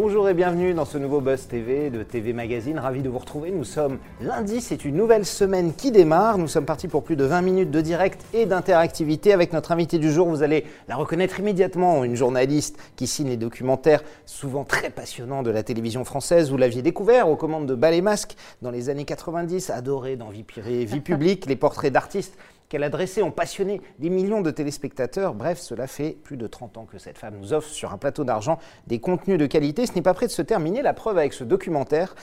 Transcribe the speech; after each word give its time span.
Bonjour 0.00 0.28
et 0.28 0.34
bienvenue 0.34 0.74
dans 0.74 0.84
ce 0.84 0.96
nouveau 0.96 1.20
Buzz 1.20 1.48
TV 1.48 1.90
de 1.90 2.04
TV 2.04 2.32
Magazine. 2.32 2.78
Ravi 2.78 3.02
de 3.02 3.08
vous 3.08 3.18
retrouver. 3.18 3.50
Nous 3.50 3.64
sommes 3.64 3.98
lundi, 4.20 4.60
c'est 4.60 4.84
une 4.84 4.94
nouvelle 4.94 5.26
semaine 5.26 5.74
qui 5.74 5.90
démarre. 5.90 6.38
Nous 6.38 6.46
sommes 6.46 6.66
partis 6.66 6.86
pour 6.86 7.02
plus 7.02 7.16
de 7.16 7.24
20 7.24 7.42
minutes 7.42 7.72
de 7.72 7.80
direct 7.80 8.24
et 8.32 8.46
d'interactivité 8.46 9.32
avec 9.32 9.52
notre 9.52 9.72
invité 9.72 9.98
du 9.98 10.12
jour. 10.12 10.28
Vous 10.28 10.44
allez 10.44 10.66
la 10.86 10.94
reconnaître 10.94 11.40
immédiatement, 11.40 12.04
une 12.04 12.14
journaliste 12.14 12.78
qui 12.94 13.08
signe 13.08 13.26
les 13.26 13.36
documentaires 13.36 14.04
souvent 14.24 14.62
très 14.62 14.90
passionnants 14.90 15.42
de 15.42 15.50
la 15.50 15.64
télévision 15.64 16.04
française. 16.04 16.48
Vous 16.48 16.58
l'aviez 16.58 16.82
découvert 16.82 17.28
aux 17.28 17.34
commandes 17.34 17.66
de 17.66 17.74
Ballet 17.74 18.00
Masque 18.00 18.36
dans 18.62 18.70
les 18.70 18.90
années 18.90 19.04
90, 19.04 19.68
adoré 19.70 20.14
dans 20.14 20.28
Vie 20.28 20.44
Vie 20.64 21.00
publique, 21.00 21.46
les 21.46 21.56
portraits 21.56 21.92
d'artistes 21.92 22.38
qu'elle 22.68 22.84
a 22.84 22.90
ont 23.22 23.30
passionné 23.30 23.80
des 23.98 24.10
millions 24.10 24.42
de 24.42 24.50
téléspectateurs. 24.50 25.34
Bref, 25.34 25.58
cela 25.58 25.86
fait 25.86 26.16
plus 26.22 26.36
de 26.36 26.46
30 26.46 26.78
ans 26.78 26.84
que 26.84 26.98
cette 26.98 27.18
femme 27.18 27.38
nous 27.38 27.52
offre 27.52 27.68
sur 27.68 27.92
un 27.92 27.98
plateau 27.98 28.24
d'argent 28.24 28.58
des 28.86 28.98
contenus 28.98 29.38
de 29.38 29.46
qualité. 29.46 29.86
Ce 29.86 29.94
n'est 29.94 30.02
pas 30.02 30.14
prêt 30.14 30.26
de 30.26 30.32
se 30.32 30.42
terminer. 30.42 30.82
La 30.82 30.94
preuve 30.94 31.18
avec 31.18 31.32
ce 31.32 31.44
documentaire 31.44 32.14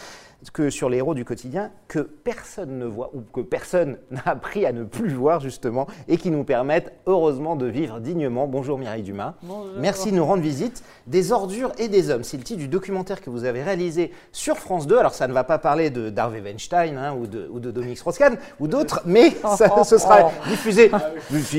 que 0.51 0.69
sur 0.69 0.89
les 0.89 0.97
héros 0.97 1.13
du 1.13 1.25
quotidien 1.25 1.71
que 1.87 1.99
personne 1.99 2.77
ne 2.77 2.85
voit 2.85 3.11
ou 3.13 3.21
que 3.21 3.41
personne 3.41 3.97
n'a 4.11 4.23
appris 4.25 4.65
à 4.65 4.71
ne 4.71 4.83
plus 4.83 5.13
voir 5.13 5.39
justement 5.39 5.87
et 6.07 6.17
qui 6.17 6.31
nous 6.31 6.43
permettent 6.43 6.93
heureusement 7.05 7.55
de 7.55 7.65
vivre 7.65 7.99
dignement. 7.99 8.47
Bonjour 8.47 8.77
Mireille 8.77 9.03
Dumas. 9.03 9.35
Merci 9.77 10.11
de 10.11 10.17
nous 10.17 10.25
rendre 10.25 10.41
visite. 10.41 10.83
Des 11.07 11.31
ordures 11.31 11.71
et 11.77 11.87
des 11.87 12.09
hommes, 12.09 12.23
c'est 12.23 12.37
le 12.37 12.43
titre 12.43 12.59
du 12.59 12.67
documentaire 12.67 13.21
que 13.21 13.29
vous 13.29 13.45
avez 13.45 13.63
réalisé 13.63 14.11
sur 14.31 14.57
France 14.57 14.87
2. 14.87 14.97
Alors 14.97 15.13
ça 15.13 15.27
ne 15.27 15.33
va 15.33 15.43
pas 15.43 15.57
parler 15.57 15.89
de 15.89 16.09
d'Harvey 16.09 16.41
Weinstein 16.41 16.97
hein, 16.97 17.13
ou, 17.13 17.27
de, 17.27 17.47
ou 17.51 17.59
de 17.59 17.71
Dominique 17.71 17.97
Strauss-Kahn 17.97 18.37
ou 18.59 18.67
d'autres, 18.67 19.01
mais 19.05 19.31
ça, 19.57 19.83
ce 19.83 19.97
sera 19.97 20.31
diffusé, 20.47 20.89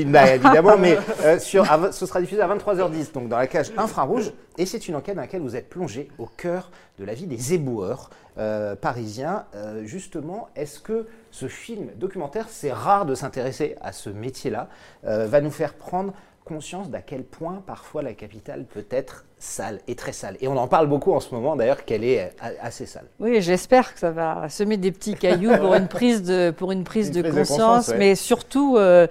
bah, 0.05 0.35
évidemment, 0.35 0.77
mais 0.77 0.97
euh, 1.23 1.39
sur, 1.39 1.65
ce 1.91 2.05
sera 2.05 2.21
diffusé 2.21 2.41
à 2.41 2.47
23h10, 2.47 3.13
donc 3.13 3.29
dans 3.29 3.37
la 3.37 3.47
cage 3.47 3.71
infrarouge. 3.77 4.31
Et 4.57 4.65
c'est 4.65 4.87
une 4.87 4.95
enquête 4.95 5.15
dans 5.15 5.21
laquelle 5.21 5.41
vous 5.41 5.55
êtes 5.55 5.69
plongé 5.69 6.09
au 6.17 6.25
cœur 6.25 6.71
de 6.97 7.05
la 7.05 7.13
vie 7.13 7.27
des 7.27 7.53
éboueurs 7.53 8.09
euh, 8.37 8.75
parisiens. 8.75 9.45
Euh, 9.55 9.83
justement, 9.85 10.49
est-ce 10.55 10.79
que 10.79 11.07
ce 11.31 11.47
film 11.47 11.89
documentaire, 11.95 12.49
c'est 12.49 12.71
rare 12.71 13.05
de 13.05 13.15
s'intéresser 13.15 13.75
à 13.81 13.91
ce 13.91 14.09
métier-là, 14.09 14.69
va 15.03 15.41
nous 15.41 15.51
faire 15.51 15.75
prendre 15.75 16.13
conscience 16.47 16.89
d'à 16.89 17.01
quel 17.01 17.23
point 17.23 17.61
parfois 17.65 18.01
la 18.01 18.13
capitale 18.13 18.65
peut 18.65 18.85
être 18.89 19.25
sale 19.39 19.79
et 19.87 19.93
très 19.95 20.13
sale. 20.13 20.35
Et 20.41 20.47
on 20.47 20.57
en 20.57 20.67
parle 20.67 20.87
beaucoup 20.87 21.13
en 21.13 21.19
ce 21.19 21.33
moment 21.33 21.55
d'ailleurs 21.55 21.85
qu'elle 21.85 22.03
est 22.03 22.33
euh, 22.43 22.49
assez 22.61 22.87
sale. 22.87 23.05
Oui, 23.19 23.39
j'espère 23.41 23.93
que 23.93 23.99
ça 23.99 24.09
va 24.09 24.49
semer 24.49 24.77
des 24.77 24.91
petits 24.91 25.13
cailloux 25.13 25.55
pour 25.57 25.75
une 25.75 25.87
prise 25.87 26.23
de, 26.23 26.51
pour 26.51 26.71
une 26.71 26.83
prise, 26.83 27.11
de, 27.11 27.21
conscience, 27.21 27.91
mais 27.97 28.15
surtout 28.15 28.77
euh, 28.77 29.05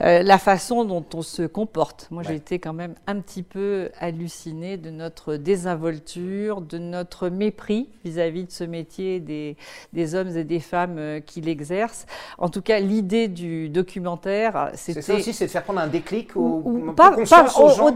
euh, 0.00 0.22
la 0.22 0.38
façon 0.38 0.84
dont 0.84 1.04
on 1.14 1.22
se 1.22 1.42
comporte. 1.42 2.06
Moi, 2.10 2.22
j'ai 2.22 2.36
été 2.36 2.60
quand 2.60 2.72
même 2.72 2.94
un 3.08 3.20
petit 3.20 3.42
peu 3.42 3.90
hallucinée 3.98 4.76
de 4.76 4.90
notre 4.90 5.34
désinvolture, 5.34 6.60
de 6.60 6.78
notre 6.78 7.28
mépris 7.28 7.88
vis-à-vis 8.04 8.44
de 8.44 8.52
ce 8.52 8.64
métier 8.64 9.18
des, 9.18 9.56
des 9.92 10.14
hommes 10.14 10.36
et 10.36 10.44
des 10.44 10.60
femmes 10.60 11.20
qui 11.26 11.40
l'exercent. 11.40 12.06
En 12.38 12.48
tout 12.48 12.62
cas, 12.62 12.78
l'idée 12.78 13.26
du 13.26 13.68
documentaire, 13.68 14.70
c'était... 14.74 15.02
C'est 15.02 15.12
ça 15.12 15.18
aussi, 15.18 15.32
c'est 15.32 15.46
de 15.46 15.50
faire 15.50 15.64
prendre 15.64 15.80
un 15.80 15.88
déclic 15.88 16.36
ou, 16.36 16.62
ou 16.64 16.92
pas, 16.92 17.16
pas 17.28 17.46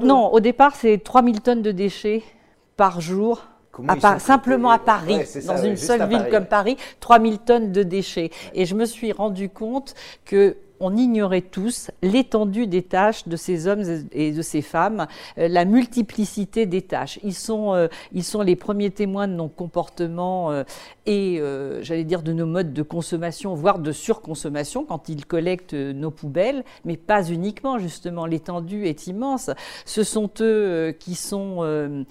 Non, 0.03 0.33
au 0.33 0.41
départ, 0.41 0.75
c'est 0.75 0.99
3000 0.99 1.41
tonnes 1.41 1.63
de 1.63 1.76
déchets 1.77 2.25
par 2.77 3.01
jour 3.01 3.45
simplement 4.19 4.71
à 4.71 4.79
Paris, 4.79 5.21
dans 5.47 5.63
une 5.63 5.77
seule 5.77 6.09
ville 6.09 6.29
comme 6.31 6.47
Paris, 6.47 6.77
3000 7.01 7.39
tonnes 7.39 7.73
de 7.73 7.83
déchets. 7.83 8.31
Et 8.55 8.65
je 8.65 8.75
me 8.75 8.87
suis 8.87 9.13
rendu 9.13 9.49
compte 9.49 9.95
que 10.25 10.57
on 10.81 10.97
ignorait 10.97 11.43
tous 11.43 11.91
l'étendue 12.03 12.67
des 12.67 12.83
tâches 12.83 13.27
de 13.29 13.37
ces 13.37 13.67
hommes 13.67 13.83
et 14.13 14.33
de 14.33 14.43
ces 14.43 14.63
femmes, 14.63 15.07
euh, 15.39 15.49
la 15.49 15.65
multiplicité 15.65 16.67
des 16.67 16.83
tâches. 16.83 17.19
Ils 17.23 17.35
sont, 17.35 17.75
euh, 17.75 17.89
ils 18.13 18.25
sont 18.25 18.43
les 18.43 18.57
premiers 18.57 18.91
témoins 18.91 19.29
de 19.29 19.35
nos 19.35 19.49
comportements 19.49 20.51
euh, 20.51 20.65
et, 21.07 21.41
j'allais 21.83 22.05
dire, 22.05 22.23
de 22.23 22.33
nos 22.33 22.47
modes 22.47 22.73
de 22.73 22.83
consommation, 22.83 23.55
voire 23.55 23.79
de 23.79 23.93
surconsommation 23.93 24.85
quand 24.85 25.09
ils 25.09 25.25
collectent 25.25 25.75
nos 25.75 26.11
poubelles, 26.11 26.65
mais 26.85 26.97
pas 26.97 27.23
uniquement, 27.23 27.79
justement. 27.79 28.27
L'étendue 28.27 28.87
est 28.87 29.07
immense. 29.07 29.51
Ce 29.85 30.03
sont 30.03 30.29
eux 30.41 30.97
qui 30.99 31.15
sont 31.15 32.05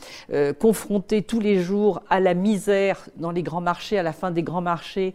confrontés 0.59 1.23
tous 1.23 1.41
les 1.41 1.59
jours 1.59 2.01
à 2.09 2.22
la 2.22 2.34
misère 2.34 3.06
dans 3.17 3.31
les 3.31 3.44
grands 3.44 3.59
marchés, 3.59 3.97
à 3.97 4.03
la 4.03 4.13
fin 4.13 4.31
des 4.31 4.44
grands 4.44 4.61
marchés, 4.61 5.13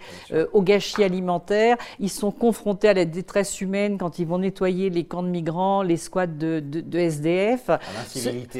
au 0.52 0.60
gâchis 0.60 1.02
alimentaire. 1.02 1.78
Ils 2.00 2.10
sont 2.10 2.32
confrontés 2.32 2.88
à 2.88 2.94
la 2.94 3.06
détresse 3.06 3.39
humaine 3.60 3.98
quand 3.98 4.18
ils 4.18 4.26
vont 4.26 4.38
nettoyer 4.38 4.90
les 4.90 5.04
camps 5.04 5.22
de 5.22 5.28
migrants, 5.28 5.82
les 5.82 5.96
squats 5.96 6.26
de, 6.26 6.60
de, 6.60 6.98
SDF. 6.98 7.70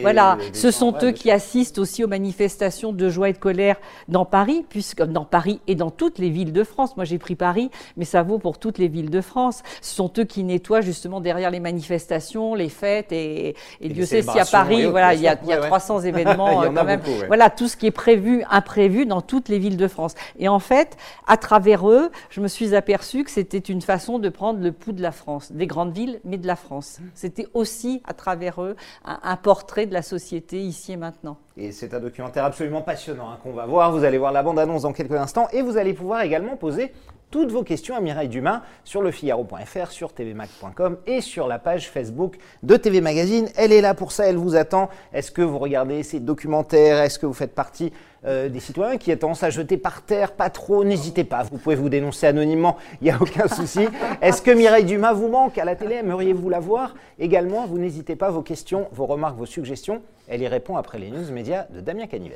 voilà, 0.00 0.38
ce 0.52 0.70
sont 0.70 0.94
eux 1.02 1.12
qui 1.12 1.30
assistent 1.30 1.78
aussi 1.78 2.04
aux 2.04 2.08
manifestations 2.08 2.92
de 2.92 3.08
joie 3.08 3.28
et 3.28 3.32
de 3.32 3.38
colère 3.38 3.76
dans 4.08 4.24
Paris, 4.24 4.64
puisque 4.68 5.02
dans 5.02 5.24
Paris 5.24 5.60
et 5.66 5.74
dans 5.74 5.90
toutes 5.90 6.18
les 6.18 6.30
villes 6.30 6.52
de 6.52 6.64
France. 6.64 6.96
Moi, 6.96 7.04
j'ai 7.04 7.18
pris 7.18 7.34
Paris, 7.34 7.70
mais 7.96 8.04
ça 8.04 8.22
vaut 8.22 8.38
pour 8.38 8.58
toutes 8.58 8.78
les 8.78 8.88
villes 8.88 9.10
de 9.10 9.20
France. 9.20 9.62
Ce 9.80 9.94
sont 9.94 10.10
eux 10.18 10.24
qui 10.24 10.44
nettoient 10.44 10.80
justement 10.80 11.20
derrière 11.20 11.50
les 11.50 11.60
manifestations, 11.60 12.54
les 12.54 12.68
fêtes, 12.68 13.12
et, 13.12 13.54
Dieu 13.80 14.04
sait 14.04 14.22
si 14.22 14.38
à 14.38 14.44
Paris, 14.44 14.86
voilà, 14.86 15.14
il 15.14 15.20
y 15.20 15.28
a, 15.28 15.38
il 15.42 15.48
y 15.48 15.52
a 15.52 15.58
300 15.58 16.00
événements 16.04 16.62
quand 16.62 16.84
même. 16.84 17.00
Voilà, 17.26 17.50
tout 17.50 17.68
ce 17.68 17.76
qui 17.76 17.86
est 17.86 17.90
prévu, 17.90 18.44
imprévu 18.50 19.06
dans 19.06 19.20
toutes 19.20 19.48
les 19.48 19.58
villes 19.58 19.76
de 19.76 19.88
France. 19.88 20.14
Et 20.38 20.48
en 20.48 20.58
fait, 20.58 20.96
à 21.26 21.36
travers 21.36 21.88
eux, 21.88 22.10
je 22.30 22.40
me 22.40 22.48
suis 22.48 22.74
aperçu 22.74 23.24
que 23.24 23.30
c'était 23.30 23.58
une 23.58 23.82
façon 23.82 24.18
de 24.18 24.28
prendre 24.28 24.60
le 24.60 24.69
pouls 24.72 24.92
de 24.92 25.02
la 25.02 25.12
France, 25.12 25.52
des 25.52 25.66
grandes 25.66 25.92
villes, 25.92 26.20
mais 26.24 26.38
de 26.38 26.46
la 26.46 26.56
France. 26.56 27.00
C'était 27.14 27.46
aussi, 27.54 28.02
à 28.06 28.14
travers 28.14 28.62
eux, 28.62 28.76
un, 29.04 29.36
portrait 29.36 29.86
de 29.86 29.92
la 29.92 30.02
société 30.02 30.60
ici 30.60 30.92
et 30.92 30.96
maintenant. 30.96 31.38
Et 31.56 31.72
c'est 31.72 31.94
un 31.94 32.00
documentaire 32.00 32.44
absolument 32.44 32.82
passionnant 32.82 33.30
hein, 33.30 33.38
qu'on 33.42 33.52
va 33.52 33.66
voir. 33.66 33.92
Vous 33.92 34.04
allez 34.04 34.18
voir 34.18 34.32
la 34.32 34.42
bande-annonce 34.42 34.82
dans 34.82 34.92
quelques 34.92 35.12
instants 35.12 35.48
et 35.52 35.62
vous 35.62 35.76
allez 35.76 35.94
pouvoir 35.94 36.22
également 36.22 36.56
poser 36.56 36.92
toutes 37.30 37.50
vos 37.50 37.62
questions 37.62 37.94
à 37.94 38.00
Mireille 38.00 38.28
Dumas 38.28 38.62
sur 38.84 39.02
lefigaro.fr, 39.02 39.90
sur 39.90 40.12
tvmac.com 40.12 40.98
et 41.06 41.20
sur 41.20 41.46
la 41.46 41.58
page 41.58 41.88
Facebook 41.88 42.36
de 42.62 42.76
TV 42.76 43.00
Magazine. 43.00 43.48
Elle 43.56 43.72
est 43.72 43.80
là 43.80 43.94
pour 43.94 44.12
ça, 44.12 44.26
elle 44.26 44.36
vous 44.36 44.56
attend. 44.56 44.88
Est-ce 45.12 45.30
que 45.30 45.42
vous 45.42 45.58
regardez 45.58 46.02
ces 46.02 46.20
documentaires? 46.20 47.00
Est-ce 47.00 47.18
que 47.18 47.26
vous 47.26 47.34
faites 47.34 47.54
partie 47.54 47.92
euh, 48.24 48.48
des 48.48 48.60
citoyens 48.60 48.98
qui 48.98 49.12
ont 49.12 49.16
tendance 49.16 49.42
à 49.42 49.50
jeter 49.50 49.76
par 49.76 50.02
terre? 50.02 50.32
Pas 50.32 50.50
trop, 50.50 50.84
n'hésitez 50.84 51.24
pas. 51.24 51.44
Vous 51.44 51.58
pouvez 51.58 51.76
vous 51.76 51.88
dénoncer 51.88 52.26
anonymement, 52.26 52.76
il 53.00 53.04
n'y 53.04 53.10
a 53.10 53.18
aucun 53.20 53.48
souci. 53.48 53.86
Est-ce 54.20 54.42
que 54.42 54.50
Mireille 54.50 54.84
Dumas 54.84 55.12
vous 55.12 55.28
manque 55.28 55.56
à 55.58 55.64
la 55.64 55.76
télé? 55.76 55.96
Aimeriez-vous 55.96 56.48
la 56.48 56.60
voir? 56.60 56.94
Également, 57.18 57.66
vous 57.66 57.78
n'hésitez 57.78 58.16
pas, 58.16 58.30
vos 58.30 58.42
questions, 58.42 58.88
vos 58.92 59.06
remarques, 59.06 59.36
vos 59.36 59.46
suggestions. 59.46 60.02
Elle 60.28 60.42
y 60.42 60.48
répond 60.48 60.76
après 60.76 60.98
les 60.98 61.10
news 61.10 61.30
médias 61.32 61.66
de 61.70 61.80
Damien 61.80 62.06
Canives. 62.06 62.34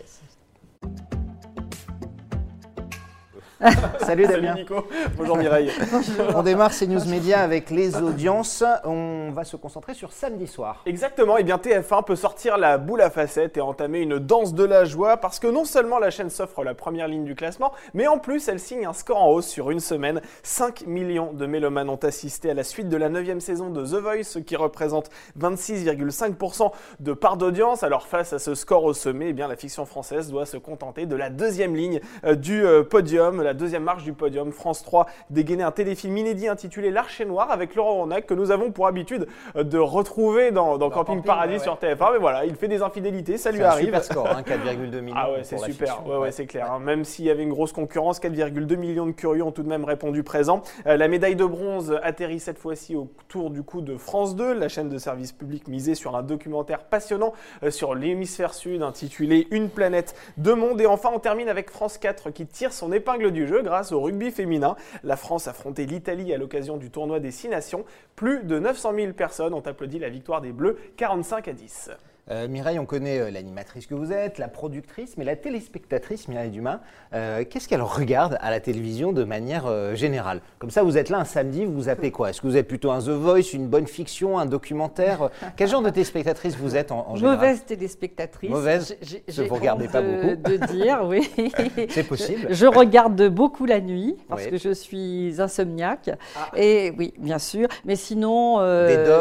Salut 4.01 4.27
Damien. 4.27 4.55
Nico. 4.55 4.87
Bonjour 5.17 5.37
Mireille. 5.37 5.71
On 6.35 6.43
démarre 6.43 6.73
ces 6.73 6.87
news 6.87 7.05
médias 7.07 7.41
avec 7.41 7.71
les 7.71 7.97
audiences. 7.97 8.63
On 8.85 9.31
va 9.33 9.45
se 9.45 9.57
concentrer 9.57 9.95
sur 9.95 10.13
samedi 10.13 10.47
soir. 10.47 10.83
Exactement. 10.87 11.39
Et 11.39 11.41
eh 11.41 11.45
bien 11.45 11.57
TF1 11.57 12.05
peut 12.05 12.17
sortir 12.17 12.59
la 12.59 12.77
boule 12.77 13.01
à 13.01 13.11
facettes 13.11 13.57
et 13.57 13.61
entamer 13.61 14.01
une 14.01 14.19
danse 14.19 14.55
de 14.55 14.65
la 14.65 14.85
joie 14.85 15.17
parce 15.17 15.39
que 15.39 15.47
non 15.47 15.65
seulement 15.65 15.99
la 15.99 16.11
chaîne 16.11 16.29
s'offre 16.29 16.63
la 16.63 16.75
première 16.75 17.09
ligne 17.09 17.25
du 17.25 17.35
classement, 17.35 17.73
mais 17.95 18.07
en 18.07 18.19
plus 18.19 18.49
elle 18.49 18.61
signe 18.61 18.85
un 18.85 18.93
score 18.93 19.23
en 19.23 19.31
hausse 19.31 19.47
sur 19.47 19.71
une 19.71 19.81
semaine. 19.81 20.21
5 20.43 20.87
millions 20.87 21.33
de 21.33 21.47
mélomanes 21.47 21.89
ont 21.89 21.97
assisté 21.97 22.51
à 22.51 22.55
la 22.55 22.65
suite 22.65 22.89
de 22.89 22.97
la 22.97 23.09
9 23.09 23.39
saison 23.39 23.71
de 23.71 23.83
The 23.85 24.03
Voice, 24.03 24.25
ce 24.25 24.39
qui 24.39 24.57
représente 24.57 25.09
26,5% 25.41 26.71
de 27.01 27.13
part 27.15 27.39
d'audience. 27.39 27.83
Alors 27.83 28.07
face 28.07 28.35
à 28.35 28.39
ce 28.39 28.55
score 28.55 28.85
au 28.85 28.93
sommet, 28.93 29.29
eh 29.31 29.33
bien 29.33 29.49
la 29.49 29.57
fiction 29.57 29.87
française 29.87 30.31
doit 30.31 30.47
se 30.47 30.59
contenter 30.59 31.07
de 31.07 31.17
la 31.17 31.31
deuxième 31.31 31.75
ligne 31.75 32.01
euh, 32.25 32.35
du 32.35 32.65
euh, 32.65 32.83
podium, 32.83 33.41
la 33.41 33.54
deuxième 33.55 33.83
marche 33.83 34.05
du 34.05 34.13
podium. 34.13 34.53
France 34.53 34.83
3 34.83 35.07
dégainé 35.31 35.63
un 35.63 35.71
téléfilm 35.71 36.17
inédit 36.17 36.49
intitulé 36.49 36.91
L'Archer 36.91 37.25
Noir 37.25 37.51
avec 37.51 37.75
Laurent 37.75 37.95
Ronac 37.95 38.27
que 38.27 38.35
nous 38.35 38.51
avons 38.51 38.71
pour 38.71 38.87
habitude 38.87 39.27
de 39.55 39.79
retrouver 39.79 40.51
dans, 40.51 40.79
Camping, 40.91 41.23
Paradis 41.23 41.61
sur 41.61 41.77
TF1. 41.77 42.13
Mais 42.13 42.19
voilà, 42.19 42.45
il 42.45 42.55
fait 42.55 42.69
des 42.69 42.83
infidélités, 42.83 43.39
ça 43.39 43.51
lui 43.51 43.63
arrive. 43.63 43.87
Super 43.87 44.05
score, 44.05 44.27
4,2 44.27 44.99
hein, 44.99 45.01
millions. 45.01 45.17
Ah 45.17 45.33
ouais, 45.33 45.45
c'est 45.45 45.59
super. 45.59 46.07
Ouais, 46.07 46.17
ouais, 46.17 46.33
c'est 46.33 46.47
clair. 46.47 46.73
Hein. 46.73 46.81
Même 46.81 47.05
s'il 47.05 47.25
y 47.25 47.31
avait 47.31 47.43
une 47.43 47.51
grosse 47.51 47.73
concurrence, 47.73 48.21
4,2 48.21 48.77
millions 48.77 49.07
de 49.07 49.13
curieux 49.13 49.43
ont 49.43 49.53
tout 49.53 49.63
de 49.63 49.69
même 49.69 49.85
répondu 49.85 50.23
présent. 50.23 50.63
Euh, 50.87 50.97
la 50.97 51.09
médaille 51.09 51.37
de 51.37 51.45
bronze 51.45 51.99
atterrit 52.03 52.41
cette 52.41 52.59
fois-ci 52.59 52.97
autour 52.97 53.51
du 53.51 53.63
coup 53.63 53.81
de 53.81 53.97
France 53.97 54.37
2, 54.37 54.53
la 54.53 54.69
chaîne 54.69 54.89
de 54.89 54.99
service 54.99 55.33
public 55.33 55.69
misée 55.69 55.95
sur 55.95 56.17
un 56.17 56.23
documentaire 56.23 56.85
passionnant 56.85 57.33
euh, 57.63 57.71
sur 57.71 57.95
l'hémisphère 57.95 58.55
sud 58.55 58.83
intitulé 58.83 59.47
Une 59.51 59.69
planète 59.69 60.15
de 60.37 60.53
monde. 60.53 60.81
Et 60.81 60.87
enfin, 60.87 61.11
on 61.13 61.19
termine 61.19 61.49
avec 61.49 61.71
France 61.71 61.99
4 61.99 62.31
qui 62.31 62.47
tire 62.47 62.73
son 62.73 62.93
épingle 62.93 63.31
du 63.31 63.44
jeu 63.47 63.63
grâce 63.63 63.93
au 63.93 64.01
rugby 64.01 64.31
féminin. 64.31 64.77
La 65.03 65.17
France 65.17 65.49
affrontait 65.49 65.87
l'Italie 65.87 66.33
à 66.33 66.39
l'occasion 66.39 66.77
du 66.77 66.91
tournoi 66.91 67.21
des 67.21 67.31
Six 67.31 67.49
Nations. 67.49 67.85
Plus 68.17 68.45
de 68.45 68.59
900 68.59 68.93
000 68.95 69.13
personnes 69.13 69.55
ont 69.55 69.61
applaudi 69.61 69.99
la 69.99 70.09
victoire 70.09 70.41
des 70.41 70.53
Bleus, 70.53 70.79
45 70.97 71.49
à 71.49 71.53
10. 71.53 71.91
Euh, 72.31 72.49
Mireille, 72.49 72.79
on 72.79 72.87
connaît 72.87 73.19
euh, 73.19 73.31
l'animatrice 73.31 73.87
que 73.87 73.95
vous 73.95 74.11
êtes, 74.11 74.39
la 74.39 74.49
productrice, 74.49 75.19
mais 75.19 75.25
la 75.25 75.37
téléspectatrice 75.37 76.27
Mireille 76.29 76.51
Dumas, 76.51 76.81
euh, 77.13 77.45
qu'est-ce 77.49 77.69
qu'elle 77.69 77.83
regarde 77.83 78.39
à 78.41 78.51
la 78.51 78.61
télévision 78.61 79.13
de 79.13 79.25
manière 79.25 79.95
générale? 79.95 80.41
Comme 80.59 80.71
ça, 80.71 80.83
vous 80.83 80.97
êtes 80.97 81.11
là 81.11 81.19
un 81.19 81.25
samedi, 81.25 81.67
vous 81.67 81.75
vous 81.75 81.89
appelez 81.91 82.11
quoi? 82.11 82.31
Est-ce 82.31 82.41
que 82.41 82.47
vous 82.47 82.57
êtes 82.57 82.67
plutôt 82.67 82.91
un 82.91 83.01
The 83.01 83.11
Voice, 83.11 83.53
une 83.53 83.69
bonne 83.69 83.87
fiction, 83.87 84.39
un 84.39 84.47
documentaire? 84.47 85.29
Quel 85.57 85.69
genre 85.69 85.83
de 85.83 85.91
téléspectatrice 85.91 86.57
vous 86.57 86.77
êtes 86.77 86.93
en, 86.93 87.15
général? 87.17 87.37
Mauvaise 87.37 87.65
téléspectatrice. 87.65 88.51
Mauvaise? 88.51 88.97
Vous 89.29 89.43
ne 89.43 89.51
regardez 89.51 89.89
pas 89.89 90.01
beaucoup 90.01 90.37
de 90.37 90.67
dire, 90.73 91.01
oui. 91.05 91.31
C'est 91.91 92.05
possible. 92.05 92.47
Je, 92.49 92.67
regarde 92.67 93.29
beaucoup 93.29 93.67
la 93.67 93.81
nuit 93.81 94.17
parce 94.29 94.47
que 94.47 94.57
je 94.57 94.71
suis 94.71 95.35
insomniaque. 95.39 96.11
Ah. 96.37 96.51
Et 96.57 96.93
oui, 96.99 97.13
bien 97.19 97.39
sûr. 97.39 97.69
Mais 97.85 97.97
sinon, 97.97 98.59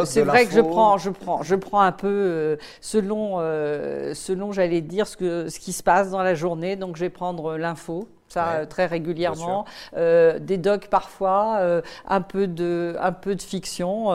c'est 0.05 0.21
vrai 0.21 0.45
que 0.45 0.53
je 0.53 0.61
prends, 0.61 0.97
je, 0.97 1.09
prends, 1.09 1.43
je 1.43 1.55
prends 1.55 1.81
un 1.81 1.91
peu 1.91 2.57
selon, 2.93 3.37
euh, 3.37 4.13
selon 4.13 4.51
j'allais 4.51 4.81
dire, 4.81 5.07
ce, 5.07 5.17
que, 5.17 5.49
ce 5.49 5.59
qui 5.59 5.73
se 5.73 5.81
passe 5.81 6.11
dans 6.11 6.21
la 6.21 6.35
journée. 6.35 6.75
Donc, 6.75 6.95
je 6.95 7.01
vais 7.01 7.09
prendre 7.09 7.57
l'info, 7.57 8.07
ça 8.27 8.49
euh, 8.49 8.65
très 8.67 8.85
régulièrement, 8.85 9.65
euh, 9.97 10.37
des 10.37 10.57
docs 10.57 10.87
parfois, 10.89 11.59
un 12.07 12.21
peu 12.21 12.45
de 12.45 12.95
un 12.99 13.11
peu 13.11 13.33
de 13.35 13.41
fiction, 13.41 14.05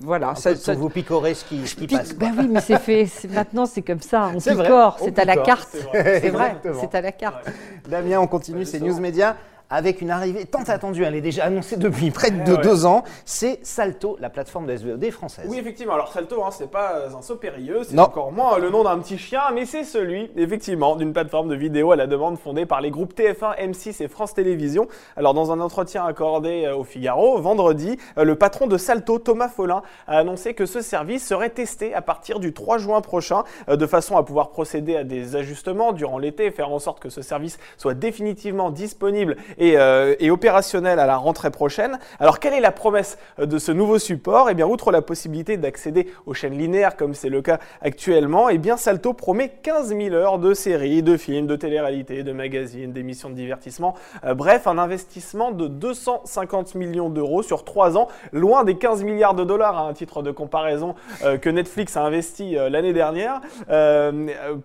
voilà. 0.00 0.36
Ça, 0.36 0.54
ça, 0.54 0.74
vous 0.74 0.88
picorez 0.88 1.34
ce 1.34 1.44
qui, 1.44 1.66
ce 1.66 1.74
qui 1.74 1.88
passe. 1.88 2.14
Ben 2.14 2.32
oui, 2.38 2.46
mais 2.48 2.60
c'est 2.60 2.78
fait. 2.78 3.08
Maintenant, 3.28 3.66
c'est 3.66 3.82
comme 3.82 4.00
ça. 4.00 4.30
On 4.34 4.38
picore, 4.38 4.98
c'est 5.00 5.18
à 5.18 5.24
la 5.24 5.36
carte. 5.36 5.76
C'est 5.92 6.30
vrai, 6.30 6.56
c'est 6.80 6.94
à 6.94 7.00
la 7.00 7.12
carte. 7.12 7.50
Damien, 7.88 8.20
on 8.20 8.28
continue. 8.28 8.64
C'est 8.64 8.80
News 8.80 9.00
Media 9.00 9.36
avec 9.72 10.02
une 10.02 10.10
arrivée 10.10 10.44
tant 10.44 10.62
attendue, 10.64 11.02
elle 11.02 11.14
est 11.14 11.22
déjà 11.22 11.44
annoncée 11.44 11.76
depuis 11.76 12.10
près 12.10 12.30
de 12.30 12.56
deux 12.56 12.84
ans, 12.84 13.04
c'est 13.24 13.58
Salto, 13.62 14.18
la 14.20 14.28
plateforme 14.28 14.66
de 14.66 14.76
SVOD 14.76 15.10
française. 15.10 15.46
Oui, 15.48 15.58
effectivement. 15.58 15.94
Alors 15.94 16.12
Salto, 16.12 16.44
hein, 16.44 16.50
c'est 16.50 16.70
pas 16.70 17.08
un 17.16 17.22
saut 17.22 17.36
périlleux, 17.36 17.80
c'est 17.84 17.98
encore 17.98 18.32
moins 18.32 18.58
le 18.58 18.68
nom 18.68 18.84
d'un 18.84 18.98
petit 18.98 19.16
chien, 19.16 19.40
mais 19.54 19.64
c'est 19.64 19.84
celui, 19.84 20.30
effectivement, 20.36 20.94
d'une 20.94 21.14
plateforme 21.14 21.48
de 21.48 21.54
vidéo 21.54 21.90
à 21.92 21.96
la 21.96 22.06
demande 22.06 22.38
fondée 22.38 22.66
par 22.66 22.82
les 22.82 22.90
groupes 22.90 23.14
TF1, 23.14 23.58
M6 23.58 24.02
et 24.02 24.08
France 24.08 24.34
Télévisions. 24.34 24.88
Alors 25.16 25.32
dans 25.32 25.52
un 25.52 25.60
entretien 25.60 26.04
accordé 26.04 26.66
euh, 26.66 26.76
au 26.76 26.84
Figaro, 26.84 27.40
vendredi, 27.40 27.96
euh, 28.18 28.24
le 28.24 28.34
patron 28.34 28.66
de 28.66 28.76
Salto, 28.76 29.18
Thomas 29.18 29.48
Follin, 29.48 29.82
a 30.06 30.18
annoncé 30.18 30.52
que 30.52 30.66
ce 30.66 30.82
service 30.82 31.26
serait 31.26 31.50
testé 31.50 31.94
à 31.94 32.02
partir 32.02 32.40
du 32.40 32.52
3 32.52 32.76
juin 32.76 33.00
prochain, 33.00 33.44
euh, 33.70 33.76
de 33.76 33.86
façon 33.86 34.18
à 34.18 34.22
pouvoir 34.22 34.50
procéder 34.50 34.96
à 34.96 35.04
des 35.04 35.34
ajustements 35.34 35.92
durant 35.92 36.18
l'été 36.18 36.46
et 36.46 36.50
faire 36.50 36.70
en 36.70 36.78
sorte 36.78 37.00
que 37.00 37.08
ce 37.08 37.22
service 37.22 37.58
soit 37.78 37.94
définitivement 37.94 38.70
disponible 38.70 39.36
euh, 39.62 40.16
et, 40.18 40.30
opérationnel 40.30 40.98
à 40.98 41.06
la 41.06 41.16
rentrée 41.16 41.50
prochaine. 41.50 41.98
Alors 42.18 42.40
quelle 42.40 42.54
est 42.54 42.60
la 42.60 42.72
promesse 42.72 43.18
euh, 43.38 43.46
de 43.46 43.58
ce 43.58 43.70
nouveau 43.70 43.98
support? 43.98 44.50
Eh 44.50 44.54
bien, 44.54 44.66
outre 44.66 44.90
la 44.90 45.02
possibilité 45.02 45.56
d'accéder 45.56 46.08
aux 46.26 46.34
chaînes 46.34 46.58
linéaires 46.58 46.96
comme 46.96 47.14
c'est 47.14 47.28
le 47.28 47.42
cas 47.42 47.58
actuellement, 47.80 48.48
eh 48.48 48.58
bien 48.58 48.76
Salto 48.76 49.12
promet 49.12 49.50
15 49.62 49.96
000 49.96 50.14
heures 50.14 50.38
de 50.38 50.54
séries, 50.54 51.02
de 51.02 51.16
films, 51.16 51.46
de 51.46 51.56
télé-réalité, 51.56 52.22
de 52.22 52.32
magazines, 52.32 52.92
d'émissions 52.92 53.30
de 53.30 53.34
divertissement. 53.34 53.94
Euh, 54.24 54.34
bref, 54.34 54.66
un 54.66 54.78
investissement 54.78 55.52
de 55.52 55.68
250 55.68 56.74
millions 56.74 57.08
d'euros 57.08 57.42
sur 57.42 57.64
3 57.64 57.96
ans, 57.96 58.08
loin 58.32 58.64
des 58.64 58.76
15 58.76 59.04
milliards 59.04 59.34
de 59.34 59.44
dollars 59.44 59.78
à 59.78 59.88
un 59.88 59.92
titre 59.92 60.22
de 60.22 60.30
comparaison 60.30 60.94
que 61.40 61.48
Netflix 61.48 61.96
a 61.96 62.02
investi 62.02 62.54
l'année 62.54 62.92
dernière. 62.92 63.40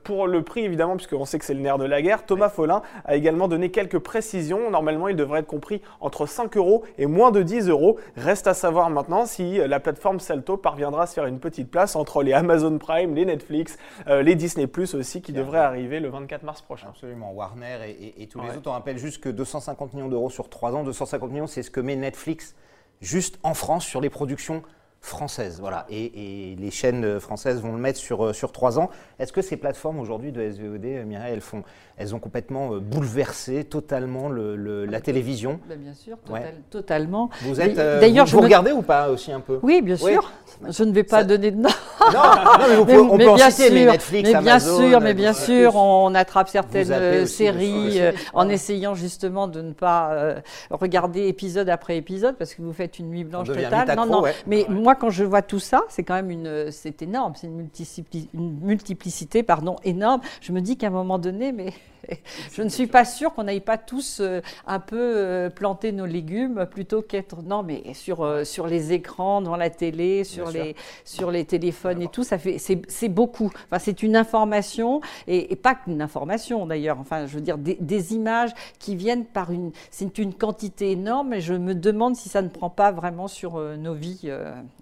pour 0.03 0.27
le 0.27 0.41
prix 0.41 0.65
évidemment, 0.65 0.95
puisqu'on 0.95 1.25
sait 1.25 1.39
que 1.39 1.45
c'est 1.45 1.53
le 1.53 1.59
nerf 1.59 1.77
de 1.77 1.85
la 1.85 2.01
guerre, 2.01 2.25
Thomas 2.25 2.49
Follin 2.49 2.81
a 3.05 3.15
également 3.15 3.47
donné 3.47 3.69
quelques 3.69 3.99
précisions. 3.99 4.69
Il 5.09 5.15
devrait 5.15 5.39
être 5.41 5.47
compris 5.47 5.81
entre 5.99 6.25
5 6.25 6.55
euros 6.57 6.83
et 6.97 7.05
moins 7.05 7.31
de 7.31 7.43
10 7.43 7.69
euros. 7.69 7.97
Reste 8.15 8.47
à 8.47 8.53
savoir 8.53 8.89
maintenant 8.89 9.25
si 9.25 9.57
la 9.57 9.79
plateforme 9.79 10.19
Salto 10.19 10.57
parviendra 10.57 11.03
à 11.03 11.07
se 11.07 11.13
faire 11.13 11.25
une 11.25 11.39
petite 11.39 11.69
place 11.69 11.95
entre 11.95 12.23
les 12.23 12.33
Amazon 12.33 12.77
Prime, 12.77 13.15
les 13.15 13.25
Netflix, 13.25 13.77
euh, 14.07 14.21
les 14.21 14.35
Disney 14.35 14.67
Plus 14.67 14.93
aussi 14.95 15.21
qui 15.21 15.33
devraient 15.33 15.59
arriver 15.59 15.99
le 15.99 16.09
24 16.09 16.43
mars 16.43 16.61
prochain. 16.61 16.87
Absolument, 16.89 17.31
Warner 17.33 17.95
et, 18.17 18.27
tous 18.27 18.41
les 18.41 18.57
autres. 18.57 18.69
On 18.69 18.73
rappelle 18.73 18.97
juste 18.97 19.21
que 19.21 19.29
250 19.29 19.93
millions 19.93 20.09
d'euros 20.09 20.29
sur 20.29 20.49
3 20.49 20.75
ans, 20.75 20.83
250 20.83 21.31
millions, 21.31 21.47
c'est 21.47 21.63
ce 21.63 21.71
que 21.71 21.79
met 21.79 21.95
Netflix 21.95 22.55
juste 23.01 23.39
en 23.43 23.53
France 23.53 23.85
sur 23.85 24.01
les 24.01 24.09
productions 24.09 24.63
françaises. 25.01 25.59
Voilà. 25.59 25.85
Et, 25.89 26.55
les 26.59 26.71
chaînes 26.71 27.19
françaises 27.19 27.61
vont 27.61 27.73
le 27.73 27.79
mettre 27.79 27.99
sur, 27.99 28.27
euh, 28.27 28.33
sur 28.33 28.51
3 28.51 28.79
ans. 28.79 28.89
Est-ce 29.19 29.31
que 29.31 29.41
ces 29.41 29.57
plateformes 29.57 29.99
aujourd'hui 29.99 30.31
de 30.31 30.41
SVOD, 30.41 30.85
euh, 30.85 31.05
Mireille, 31.05 31.33
elles 31.33 31.41
font 31.41 31.63
elles 31.97 32.13
ont 32.13 32.19
complètement 32.19 32.73
euh, 32.73 32.79
bouleversé 32.79 33.63
totalement 33.63 34.29
le, 34.29 34.85
la 34.85 35.01
télévision. 35.01 35.59
Bah, 35.67 35.75
bien 35.75 35.93
sûr, 35.93 36.17
totalement. 36.69 37.29
Vous 37.41 37.59
êtes, 37.59 37.77
euh, 37.79 37.99
d'ailleurs, 37.99 38.27
vous, 38.27 38.39
regardez 38.39 38.71
ou 38.71 38.83
pas 38.83 39.09
aussi 39.09 39.31
un 39.31 39.39
peu? 39.39 39.59
Oui, 39.63 39.81
bien 39.81 39.97
sûr. 39.97 40.31
Je 40.69 40.83
ne 40.83 40.91
vais 40.91 41.03
pas 41.03 41.23
donner 41.23 41.49
de 41.49 41.57
nom. 41.57 41.69
Non, 42.13 42.21
mais 42.69 42.75
vous 42.75 42.85
pouvez, 42.85 42.97
on 42.97 43.17
peut 43.17 43.33
bien 43.33 43.49
sûr, 43.49 43.65
mais 43.73 43.85
Netflix, 43.85 44.29
mais 44.31 44.39
bien 44.41 44.59
sûr, 44.59 45.01
mais 45.01 45.13
bien 45.15 45.33
sûr, 45.33 45.75
on 45.75 46.13
attrape 46.13 46.49
certaines 46.49 46.91
euh, 46.91 47.25
séries 47.25 47.99
en 48.33 48.47
essayant 48.47 48.93
justement 48.93 49.47
de 49.47 49.61
ne 49.61 49.73
pas 49.73 50.35
regarder 50.69 51.27
épisode 51.27 51.69
après 51.69 51.97
épisode 51.97 52.35
parce 52.37 52.53
que 52.53 52.61
vous 52.61 52.73
faites 52.73 52.99
une 52.99 53.09
nuit 53.09 53.23
blanche 53.23 53.47
totale. 53.47 53.95
non, 53.95 54.05
non. 54.05 54.23
Mais 54.45 54.65
moi, 54.87 54.95
quand 54.95 55.09
je 55.09 55.25
vois 55.25 55.41
tout 55.41 55.59
ça, 55.59 55.83
c'est 55.89 56.03
quand 56.03 56.13
même 56.13 56.31
une, 56.31 56.71
c'est 56.71 57.01
énorme, 57.01 57.33
c'est 57.35 57.47
une, 57.47 57.67
multiplicité, 58.61 59.43
pardon, 59.43 59.75
énorme. 59.83 60.21
Je 60.39 60.53
me 60.53 60.61
dis 60.61 60.77
qu'à 60.77 60.87
un 60.87 60.91
moment 60.91 61.19
donné, 61.19 61.51
mais 61.51 61.73
je 62.53 62.61
ne 62.61 62.69
suis 62.69 62.87
pas 62.87 63.05
sûre 63.05 63.33
qu'on 63.33 63.43
n'aille 63.43 63.61
pas 63.61 63.77
tous 63.77 64.19
euh, 64.19 64.41
un 64.65 64.79
peu 64.79 64.97
euh, 64.99 65.49
planter 65.49 65.91
nos 65.91 66.05
légumes 66.05 66.65
plutôt 66.69 67.01
qu'être 67.01 67.41
non 67.41 67.63
mais 67.63 67.93
sur 67.93 68.23
euh, 68.23 68.43
sur 68.43 68.67
les 68.67 68.93
écrans 68.93 69.41
devant 69.41 69.55
la 69.55 69.69
télé 69.69 70.23
sur 70.23 70.49
les 70.51 70.75
sur 71.05 71.31
les 71.31 71.45
téléphones 71.45 72.01
et 72.01 72.07
tout 72.07 72.23
ça 72.23 72.37
fait 72.37 72.57
c'est 72.59 73.09
beaucoup 73.09 73.51
enfin 73.65 73.79
c'est 73.79 74.03
une 74.03 74.15
information 74.15 75.01
et, 75.27 75.55
pas 75.55 75.75
qu'une 75.75 76.01
information 76.01 76.65
d'ailleurs 76.65 76.99
enfin 76.99 77.25
je 77.25 77.35
veux 77.35 77.41
dire 77.41 77.57
des, 77.57 78.13
images 78.13 78.51
qui 78.79 78.95
viennent 78.95 79.25
par 79.25 79.51
une 79.51 79.71
c'est 79.91 80.17
une 80.17 80.33
quantité 80.33 80.91
énorme 80.91 81.33
et 81.33 81.41
je 81.41 81.53
me 81.53 81.73
demande 81.73 82.15
si 82.15 82.29
ça 82.29 82.41
ne 82.41 82.47
prend 82.47 82.69
pas 82.69 82.91
vraiment 82.91 83.27
sur 83.27 83.59
nos 83.59 83.93
vies 83.93 84.29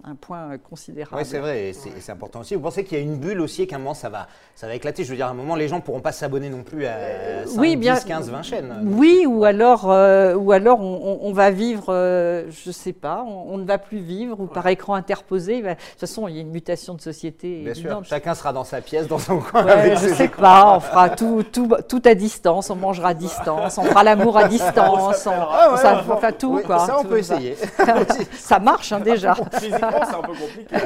un 0.04 0.14
point 0.14 0.58
considérable. 0.58 1.16
Oui 1.16 1.24
c'est 1.24 1.38
vrai 1.38 1.68
et 1.68 1.72
c'est 1.72 2.12
important 2.12 2.40
aussi. 2.40 2.54
Vous 2.54 2.60
pensez 2.60 2.84
qu'il 2.84 2.98
y 2.98 3.00
a 3.00 3.04
une 3.04 3.16
bulle 3.16 3.40
aussi 3.40 3.62
et 3.62 3.66
qu'à 3.66 3.76
un 3.76 3.78
moment 3.78 3.94
ça 3.94 4.08
va 4.08 4.28
ça 4.54 4.66
va 4.66 4.74
éclater? 4.74 5.02
Je 5.02 5.10
veux 5.10 5.16
dire 5.16 5.26
à 5.26 5.30
un 5.30 5.34
moment 5.34 5.56
les 5.56 5.68
gens 5.68 5.80
pourront 5.80 6.00
pas 6.00 6.12
s'abonner 6.12 6.50
non 6.50 6.62
plus 6.62 6.86
à 6.86 7.15
5, 7.46 7.60
oui, 7.60 7.76
bien, 7.76 7.94
10, 7.94 8.04
15, 8.04 8.30
20 8.30 8.42
chaînes. 8.42 8.74
Oui, 8.84 9.24
ou 9.26 9.44
alors, 9.44 9.90
euh, 9.90 10.34
ou 10.34 10.52
alors 10.52 10.80
on, 10.80 11.32
va 11.32 11.50
vivre, 11.50 11.86
euh, 11.88 12.44
je 12.50 12.70
ne 12.70 12.72
sais 12.72 12.92
pas, 12.92 13.24
on, 13.24 13.58
ne 13.58 13.64
va 13.64 13.78
plus 13.78 13.98
vivre, 13.98 14.40
ou 14.40 14.46
par 14.46 14.66
écran 14.66 14.94
interposé. 14.94 15.62
de 15.62 15.68
toute 15.68 16.00
façon, 16.00 16.28
il 16.28 16.34
y 16.34 16.38
a 16.38 16.40
une 16.40 16.50
mutation 16.50 16.94
de 16.94 17.00
société. 17.00 17.62
Bien 17.64 17.74
sûr, 17.74 18.02
chacun 18.04 18.34
sera 18.34 18.52
dans 18.52 18.64
sa 18.64 18.80
pièce, 18.80 19.06
dans 19.06 19.18
son 19.18 19.38
coin. 19.38 19.66
je 19.94 20.08
ne 20.08 20.14
sais 20.14 20.28
pas, 20.28 20.76
on 20.76 20.80
fera 20.80 21.10
tout, 21.10 21.44
tout, 21.50 21.68
tout, 21.88 22.02
à 22.04 22.14
distance, 22.14 22.70
on 22.70 22.76
mangera 22.76 23.08
à 23.08 23.14
distance, 23.14 23.78
on 23.78 23.84
fera 23.84 24.04
l'amour 24.04 24.36
à 24.36 24.44
distance, 24.48 25.26
on, 25.26 25.30
ah 25.30 25.76
ça, 25.76 26.04
enfin 26.08 26.32
tout. 26.32 26.60
quoi, 26.64 26.80
ça, 26.80 26.98
on 26.98 27.04
peut 27.04 27.18
essayer. 27.18 27.56
ça 28.32 28.58
marche 28.66 28.92
hein, 28.92 29.00
déjà. 29.00 29.34
Physiquement, 29.52 30.04
c'est 30.04 30.14
un 30.14 30.22
peu 30.22 30.32
compliqué. 30.32 30.76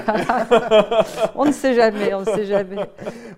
on 1.35 1.45
ne 1.45 1.52
sait 1.52 1.75
jamais, 1.75 2.14
on 2.14 2.21
ne 2.21 2.26
sait 2.26 2.47
jamais. 2.47 2.76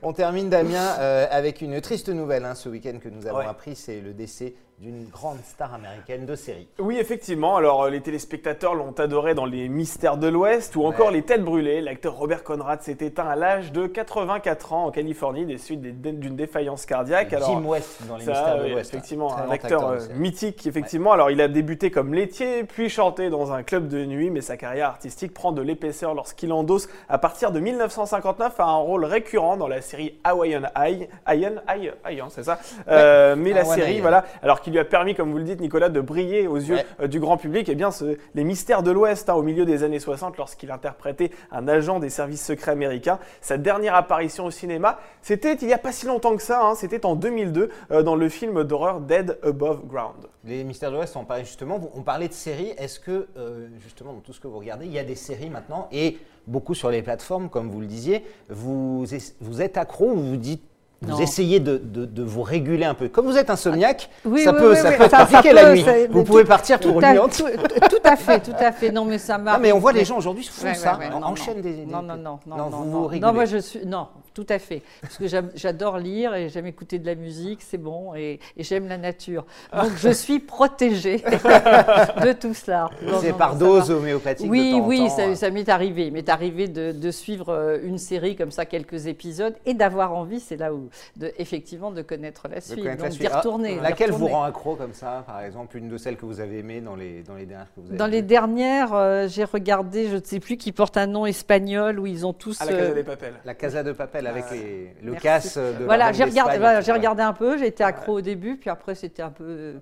On 0.02 0.12
termine, 0.12 0.48
Damien, 0.48 0.96
euh, 0.98 1.26
avec 1.30 1.60
une 1.62 1.80
triste 1.80 2.08
nouvelle 2.08 2.44
hein, 2.44 2.54
ce 2.54 2.68
week-end 2.68 2.81
que 3.00 3.08
nous 3.08 3.26
avons 3.26 3.38
appris, 3.48 3.76
c'est 3.76 4.00
le 4.00 4.12
décès 4.12 4.54
d'une 4.78 5.08
grande 5.08 5.38
star 5.44 5.74
américaine 5.74 6.26
de 6.26 6.34
série. 6.34 6.66
Oui, 6.80 6.98
effectivement. 6.98 7.56
Alors, 7.56 7.84
euh, 7.84 7.90
les 7.90 8.00
téléspectateurs 8.00 8.74
l'ont 8.74 8.92
adoré 8.98 9.34
dans 9.34 9.44
Les 9.44 9.68
Mystères 9.68 10.16
de 10.16 10.26
l'Ouest 10.26 10.74
ou 10.74 10.84
encore 10.84 11.12
Les 11.12 11.22
Têtes 11.22 11.44
Brûlées. 11.44 11.80
L'acteur 11.80 12.16
Robert 12.16 12.42
Conrad 12.42 12.82
s'est 12.82 12.96
éteint 13.00 13.26
à 13.26 13.36
l'âge 13.36 13.70
de 13.70 13.86
84 13.86 14.72
ans 14.72 14.86
en 14.86 14.90
Californie 14.90 15.46
des 15.46 15.58
suites 15.58 15.80
d'une 15.80 16.34
défaillance 16.34 16.84
cardiaque. 16.84 17.32
Alors, 17.32 17.50
Jim 17.50 17.64
West 17.64 18.02
dans 18.08 18.16
Les 18.16 18.26
Mystères 18.26 18.58
de 18.58 18.68
l'Ouest. 18.70 18.92
Effectivement, 18.92 19.36
un 19.36 19.50
acteur, 19.50 19.88
euh, 19.88 19.98
mythique, 20.16 20.66
effectivement. 20.66 21.12
Alors, 21.12 21.30
il 21.30 21.40
a 21.40 21.46
débuté 21.46 21.92
comme 21.92 22.12
laitier, 22.12 22.64
puis 22.64 22.88
chanté 22.88 23.30
dans 23.30 23.52
un 23.52 23.62
club 23.62 23.86
de 23.86 24.04
nuit, 24.04 24.30
mais 24.30 24.40
sa 24.40 24.56
carrière 24.56 24.88
artistique 24.88 25.32
prend 25.32 25.52
de 25.52 25.62
l'épaisseur 25.62 26.14
lorsqu'il 26.14 26.52
endosse, 26.52 26.88
à 27.08 27.18
partir 27.18 27.52
de 27.52 27.60
1959, 27.60 28.58
un 28.58 28.74
rôle 28.74 29.04
récurrent 29.04 29.56
dans 29.56 29.68
la 29.68 29.80
série 29.80 30.18
Hawaiian 30.24 30.62
Eye. 30.76 31.08
Hawaiian 31.24 31.54
Eye, 31.68 32.22
c'est 32.30 32.44
ça? 32.44 32.58
Euh, 32.88 33.36
mais 33.36 33.52
la 33.52 33.64
série, 33.64 34.00
voilà, 34.00 34.24
alors 34.42 34.60
qu'il 34.60 34.71
lui 34.72 34.78
a 34.78 34.84
permis, 34.84 35.14
comme 35.14 35.30
vous 35.30 35.38
le 35.38 35.44
dites, 35.44 35.60
Nicolas, 35.60 35.88
de 35.88 36.00
briller 36.00 36.46
aux 36.46 36.56
yeux 36.56 36.78
euh, 37.00 37.06
du 37.06 37.20
grand 37.20 37.36
public, 37.36 37.68
eh 37.68 37.74
bien 37.74 37.90
les 38.34 38.44
mystères 38.44 38.82
de 38.82 38.90
l'Ouest 38.90 39.28
hein, 39.28 39.34
au 39.34 39.42
milieu 39.42 39.64
des 39.64 39.84
années 39.84 40.00
60, 40.00 40.36
lorsqu'il 40.36 40.70
interprétait 40.70 41.30
un 41.50 41.68
agent 41.68 42.00
des 42.00 42.10
services 42.10 42.44
secrets 42.44 42.72
américains. 42.72 43.18
Sa 43.40 43.58
dernière 43.58 43.94
apparition 43.94 44.46
au 44.46 44.50
cinéma, 44.50 44.98
c'était 45.20 45.54
il 45.54 45.66
n'y 45.66 45.74
a 45.74 45.78
pas 45.78 45.92
si 45.92 46.06
longtemps 46.06 46.36
que 46.36 46.42
ça, 46.42 46.64
hein, 46.64 46.74
c'était 46.74 47.06
en 47.06 47.14
2002 47.14 47.70
euh, 47.90 48.02
dans 48.02 48.16
le 48.16 48.28
film 48.28 48.64
d'horreur 48.64 49.00
Dead 49.00 49.38
Above 49.42 49.86
Ground. 49.86 50.28
Les 50.44 50.64
mystères 50.64 50.90
de 50.90 50.96
l'Ouest, 50.96 51.16
on 51.16 51.24
parlait 51.24 51.44
justement, 51.44 51.80
on 51.94 52.02
parlait 52.02 52.28
de 52.28 52.32
séries. 52.32 52.72
Est-ce 52.78 52.98
que, 52.98 53.28
euh, 53.36 53.68
justement, 53.78 54.12
dans 54.12 54.20
tout 54.20 54.32
ce 54.32 54.40
que 54.40 54.48
vous 54.48 54.58
regardez, 54.58 54.86
il 54.86 54.92
y 54.92 54.98
a 54.98 55.04
des 55.04 55.14
séries 55.14 55.50
maintenant? 55.50 55.88
Et 55.92 56.18
beaucoup 56.46 56.74
sur 56.74 56.90
les 56.90 57.02
plateformes, 57.02 57.48
comme 57.48 57.70
vous 57.70 57.80
le 57.80 57.86
disiez, 57.86 58.24
vous, 58.48 59.04
vous 59.40 59.62
êtes 59.62 59.76
accro 59.76 60.10
ou 60.10 60.16
vous 60.16 60.36
dites 60.36 60.64
vous 61.02 61.20
essayez 61.20 61.60
de, 61.60 61.78
de, 61.78 62.22
vous 62.22 62.42
réguler 62.42 62.84
un 62.84 62.94
peu. 62.94 63.08
Comme 63.08 63.26
vous 63.26 63.36
êtes 63.36 63.50
insomniaque, 63.50 64.08
ça, 64.22 64.52
peut, 64.52 64.74
ça 64.74 64.92
peut 64.92 65.04
être 65.04 65.16
compliqué 65.16 65.52
la 65.52 65.74
nuit. 65.74 65.84
Vous 66.10 66.24
pouvez 66.24 66.44
partir 66.44 66.78
pour 66.78 67.00
une 67.00 67.12
nuit 67.12 67.18
tout, 67.36 67.44
tout, 67.88 68.02
à 68.04 68.16
fait, 68.16 68.40
tout 68.40 68.56
à 68.58 68.72
fait. 68.72 68.90
Non, 68.90 69.04
mais 69.04 69.18
ça 69.18 69.38
marche. 69.38 69.60
mais 69.60 69.72
on 69.72 69.78
voit 69.78 69.92
les 69.92 70.04
gens 70.04 70.16
aujourd'hui 70.16 70.44
font 70.44 70.74
ça, 70.74 70.98
on 71.14 71.22
enchaîne 71.22 71.60
des, 71.60 71.86
Non, 71.86 72.02
non, 72.02 72.16
non, 72.16 72.38
non, 72.46 72.56
non, 72.56 72.68
vous 72.68 73.08
vous 73.08 73.18
non, 73.18 73.32
moi 73.32 73.44
je 73.44 73.58
suis, 73.58 73.84
non, 73.86 74.08
tout 74.34 74.46
à 74.48 74.58
fait. 74.58 74.82
Parce 75.00 75.16
que 75.16 75.26
j'adore 75.54 75.98
lire 75.98 76.34
et 76.34 76.48
j'aime 76.48 76.66
écouter 76.66 76.98
de 76.98 77.06
la 77.06 77.14
musique, 77.14 77.60
c'est 77.62 77.78
bon, 77.78 78.14
et, 78.14 78.40
j'aime 78.56 78.88
la 78.88 78.98
nature. 78.98 79.44
Donc 79.72 79.92
je 79.96 80.10
suis 80.10 80.38
protégée 80.38 81.18
de 82.22 82.32
tout 82.32 82.54
cela. 82.54 82.90
C'est 83.20 83.36
par 83.36 83.56
dose 83.56 83.90
homéopathique 83.90 84.50
Oui, 84.50 84.80
oui, 84.82 84.98
temps, 84.98 85.08
ça, 85.16 85.34
ça 85.34 85.50
m'est 85.50 85.68
arrivé. 85.68 86.06
Il 86.06 86.12
m'est 86.12 86.28
arrivé 86.28 86.68
de, 86.68 86.92
de, 86.92 87.10
suivre 87.10 87.50
euh, 87.50 87.78
une 87.82 87.98
série 87.98 88.36
comme 88.36 88.50
ça, 88.50 88.64
quelques 88.64 89.06
épisodes, 89.06 89.54
et 89.66 89.74
d'avoir 89.74 90.14
envie, 90.14 90.40
c'est 90.40 90.56
là 90.56 90.72
où, 90.72 90.88
de, 91.16 91.32
effectivement, 91.38 91.90
de 91.90 92.02
connaître 92.02 92.48
la 92.48 92.60
suite. 92.60 92.84
donc 92.84 93.08
d'y 93.10 93.28
retourner. 93.28 93.76
Ah, 93.80 93.82
laquelle 93.82 94.12
vous 94.12 94.28
rend 94.28 94.44
accro 94.44 94.76
comme 94.76 94.94
ça, 94.94 95.24
par 95.26 95.40
exemple, 95.42 95.76
une 95.76 95.88
de 95.88 95.96
celles 95.96 96.16
que 96.16 96.26
vous 96.26 96.40
avez 96.40 96.58
aimées 96.58 96.80
dans 96.80 96.96
les, 96.96 97.22
dans 97.22 97.34
les 97.34 97.46
dernières 97.46 97.68
que 97.74 97.80
vous 97.80 97.88
avez 97.88 97.96
Dans 97.96 98.06
les 98.06 98.22
dernières, 98.22 98.94
euh, 98.94 99.28
j'ai 99.28 99.44
regardé, 99.44 100.08
je 100.08 100.16
ne 100.16 100.24
sais 100.24 100.40
plus, 100.40 100.56
qui 100.56 100.72
porte 100.72 100.96
un 100.96 101.06
nom 101.06 101.26
espagnol, 101.26 101.98
où 101.98 102.06
ils 102.06 102.26
ont 102.26 102.32
tous. 102.32 102.60
À 102.60 102.66
la 102.66 102.72
Casa 102.72 102.90
euh, 102.90 102.94
de 102.94 103.02
Papel. 103.02 103.34
La 103.44 103.54
Casa 103.54 103.82
de 103.82 103.92
Papel, 103.92 104.26
avec 104.26 104.44
ah. 104.50 104.54
les 104.54 104.94
le 105.02 105.14
casse 105.14 105.58
de 105.58 105.84
Voilà, 105.84 106.12
j'ai 106.12 106.24
regardé, 106.24 106.58
voilà, 106.58 106.80
j'ai 106.80 106.92
regardé 106.92 107.22
un 107.22 107.32
peu, 107.32 107.58
j'ai 107.58 107.66
été 107.66 107.84
accro 107.84 108.14
au 108.14 108.20
début, 108.20 108.56
puis 108.56 108.70
après 108.70 108.94
c'était 108.94 109.22
un 109.22 109.30
peu, 109.30 109.74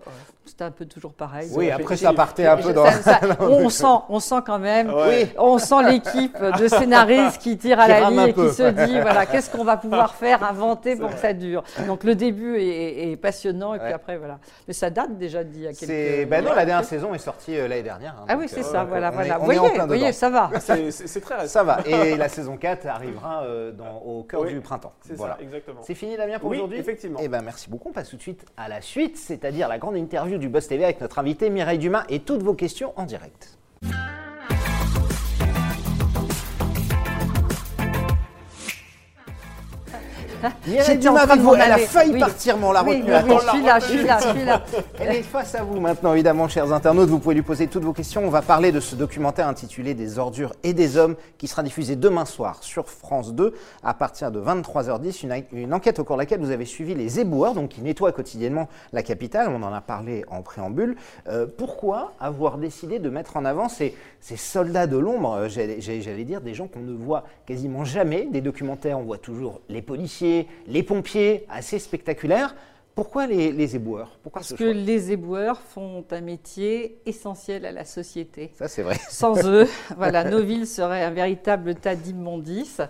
c'était 0.45 0.65
un 0.65 0.71
peu 0.71 0.87
toujours 0.87 1.13
pareil. 1.13 1.49
Oui, 1.55 1.71
après 1.71 1.97
ça 1.97 2.13
partait 2.13 2.47
un 2.47 2.57
peu 2.57 2.73
dans. 2.73 2.85
on 3.41 3.69
sent, 3.69 3.87
on 4.09 4.21
sent 4.21 4.43
quand 4.45 4.59
même, 4.59 4.93
on 5.39 5.59
sent 5.59 5.83
l'équipe 5.89 6.37
de 6.59 6.69
scénaristes 6.69 7.39
qui 7.39 7.57
tire 7.57 7.81
à 7.81 7.89
la 7.89 8.11
ligne 8.11 8.29
et 8.29 8.33
qui 8.33 8.51
se 8.51 8.71
dit, 8.71 9.01
voilà, 9.01 9.27
qu'est-ce 9.27 9.51
qu'on 9.51 9.65
va 9.65 9.77
pouvoir 9.77 10.15
faire, 10.21 10.43
inventer 10.43 10.97
pour 11.01 11.11
que 11.11 11.19
ça 11.19 11.33
dure. 11.33 11.63
Donc 11.87 12.05
le 12.05 12.15
début 12.15 12.57
est, 12.59 13.17
passionnant 13.17 13.75
et 13.75 13.79
puis 13.79 13.93
après 13.93 14.17
voilà. 14.19 14.39
Mais 14.67 14.75
ça 14.75 14.91
date 14.91 15.19
déjà 15.19 15.45
d'il 15.45 15.63
y 15.63 15.67
a 15.67 15.73
quelques. 15.73 16.29
Ben 16.29 16.45
non, 16.45 16.55
la 16.55 16.65
dernière 16.65 16.85
saison 16.85 17.15
est 17.15 17.19
sortie 17.19 17.57
euh, 17.57 17.69
l'année 17.69 17.83
dernière. 17.83 18.17
Hein, 18.21 18.27
ah 18.29 18.37
oui, 18.37 18.47
c'est 18.49 18.61
euh, 18.61 18.63
ça, 18.63 18.85
voilà, 18.85 19.11
voilà. 19.11 19.39
Vous 19.39 19.45
voyez, 19.45 19.61
voyez, 19.87 20.13
ça 20.13 20.31
va. 20.31 20.51
C'est 20.61 21.21
très. 21.21 21.47
Ça 21.49 21.63
va. 21.63 21.79
Et 21.87 22.17
la 22.17 22.29
saison 22.29 22.57
4 22.57 22.87
arrivera 22.87 23.45
euh, 23.45 23.73
au 24.05 24.23
cœur 24.23 24.45
du 24.45 24.61
printemps. 24.61 24.93
C'est 25.07 25.15
voilà. 25.15 25.37
ça, 25.37 25.43
exactement. 25.43 25.81
C'est 25.83 25.95
fini 25.95 26.17
Damien 26.17 26.39
pour 26.39 26.51
aujourd'hui? 26.51 26.79
effectivement. 26.79 27.19
Eh 27.23 27.29
ben 27.29 27.43
merci 27.43 27.69
beaucoup. 27.69 27.91
On 27.91 27.93
passe 27.93 28.11
tout 28.11 28.17
de 28.17 28.23
suite 28.23 28.45
à 28.57 28.69
la 28.69 28.81
suite, 28.81 29.17
c'est-à-dire 29.17 29.69
la 29.69 29.79
grande 29.79 29.97
interview 29.97 30.39
du 30.39 30.49
Boss 30.49 30.69
TV 30.69 30.85
avec 30.85 31.01
notre 31.01 31.19
invité 31.19 31.51
Mireille 31.51 31.79
Dumas 31.79 32.05
et 32.09 32.21
toutes 32.21 32.43
vos 32.43 32.55
questions 32.55 32.93
en 32.97 33.05
direct. 33.05 33.59
Mireille 40.67 40.99
Dumas 40.99 41.21
avec 41.21 41.41
vous, 41.41 41.55
elle 41.55 41.73
a 41.73 41.79
failli 41.79 42.19
partir, 42.19 42.57
mais 42.57 42.67
on 42.67 42.73
l'a 42.73 42.83
retenue. 42.83 43.03
Oui, 43.05 43.35
je 43.43 43.49
suis 43.49 43.63
là, 43.63 43.79
je 43.79 43.85
suis 43.85 44.05
là, 44.05 44.19
je 44.23 44.29
suis 44.29 44.45
là. 44.45 44.63
Elle 44.99 45.17
est 45.17 45.23
face 45.23 45.55
à 45.55 45.63
vous 45.63 45.81
maintenant, 45.81 46.13
évidemment, 46.15 46.49
chers 46.49 46.73
internautes. 46.73 47.09
Vous 47.09 47.19
pouvez 47.19 47.35
lui 47.35 47.43
poser 47.43 47.67
toutes 47.67 47.85
vos 47.85 47.93
questions. 47.93 48.25
On 48.25 48.31
va 48.31 48.43
parler 48.43 48.73
de 48.73 48.81
ce 48.81 48.95
documentaire 48.95 49.49
intitulé 49.49 49.95
Des 49.95 50.19
ordures 50.19 50.53
et 50.63 50.73
des 50.73 50.97
hommes 50.97 51.17
qui 51.39 51.49
sera 51.49 51.63
diffusé 51.63 51.97
demain 51.97 52.25
soir 52.25 52.63
sur 52.63 52.89
France 52.89 53.35
2 53.35 53.55
à 53.83 53.95
partir 53.95 54.31
de 54.31 54.41
23h10. 54.41 55.27
Une, 55.53 55.75
enquête 55.75 55.99
au 55.99 56.05
cours 56.05 56.17
de 56.17 56.23
laquelle 56.23 56.41
vous 56.41 56.51
avez 56.51 56.65
suivi 56.65 56.95
les 56.95 57.21
éboueurs, 57.21 57.55
donc 57.55 57.71
qui 57.71 57.83
nettoient 57.83 58.13
quotidiennement 58.13 58.69
la 58.93 59.03
capitale. 59.03 59.49
On 59.51 59.63
en 59.63 59.73
a 59.73 59.81
parlé 59.81 60.25
en 60.31 60.43
préambule. 60.43 60.97
Euh, 61.29 61.47
pourquoi 61.47 62.13
avoir 62.21 62.59
décidé 62.59 62.99
de 62.99 63.11
mettre 63.11 63.37
en 63.37 63.45
avant 63.45 63.69
ces, 63.69 63.95
ces 64.21 64.37
soldats 64.37 64.87
de 64.87 64.97
l'ombre? 64.97 65.33
Euh, 65.35 65.49
J'allais 65.49 66.25
dire 66.25 66.41
des 66.41 66.55
gens 66.55 66.67
qu'on 66.67 66.81
ne 66.81 66.93
voit 66.93 67.25
quasiment 67.47 67.85
jamais. 67.85 68.27
Des 68.31 68.41
documentaires, 68.41 68.99
on 68.99 69.03
voit 69.03 69.19
toujours 69.19 69.61
les 69.69 69.83
policiers 69.83 70.30
les 70.67 70.83
pompiers, 70.83 71.45
assez 71.49 71.79
spectaculaires. 71.79 72.55
Pourquoi 72.95 73.27
les, 73.27 73.77
éboueurs? 73.77 74.19
Pourquoi 74.23 74.41
Parce 74.41 74.53
que 74.53 74.65
les 74.65 75.13
éboueurs 75.13 75.61
font 75.61 76.05
un 76.11 76.21
métier 76.21 77.01
essentiel 77.07 77.65
à 77.65 77.73
la 77.73 77.85
société. 77.85 78.51
Ça, 78.59 78.69
c'est 78.69 78.83
vrai. 78.83 78.99
Sans 79.09 79.47
eux, 79.47 79.67
voilà, 79.97 80.25
nos 80.25 80.43
villes 80.43 80.67
seraient 80.67 81.05
un 81.05 81.11
véritable 81.11 81.77
tas 81.77 81.95
d'immondices. 81.95 82.83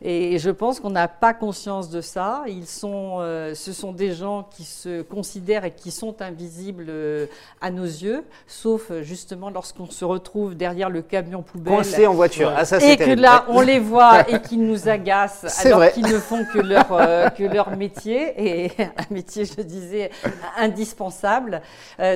Et 0.00 0.38
je 0.38 0.50
pense 0.50 0.78
qu'on 0.78 0.90
n'a 0.90 1.08
pas 1.08 1.34
conscience 1.34 1.90
de 1.90 2.00
ça. 2.00 2.44
Ils 2.46 2.66
sont, 2.66 3.18
euh, 3.18 3.54
ce 3.54 3.72
sont 3.72 3.92
des 3.92 4.12
gens 4.12 4.44
qui 4.48 4.62
se 4.62 5.02
considèrent 5.02 5.64
et 5.64 5.72
qui 5.72 5.90
sont 5.90 6.22
invisibles 6.22 6.86
euh, 6.88 7.26
à 7.60 7.72
nos 7.72 7.84
yeux, 7.84 8.24
sauf 8.46 8.90
euh, 8.90 9.02
justement 9.02 9.50
lorsqu'on 9.50 9.90
se 9.90 10.04
retrouve 10.04 10.54
derrière 10.54 10.88
le 10.88 11.02
camion 11.02 11.42
poubelle. 11.42 11.74
Coincé 11.74 12.06
en 12.06 12.14
voiture. 12.14 12.52
Ah, 12.56 12.64
ça, 12.64 12.78
et 12.78 12.96
que 12.96 13.10
là, 13.10 13.44
on 13.48 13.60
les 13.60 13.80
voit 13.80 14.28
et 14.30 14.40
qu'ils 14.40 14.64
nous 14.64 14.88
agacent 14.88 15.44
alors 15.66 15.90
qu'ils 15.90 16.06
ne 16.06 16.18
font 16.18 16.44
que 16.44 16.60
leur, 16.60 16.86
que 17.34 17.42
leur 17.42 17.76
métier, 17.76 18.66
et 18.66 18.70
un 18.78 19.12
métier, 19.14 19.44
je 19.44 19.62
disais, 19.62 20.10
indispensable. 20.56 21.60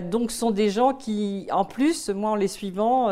donc, 0.04 0.30
ce 0.30 0.38
sont 0.38 0.50
des 0.52 0.70
gens 0.70 0.94
qui, 0.94 1.48
en 1.50 1.64
plus, 1.64 2.10
moi, 2.10 2.30
en 2.30 2.34
les 2.36 2.48
suivant, 2.48 3.08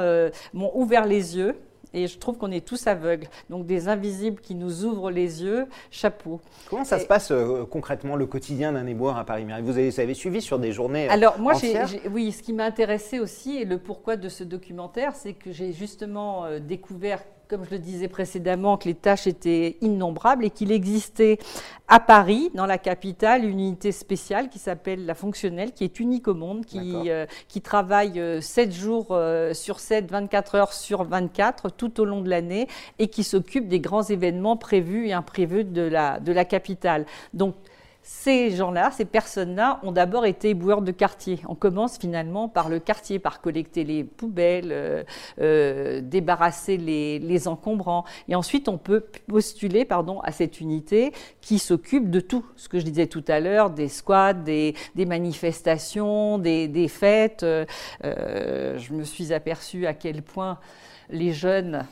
m'ont 0.52 0.70
ouvert 0.74 1.06
les 1.06 1.36
yeux 1.36 1.56
et 1.94 2.06
je 2.06 2.18
trouve 2.18 2.38
qu'on 2.38 2.50
est 2.50 2.64
tous 2.64 2.86
aveugles. 2.86 3.26
Donc 3.48 3.66
des 3.66 3.88
invisibles 3.88 4.40
qui 4.40 4.54
nous 4.54 4.84
ouvrent 4.84 5.10
les 5.10 5.42
yeux, 5.42 5.66
chapeau. 5.90 6.40
Comment 6.68 6.84
ça 6.84 6.98
se 6.98 7.06
passe 7.06 7.30
euh, 7.30 7.64
concrètement 7.64 8.16
le 8.16 8.26
quotidien 8.26 8.72
d'un 8.72 8.86
éboueur 8.86 9.16
à 9.16 9.24
Paris 9.24 9.44
Vous 9.62 9.70
avez, 9.76 9.90
vous 9.90 10.00
avez 10.00 10.14
suivi 10.14 10.40
sur 10.40 10.58
des 10.58 10.72
journées 10.72 11.08
euh, 11.08 11.12
Alors 11.12 11.38
moi, 11.38 11.54
oui, 12.10 12.32
ce 12.32 12.42
qui 12.42 12.52
m'a 12.52 12.64
intéressé 12.64 13.18
aussi 13.18 13.56
et 13.56 13.64
le 13.64 13.78
pourquoi 13.78 14.16
de 14.16 14.28
ce 14.28 14.44
documentaire, 14.44 15.14
c'est 15.14 15.34
que 15.34 15.52
j'ai 15.52 15.72
justement 15.72 16.44
euh, 16.44 16.58
découvert 16.58 17.22
comme 17.50 17.64
je 17.64 17.70
le 17.70 17.80
disais 17.80 18.06
précédemment, 18.06 18.76
que 18.76 18.84
les 18.84 18.94
tâches 18.94 19.26
étaient 19.26 19.76
innombrables 19.80 20.44
et 20.44 20.50
qu'il 20.50 20.70
existait 20.70 21.38
à 21.88 21.98
Paris, 21.98 22.52
dans 22.54 22.64
la 22.64 22.78
capitale, 22.78 23.44
une 23.44 23.58
unité 23.58 23.90
spéciale 23.90 24.48
qui 24.48 24.60
s'appelle 24.60 25.04
la 25.04 25.16
fonctionnelle, 25.16 25.72
qui 25.72 25.82
est 25.82 25.98
unique 25.98 26.28
au 26.28 26.34
monde, 26.34 26.64
qui, 26.64 27.10
euh, 27.10 27.26
qui 27.48 27.60
travaille 27.60 28.22
7 28.40 28.68
euh, 28.68 28.72
jours 28.72 29.08
euh, 29.10 29.52
sur 29.52 29.80
7, 29.80 30.08
24 30.08 30.54
heures 30.54 30.72
sur 30.72 31.02
24 31.02 31.70
tout 31.70 32.00
au 32.00 32.04
long 32.04 32.20
de 32.20 32.30
l'année 32.30 32.68
et 33.00 33.08
qui 33.08 33.24
s'occupe 33.24 33.66
des 33.66 33.80
grands 33.80 34.04
événements 34.04 34.56
prévus 34.56 35.08
et 35.08 35.12
imprévus 35.12 35.64
de 35.64 35.82
la, 35.82 36.20
de 36.20 36.30
la 36.30 36.44
capitale. 36.44 37.04
Donc, 37.34 37.56
ces 38.02 38.50
gens-là, 38.50 38.90
ces 38.90 39.04
personnes-là, 39.04 39.78
ont 39.82 39.92
d'abord 39.92 40.24
été 40.24 40.50
éboueurs 40.50 40.82
de 40.82 40.90
quartier. 40.90 41.40
On 41.48 41.54
commence 41.54 41.98
finalement 41.98 42.48
par 42.48 42.68
le 42.68 42.78
quartier, 42.78 43.18
par 43.18 43.40
collecter 43.40 43.84
les 43.84 44.04
poubelles, 44.04 44.72
euh, 44.72 45.04
euh, 45.40 46.00
débarrasser 46.00 46.76
les, 46.76 47.48
encombrants. 47.48 48.04
Et 48.28 48.34
ensuite, 48.34 48.68
on 48.68 48.78
peut 48.78 49.04
postuler 49.26 49.84
pardon, 49.84 50.20
à 50.20 50.32
cette 50.32 50.60
unité 50.60 51.12
qui 51.40 51.58
s'occupe 51.58 52.10
de 52.10 52.20
tout. 52.20 52.44
Ce 52.56 52.68
que 52.68 52.78
je 52.78 52.84
disais 52.84 53.06
tout 53.06 53.24
à 53.28 53.40
l'heure, 53.40 53.70
des 53.70 53.88
squats, 53.88 54.34
des, 54.34 54.74
manifestations, 54.96 56.38
des, 56.38 56.88
fêtes. 56.88 57.42
Euh, 57.42 57.66
je 58.02 58.92
me 58.92 59.04
suis 59.04 59.32
aperçue 59.32 59.86
à 59.86 59.94
quel 59.94 60.22
point 60.22 60.58
les 61.10 61.32
jeunes 61.32 61.86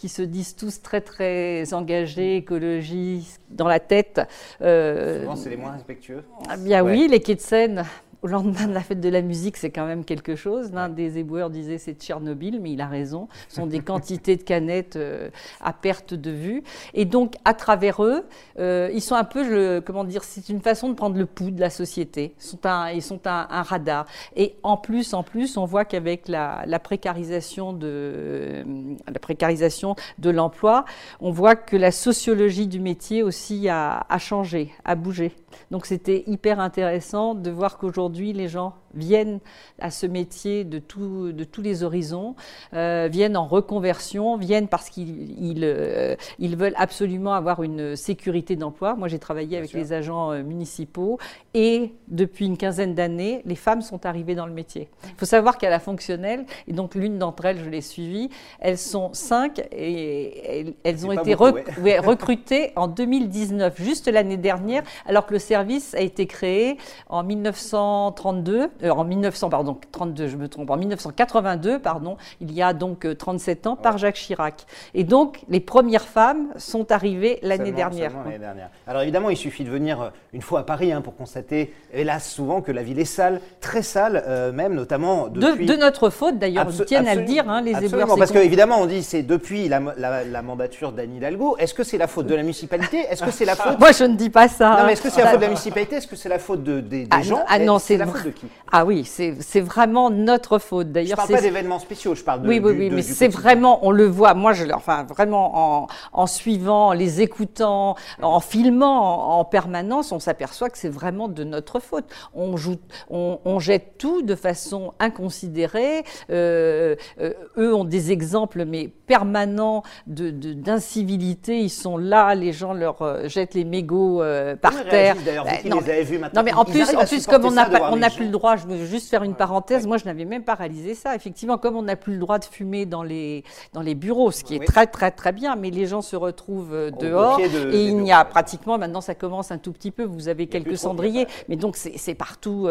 qui 0.00 0.08
se 0.08 0.22
disent 0.22 0.56
tous 0.56 0.80
très 0.80 1.02
très 1.02 1.74
engagés, 1.74 2.36
écologistes, 2.36 3.42
dans 3.50 3.68
la 3.68 3.80
tête. 3.80 4.22
Euh, 4.62 5.20
Souvent, 5.20 5.36
c'est 5.36 5.50
les 5.50 5.58
moins 5.58 5.72
respectueux. 5.72 6.24
Ah 6.48 6.56
bien 6.56 6.82
oui, 6.82 7.06
les 7.06 7.20
quais 7.20 7.34
de 7.34 7.40
Seine 7.40 7.84
au 8.22 8.26
lendemain 8.26 8.66
de 8.66 8.74
la 8.74 8.80
fête 8.80 9.00
de 9.00 9.08
la 9.08 9.22
musique, 9.22 9.56
c'est 9.56 9.70
quand 9.70 9.86
même 9.86 10.04
quelque 10.04 10.36
chose. 10.36 10.72
L'un 10.72 10.88
des 10.88 11.18
éboueurs 11.18 11.50
disait 11.50 11.78
c'est 11.78 11.94
Tchernobyl, 11.94 12.60
mais 12.60 12.72
il 12.72 12.80
a 12.80 12.86
raison. 12.86 13.28
Ce 13.48 13.56
sont 13.56 13.66
des 13.66 13.80
quantités 13.80 14.36
de 14.36 14.42
canettes 14.42 14.96
euh, 14.96 15.30
à 15.60 15.72
perte 15.72 16.14
de 16.14 16.30
vue. 16.30 16.62
Et 16.92 17.04
donc, 17.04 17.34
à 17.44 17.54
travers 17.54 18.02
eux, 18.04 18.24
euh, 18.58 18.90
ils 18.92 19.00
sont 19.00 19.14
un 19.14 19.24
peu, 19.24 19.80
comment 19.80 20.04
dire, 20.04 20.24
c'est 20.24 20.48
une 20.48 20.60
façon 20.60 20.88
de 20.90 20.94
prendre 20.94 21.16
le 21.16 21.26
pouls 21.26 21.50
de 21.50 21.60
la 21.60 21.70
société. 21.70 22.34
Ils 22.38 22.42
sont 22.42 22.66
un, 22.66 22.90
ils 22.90 23.02
sont 23.02 23.26
un, 23.26 23.62
radar. 23.62 24.06
Et 24.36 24.56
en 24.62 24.76
plus, 24.76 25.14
en 25.14 25.22
plus, 25.22 25.56
on 25.56 25.64
voit 25.64 25.84
qu'avec 25.84 26.28
la, 26.28 26.64
précarisation 26.82 27.72
de 27.72 28.64
la 29.06 29.18
précarisation 29.18 29.96
de 30.18 30.30
l'emploi, 30.30 30.84
on 31.20 31.30
voit 31.30 31.56
que 31.56 31.76
la 31.76 31.90
sociologie 31.90 32.66
du 32.66 32.80
métier 32.80 33.22
aussi 33.22 33.68
a, 33.68 34.04
a 34.08 34.18
changé, 34.18 34.72
a 34.84 34.94
bougé. 34.94 35.32
Donc 35.70 35.86
c'était 35.86 36.24
hyper 36.26 36.60
intéressant 36.60 37.34
de 37.34 37.50
voir 37.50 37.78
qu'aujourd'hui 37.78 38.09
les 38.32 38.48
gens 38.48 38.74
viennent 38.94 39.40
à 39.78 39.90
ce 39.90 40.06
métier 40.06 40.64
de, 40.64 40.78
de 40.78 41.44
tous 41.44 41.62
les 41.62 41.82
horizons, 41.82 42.34
euh, 42.74 43.08
viennent 43.10 43.36
en 43.36 43.46
reconversion, 43.46 44.36
viennent 44.36 44.68
parce 44.68 44.90
qu'ils 44.90 45.60
euh, 45.62 46.16
ils, 46.38 46.56
veulent 46.56 46.74
absolument 46.76 47.32
avoir 47.32 47.62
une 47.62 47.96
sécurité 47.96 48.56
d'emploi. 48.56 48.94
Moi, 48.94 49.08
j'ai 49.08 49.18
travaillé 49.18 49.56
avec 49.56 49.72
les 49.72 49.92
agents 49.92 50.32
euh, 50.32 50.42
municipaux 50.42 51.18
et 51.54 51.92
depuis 52.08 52.46
une 52.46 52.56
quinzaine 52.56 52.94
d'années, 52.94 53.42
les 53.44 53.54
femmes 53.54 53.82
sont 53.82 54.06
arrivées 54.06 54.34
dans 54.34 54.46
le 54.46 54.52
métier. 54.52 54.88
Il 55.04 55.16
faut 55.16 55.26
savoir 55.26 55.58
qu'à 55.58 55.70
la 55.70 55.78
fonctionnelle, 55.78 56.44
et 56.66 56.72
donc 56.72 56.94
l'une 56.94 57.18
d'entre 57.18 57.44
elles, 57.44 57.58
je 57.58 57.68
l'ai 57.68 57.80
suivie, 57.80 58.30
elles 58.60 58.78
sont 58.78 59.10
cinq 59.12 59.60
et 59.72 60.74
elles, 60.84 61.06
ont 61.06 61.12
été 61.12 61.34
recrutées 61.34 62.72
en 62.76 62.88
2019, 62.88 63.80
juste 63.80 64.08
l'année 64.08 64.36
dernière, 64.36 64.82
alors 65.06 65.26
que 65.26 65.32
le 65.32 65.38
service 65.38 65.94
a 65.94 66.00
été 66.00 66.26
créé 66.26 66.76
en 67.08 67.22
1932 67.22 68.70
en 68.88 69.04
1900, 69.04 69.48
pardon, 69.50 69.76
32, 69.92 70.28
je 70.28 70.36
me 70.36 70.48
trompe, 70.48 70.70
en 70.70 70.76
1982, 70.76 71.78
pardon, 71.78 72.16
il 72.40 72.52
y 72.52 72.62
a 72.62 72.72
donc 72.72 73.06
37 73.16 73.66
ans, 73.66 73.76
par 73.76 73.98
Jacques 73.98 74.16
Chirac. 74.16 74.66
Et 74.94 75.04
donc, 75.04 75.40
les 75.48 75.60
premières 75.60 76.06
femmes 76.06 76.48
sont 76.56 76.90
arrivées 76.92 77.38
l'année 77.42 77.72
dernière. 77.72 78.12
dernière. 78.38 78.70
Alors 78.86 79.02
évidemment, 79.02 79.30
il 79.30 79.36
suffit 79.36 79.64
de 79.64 79.70
venir 79.70 80.12
une 80.32 80.42
fois 80.42 80.60
à 80.60 80.62
Paris 80.62 80.92
hein, 80.92 81.00
pour 81.00 81.16
constater, 81.16 81.74
hélas, 81.92 82.28
souvent 82.30 82.60
que 82.60 82.72
la 82.72 82.82
ville 82.82 82.98
est 82.98 83.04
sale, 83.04 83.40
très 83.60 83.82
sale, 83.82 84.52
même 84.54 84.74
notamment 84.74 85.28
depuis... 85.28 85.66
De, 85.66 85.76
notre 85.76 86.10
faute 86.10 86.38
d'ailleurs, 86.38 86.66
ils 86.70 86.84
tiennent 86.84 87.08
à 87.08 87.14
le 87.14 87.22
dire, 87.22 87.48
hein, 87.48 87.62
les 87.62 87.84
éboueurs. 87.84 88.16
Parce 88.16 88.32
qu'évidemment, 88.32 88.80
on 88.80 88.86
dit 88.86 89.02
c'est 89.02 89.22
depuis 89.22 89.68
la, 89.68 89.80
la, 89.96 90.42
mandature 90.42 90.92
d'Anne 90.92 91.14
Hidalgo. 91.16 91.56
Est-ce 91.58 91.74
que 91.74 91.84
c'est 91.84 91.98
la 91.98 92.06
faute 92.06 92.26
de 92.26 92.34
la 92.34 92.42
municipalité? 92.42 92.98
Est-ce 93.10 93.22
que 93.22 93.30
c'est 93.30 93.44
la 93.44 93.56
faute 93.56 93.78
Moi, 93.78 93.92
je 93.92 94.04
ne 94.04 94.14
dis 94.14 94.30
pas 94.30 94.48
ça. 94.48 94.70
Non, 94.70 94.86
mais 94.86 94.92
est-ce 94.92 95.02
que 95.02 95.10
c'est 95.10 95.22
la 95.22 95.28
faute 95.28 95.38
de 95.38 95.44
la 95.44 95.48
municipalité? 95.48 95.96
Est-ce 95.96 96.06
que 96.06 96.16
c'est 96.16 96.28
la 96.28 96.38
faute 96.38 96.62
de, 96.62 96.80
des, 96.80 97.06
ah, 97.10 97.22
gens? 97.22 97.44
Ah 97.48 97.58
non, 97.58 97.78
c'est 97.78 97.96
la 97.96 98.06
faute 98.06 98.24
de 98.24 98.30
qui? 98.30 98.46
Ah 98.72 98.84
oui, 98.84 99.04
c'est 99.04 99.60
vraiment 99.60 100.10
notre 100.10 100.58
faute. 100.58 100.92
D'ailleurs, 100.92 101.10
je 101.10 101.16
parle 101.16 101.32
pas 101.32 101.40
d'événements 101.40 101.78
spéciaux, 101.78 102.14
je 102.14 102.22
parle 102.22 102.42
de. 102.42 102.48
Oui, 102.48 102.60
oui, 102.62 102.72
oui, 102.76 102.90
mais 102.90 103.02
c'est 103.02 103.28
vraiment, 103.28 103.84
on 103.86 103.90
le 103.90 104.06
voit. 104.06 104.34
Moi, 104.34 104.52
je, 104.52 104.64
enfin, 104.72 105.04
vraiment, 105.04 105.82
en, 105.82 105.86
en 106.12 106.26
suivant, 106.26 106.92
les 106.92 107.20
écoutant, 107.20 107.96
en 108.22 108.40
filmant 108.40 109.38
en, 109.38 109.44
permanence, 109.44 110.12
on 110.12 110.20
s'aperçoit 110.20 110.70
que 110.70 110.78
c'est 110.78 110.88
vraiment 110.88 111.28
de 111.28 111.44
notre 111.44 111.80
faute. 111.80 112.04
On, 112.34 112.56
joue, 112.56 112.76
on, 113.08 113.58
jette 113.58 113.98
tout 113.98 114.22
de 114.22 114.34
façon 114.34 114.94
inconsidérée. 114.98 116.04
Euh, 116.30 116.94
euh, 117.20 117.32
eux 117.58 117.74
ont 117.74 117.84
des 117.84 118.12
exemples, 118.12 118.64
mais 118.64 118.88
permanents 118.88 119.82
d'incivilité. 120.06 121.58
De, 121.58 121.64
Ils 121.64 121.70
sont 121.70 121.98
là, 121.98 122.34
les 122.34 122.52
gens 122.52 122.72
leur 122.72 123.02
euh, 123.02 123.28
jettent 123.28 123.54
les 123.54 123.64
mégots 123.64 124.22
par 124.60 124.84
terre. 124.84 125.16
non, 125.64 125.80
les 125.86 126.02
vu 126.02 126.18
non, 126.18 126.42
mais 126.42 126.52
en 126.52 126.64
plus, 126.64 126.94
en 126.94 127.04
plus 127.04 127.26
comme 127.26 127.44
on 127.44 127.50
n'a 127.50 127.68
on 127.92 128.00
plus 128.10 128.26
le 128.26 128.30
droit, 128.30 128.56
je 128.62 128.66
veux 128.66 128.86
juste 128.86 129.08
faire 129.08 129.22
une 129.22 129.34
parenthèse. 129.34 129.86
Moi, 129.86 129.98
je 129.98 130.04
n'avais 130.04 130.24
même 130.24 130.44
pas 130.44 130.54
réalisé 130.54 130.94
ça. 130.94 131.14
Effectivement, 131.14 131.58
comme 131.58 131.76
on 131.76 131.82
n'a 131.82 131.96
plus 131.96 132.14
le 132.14 132.18
droit 132.18 132.38
de 132.38 132.44
fumer 132.44 132.86
dans 132.86 133.02
les 133.02 133.44
dans 133.72 133.82
les 133.82 133.94
bureaux, 133.94 134.30
ce 134.30 134.44
qui 134.44 134.56
est 134.56 134.64
très 134.64 134.86
très 134.86 135.10
très 135.10 135.32
bien, 135.32 135.56
mais 135.56 135.70
les 135.70 135.86
gens 135.86 136.02
se 136.02 136.16
retrouvent 136.16 136.90
dehors 136.98 137.40
et 137.40 137.84
il 137.84 137.96
n'y 137.98 138.12
a 138.12 138.24
pratiquement 138.24 138.78
maintenant 138.78 139.00
ça 139.00 139.14
commence 139.14 139.50
un 139.50 139.58
tout 139.58 139.72
petit 139.72 139.90
peu. 139.90 140.04
Vous 140.04 140.28
avez 140.28 140.46
quelques 140.46 140.78
cendriers, 140.78 141.26
mais 141.48 141.56
donc 141.56 141.76
c'est 141.76 142.14
partout. 142.14 142.68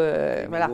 voilà. 0.48 0.70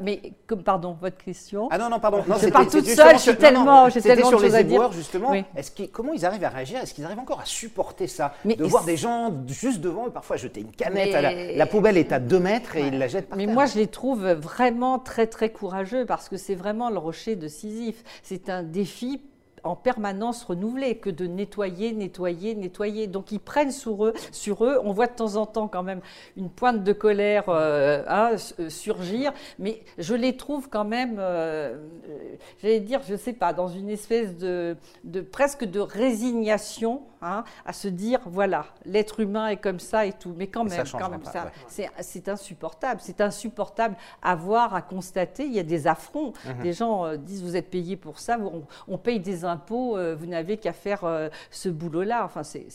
Mais 0.00 0.32
comme 0.46 0.62
pardon, 0.62 0.96
votre 1.00 1.18
question? 1.18 1.68
Ah 1.70 1.78
non 1.78 1.88
non 1.88 2.00
pardon. 2.00 2.22
je 2.40 2.48
pars 2.48 2.68
toute 2.68 2.86
seule. 2.86 3.16
Je 3.16 3.20
suis 3.20 3.36
tellement, 3.36 3.88
j'ai 3.88 4.00
tellement 4.00 4.28
sur 4.28 4.40
les 4.40 4.56
éboueurs 4.56 4.92
justement. 4.92 5.32
Est-ce 5.56 5.70
comment 5.86 6.12
ils 6.12 6.24
arrivent 6.24 6.44
à 6.44 6.48
réagir? 6.48 6.80
Est-ce 6.80 6.94
qu'ils 6.94 7.04
arrivent 7.04 7.18
encore 7.18 7.40
à 7.40 7.44
supporter 7.44 8.06
ça? 8.06 8.34
De 8.44 8.64
voir 8.64 8.84
des 8.84 8.96
gens 8.96 9.32
juste 9.46 9.80
devant 9.80 10.06
et 10.06 10.10
parfois 10.10 10.36
jeter 10.36 10.60
une 10.60 10.72
canette. 10.72 11.14
À 11.14 11.20
la, 11.20 11.66
poubelle 11.66 11.96
est 11.96 12.12
à 12.12 12.18
2 12.18 12.38
mètres 12.38 12.76
et 12.76 12.86
ils 12.86 12.98
la 12.98 13.08
jettent 13.08 13.28
par 13.28 13.38
Mais 13.38 13.46
moi 13.46 13.66
je 13.66 13.76
les 13.76 13.86
trouve 13.86 14.26
vraiment 14.26 14.49
très 14.98 15.26
très 15.26 15.50
courageux 15.52 16.04
parce 16.06 16.28
que 16.28 16.36
c'est 16.36 16.54
vraiment 16.54 16.90
le 16.90 16.98
rocher 16.98 17.36
de 17.36 17.48
Sisyphe. 17.48 18.02
C'est 18.22 18.48
un 18.50 18.62
défi 18.62 19.22
en 19.64 19.76
permanence 19.76 20.44
renouvelé 20.44 20.96
que 20.96 21.10
de 21.10 21.26
nettoyer, 21.26 21.92
nettoyer, 21.92 22.54
nettoyer. 22.54 23.06
Donc 23.06 23.32
ils 23.32 23.40
prennent 23.40 23.70
sur 23.70 24.06
eux, 24.06 24.14
sur 24.32 24.64
eux. 24.64 24.80
On 24.84 24.92
voit 24.92 25.06
de 25.06 25.14
temps 25.14 25.36
en 25.36 25.46
temps 25.46 25.68
quand 25.68 25.82
même 25.82 26.00
une 26.36 26.50
pointe 26.50 26.82
de 26.82 26.92
colère 26.92 27.44
euh, 27.48 28.02
hein, 28.08 28.36
euh, 28.58 28.68
surgir, 28.68 29.32
mais 29.58 29.82
je 29.98 30.14
les 30.14 30.36
trouve 30.36 30.68
quand 30.68 30.84
même, 30.84 31.16
euh, 31.18 31.76
j'allais 32.62 32.80
dire, 32.80 33.00
je 33.06 33.16
sais 33.16 33.32
pas, 33.32 33.52
dans 33.52 33.68
une 33.68 33.90
espèce 33.90 34.36
de, 34.36 34.76
de 35.04 35.20
presque 35.20 35.64
de 35.64 35.80
résignation 35.80 37.02
hein, 37.22 37.44
à 37.64 37.72
se 37.72 37.88
dire 37.88 38.20
voilà, 38.26 38.66
l'être 38.84 39.20
humain 39.20 39.48
est 39.48 39.56
comme 39.56 39.80
ça 39.80 40.06
et 40.06 40.12
tout. 40.12 40.34
Mais 40.36 40.46
quand 40.46 40.64
même, 40.64 40.84
quand 40.90 41.10
même, 41.10 41.24
ça, 41.24 41.50
c'est 42.00 42.28
insupportable. 42.28 43.00
C'est 43.02 43.20
insupportable 43.20 43.96
à 44.22 44.34
voir, 44.34 44.74
à 44.74 44.82
constater. 44.82 45.44
Il 45.44 45.52
y 45.52 45.58
a 45.58 45.64
des 45.64 45.86
affronts. 45.86 46.32
Mhm. 46.46 46.62
Des 46.62 46.72
gens 46.72 47.16
disent 47.16 47.42
vous 47.42 47.56
êtes 47.56 47.70
payé 47.70 47.96
pour 47.96 48.18
ça, 48.18 48.38
on, 48.38 48.62
on 48.88 48.98
paye 48.98 49.20
des 49.20 49.44
impôts, 49.50 49.96
euh, 49.96 50.14
vous 50.18 50.26
n'avez 50.26 50.56
qu'à 50.56 50.72
faire 50.72 51.04
euh, 51.04 51.28
ce 51.50 51.68
boulot-là. 51.68 52.24
Enfin, 52.24 52.42
c'est 52.42 52.68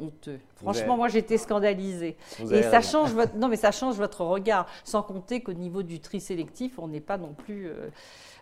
honteux. 0.00 0.38
Franchement, 0.56 0.96
moi, 0.96 1.08
j'étais 1.08 1.38
scandalisée. 1.38 2.16
Et 2.50 2.62
ça 2.62 2.80
change 2.80 3.12
votre, 3.12 3.36
non, 3.36 3.48
mais 3.48 3.56
ça 3.56 3.70
change 3.70 3.96
votre 3.96 4.22
regard. 4.22 4.66
Sans 4.84 5.02
compter 5.02 5.42
qu'au 5.42 5.52
niveau 5.52 5.82
du 5.82 6.00
tri 6.00 6.20
sélectif, 6.20 6.78
on 6.78 6.88
n'est 6.88 7.00
pas 7.00 7.18
non 7.18 7.34
plus. 7.34 7.70